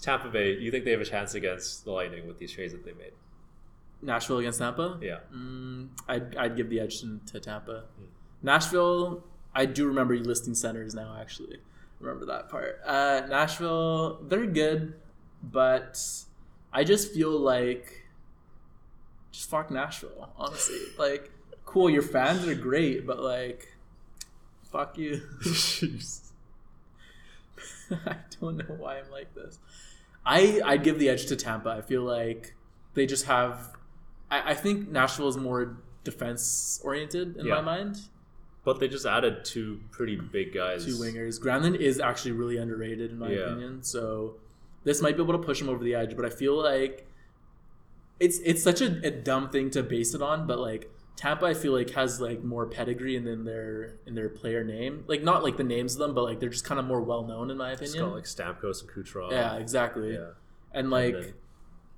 Tampa 0.00 0.28
Bay. 0.28 0.52
You 0.54 0.70
think 0.70 0.84
they 0.84 0.92
have 0.92 1.00
a 1.00 1.04
chance 1.04 1.34
against 1.34 1.84
the 1.84 1.92
Lightning 1.92 2.26
with 2.26 2.38
these 2.38 2.52
trades 2.52 2.72
that 2.72 2.84
they 2.84 2.92
made? 2.92 3.12
Nashville 4.02 4.38
against 4.38 4.58
Tampa. 4.58 4.98
Yeah. 5.02 5.18
Mm, 5.34 5.88
I'd, 6.08 6.36
I'd 6.36 6.56
give 6.56 6.68
the 6.70 6.80
edge 6.80 7.00
to, 7.00 7.40
Tampa. 7.40 7.84
Nashville, 8.42 9.24
I 9.54 9.66
do 9.66 9.86
remember 9.86 10.14
you 10.14 10.24
listing 10.24 10.54
centers 10.54 10.94
now, 10.94 11.16
actually. 11.20 11.58
Remember 12.00 12.26
that 12.26 12.48
part. 12.48 12.80
Uh, 12.86 13.22
Nashville, 13.28 14.20
they're 14.22 14.46
good, 14.46 14.94
but 15.42 16.00
I 16.72 16.84
just 16.84 17.12
feel 17.12 17.30
like 17.38 18.06
just 19.32 19.50
fuck 19.50 19.70
Nashville, 19.70 20.30
honestly. 20.36 20.78
Like, 20.98 21.30
cool, 21.64 21.90
your 21.90 22.02
fans 22.02 22.46
are 22.46 22.54
great, 22.54 23.06
but 23.06 23.20
like, 23.20 23.68
fuck 24.70 24.96
you. 24.96 25.20
I 28.06 28.16
don't 28.40 28.56
know 28.56 28.74
why 28.76 28.98
I'm 28.98 29.10
like 29.10 29.34
this. 29.34 29.58
I 30.24 30.60
I'd 30.64 30.84
give 30.84 30.98
the 30.98 31.08
edge 31.08 31.26
to 31.26 31.36
Tampa. 31.36 31.70
I 31.70 31.80
feel 31.80 32.02
like 32.02 32.54
they 32.94 33.06
just 33.06 33.26
have. 33.26 33.76
I, 34.30 34.50
I 34.50 34.54
think 34.54 34.88
Nashville 34.88 35.28
is 35.28 35.36
more 35.36 35.78
defense 36.04 36.80
oriented 36.84 37.36
in 37.36 37.46
Yeah. 37.46 37.56
my 37.56 37.60
mind. 37.60 38.00
But 38.64 38.80
they 38.80 38.88
just 38.88 39.06
added 39.06 39.44
two 39.44 39.80
pretty 39.90 40.16
big 40.16 40.52
guys. 40.52 40.84
Two 40.84 40.92
wingers. 40.96 41.40
Granlund 41.40 41.76
is 41.80 42.00
actually 42.00 42.32
really 42.32 42.58
underrated 42.58 43.10
in 43.10 43.18
my 43.18 43.30
Yeah. 43.30 43.38
opinion. 43.46 43.82
So 43.82 44.36
this 44.84 45.00
might 45.00 45.16
be 45.16 45.22
able 45.22 45.32
to 45.38 45.38
push 45.44 45.60
him 45.62 45.68
over 45.70 45.82
the 45.82 45.94
edge. 45.94 46.14
But 46.16 46.24
I 46.26 46.30
feel 46.30 46.54
like 46.62 47.06
it's 48.20 48.38
it's 48.40 48.62
such 48.62 48.80
a, 48.80 49.00
a 49.06 49.10
dumb 49.10 49.48
thing 49.50 49.70
to 49.70 49.82
base 49.82 50.14
it 50.14 50.20
on. 50.22 50.46
But 50.46 50.58
like 50.58 50.90
Tampa, 51.16 51.46
I 51.46 51.54
feel 51.54 51.72
like 51.72 51.90
has 51.90 52.20
like 52.20 52.42
more 52.44 52.66
pedigree 52.66 53.16
in 53.16 53.24
then 53.24 53.44
their 53.44 53.94
in 54.06 54.14
their 54.14 54.28
player 54.28 54.64
name. 54.64 55.04
Like 55.06 55.22
not 55.22 55.42
like 55.42 55.56
the 55.56 55.64
names 55.64 55.94
of 55.94 56.00
them, 56.00 56.14
but 56.14 56.24
like 56.24 56.40
they're 56.40 56.48
just 56.50 56.64
kind 56.64 56.78
of 56.78 56.84
more 56.86 57.00
well 57.00 57.24
known 57.24 57.50
in 57.50 57.56
my 57.56 57.72
It's 57.72 57.80
opinion. 57.80 58.04
got 58.10 58.14
like 58.16 58.24
Stamkos 58.24 58.82
and 58.82 58.90
Kucherov. 58.90 59.30
yeah, 59.30 59.56
exactly. 59.56 60.14
Yeah. 60.14 60.30
and 60.74 60.90
like 60.90 61.14
then- 61.14 61.32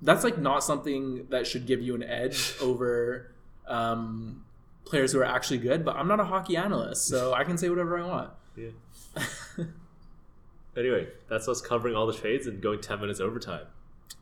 that's 0.01 0.23
like 0.23 0.37
not 0.37 0.63
something 0.63 1.27
that 1.29 1.45
should 1.47 1.65
give 1.65 1.81
you 1.81 1.95
an 1.95 2.03
edge 2.03 2.55
over 2.61 3.31
um, 3.67 4.43
players 4.85 5.11
who 5.11 5.19
are 5.19 5.25
actually 5.25 5.59
good. 5.59 5.83
But 5.85 5.95
I'm 5.95 6.07
not 6.07 6.19
a 6.19 6.25
hockey 6.25 6.57
analyst, 6.57 7.07
so 7.07 7.33
I 7.33 7.43
can 7.43 7.57
say 7.57 7.69
whatever 7.69 7.99
I 7.99 8.05
want. 8.07 8.29
Yeah. 8.55 8.69
Anyway, 10.77 11.05
that's 11.27 11.49
us 11.49 11.59
covering 11.59 11.95
all 11.97 12.07
the 12.07 12.13
trades 12.13 12.47
and 12.47 12.61
going 12.61 12.79
10 12.79 13.01
minutes 13.01 13.19
overtime. 13.19 13.65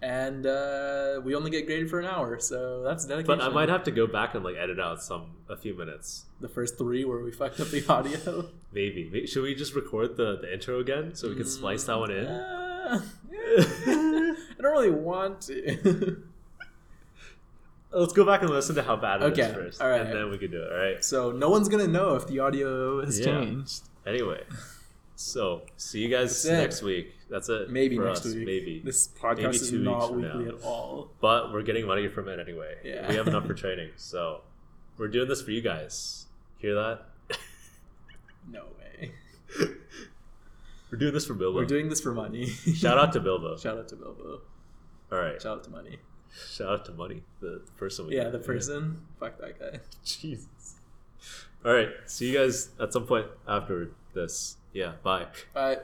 and 0.01 0.47
uh, 0.47 1.21
we 1.23 1.35
only 1.35 1.51
get 1.51 1.67
graded 1.67 1.91
for 1.91 1.99
an 1.99 2.07
hour, 2.07 2.39
so 2.39 2.81
that's 2.81 3.05
dedication. 3.05 3.37
But 3.37 3.45
I 3.45 3.49
might 3.49 3.69
have 3.69 3.83
to 3.83 3.91
go 3.91 4.07
back 4.07 4.33
and 4.33 4.43
like 4.43 4.55
edit 4.55 4.79
out 4.79 5.03
some 5.03 5.27
a 5.47 5.55
few 5.55 5.75
minutes. 5.75 6.25
the 6.41 6.49
first 6.49 6.75
three 6.79 7.05
where 7.05 7.19
we 7.19 7.31
fucked 7.41 7.59
up 7.59 7.67
the 7.67 7.85
audio. 7.87 8.49
Maybe. 8.73 9.07
May- 9.11 9.27
Should 9.27 9.43
we 9.43 9.53
just 9.53 9.75
record 9.75 10.17
the, 10.17 10.39
the 10.41 10.51
intro 10.51 10.79
again 10.79 11.13
so 11.13 11.29
we 11.29 11.35
can 11.35 11.45
splice 11.45 11.83
that 11.83 11.99
one 11.99 12.09
in? 12.11 12.25
Uh, 12.25 12.99
I 14.59 14.63
don't 14.63 14.71
really 14.73 14.91
want 14.91 15.41
to. 15.43 16.21
Let's 17.91 18.13
go 18.13 18.23
back 18.23 18.41
and 18.41 18.51
listen 18.51 18.75
to 18.75 18.83
how 18.83 18.95
bad 18.97 19.23
it 19.23 19.33
is 19.33 19.39
Okay, 19.39 19.51
first. 19.53 19.81
all 19.81 19.89
right. 19.89 20.01
And 20.01 20.13
then 20.13 20.29
we 20.29 20.37
can 20.37 20.51
do 20.51 20.61
it. 20.61 20.71
All 20.71 20.77
right. 20.77 21.03
so 21.03 21.31
no 21.31 21.49
one's 21.49 21.67
gonna 21.69 21.87
know 21.87 22.13
if 22.15 22.27
the 22.27 22.39
audio 22.39 23.03
has 23.03 23.19
Yeah. 23.19 23.25
changed. 23.25 23.81
Anyway. 24.05 24.43
So 25.15 25.63
see 25.75 25.99
you 26.01 26.07
guys 26.09 26.45
next 26.45 26.81
week. 26.83 27.13
That's 27.29 27.49
it. 27.49 27.69
Maybe 27.71 27.97
for 27.97 28.05
next 28.05 28.25
us. 28.27 28.35
week. 28.35 28.45
Maybe. 28.45 28.81
This 28.85 29.07
podcast 29.07 29.37
Maybe 29.37 29.55
is 29.57 29.71
not 29.73 30.13
weekly 30.15 30.45
now. 30.45 30.49
at 30.55 30.63
all. 30.63 31.11
But 31.19 31.51
we're 31.51 31.63
getting 31.63 31.87
money 31.87 32.07
from 32.07 32.27
it 32.29 32.39
anyway. 32.39 32.75
Yeah. 32.83 33.07
We 33.09 33.15
have 33.15 33.27
enough 33.27 33.45
for 33.47 33.53
training. 33.55 33.89
So 33.95 34.41
we're 34.97 35.07
doing 35.07 35.27
this 35.27 35.41
for 35.41 35.51
you 35.51 35.61
guys. 35.61 36.27
Hear 36.59 36.75
that? 36.75 37.05
No. 38.51 38.63
We're 40.91 40.97
doing 40.97 41.13
this 41.13 41.25
for 41.25 41.33
Bilbo. 41.33 41.57
We're 41.57 41.65
doing 41.65 41.89
this 41.89 42.01
for 42.01 42.13
money. 42.13 42.45
Shout 42.75 42.97
out 42.97 43.13
to 43.13 43.19
Bilbo. 43.19 43.57
Shout 43.57 43.77
out 43.77 43.87
to 43.89 43.95
Bilbo. 43.95 44.41
All 45.11 45.19
right. 45.19 45.41
Shout 45.41 45.57
out 45.57 45.63
to 45.65 45.69
money. 45.69 45.99
Shout 46.51 46.67
out 46.67 46.85
to 46.85 46.91
Money, 46.91 47.23
the 47.41 47.61
person. 47.77 48.07
We 48.07 48.15
Yeah, 48.15 48.29
the 48.29 48.39
person. 48.39 49.01
Fuck 49.19 49.39
that 49.39 49.59
guy. 49.59 49.79
Jesus. 50.03 50.75
All 51.65 51.73
right. 51.73 51.89
See 52.05 52.31
you 52.31 52.37
guys 52.37 52.69
at 52.79 52.93
some 52.93 53.05
point 53.07 53.27
after 53.47 53.91
this. 54.13 54.57
Yeah. 54.73 54.93
Bye. 55.03 55.25
Bye. 55.53 55.77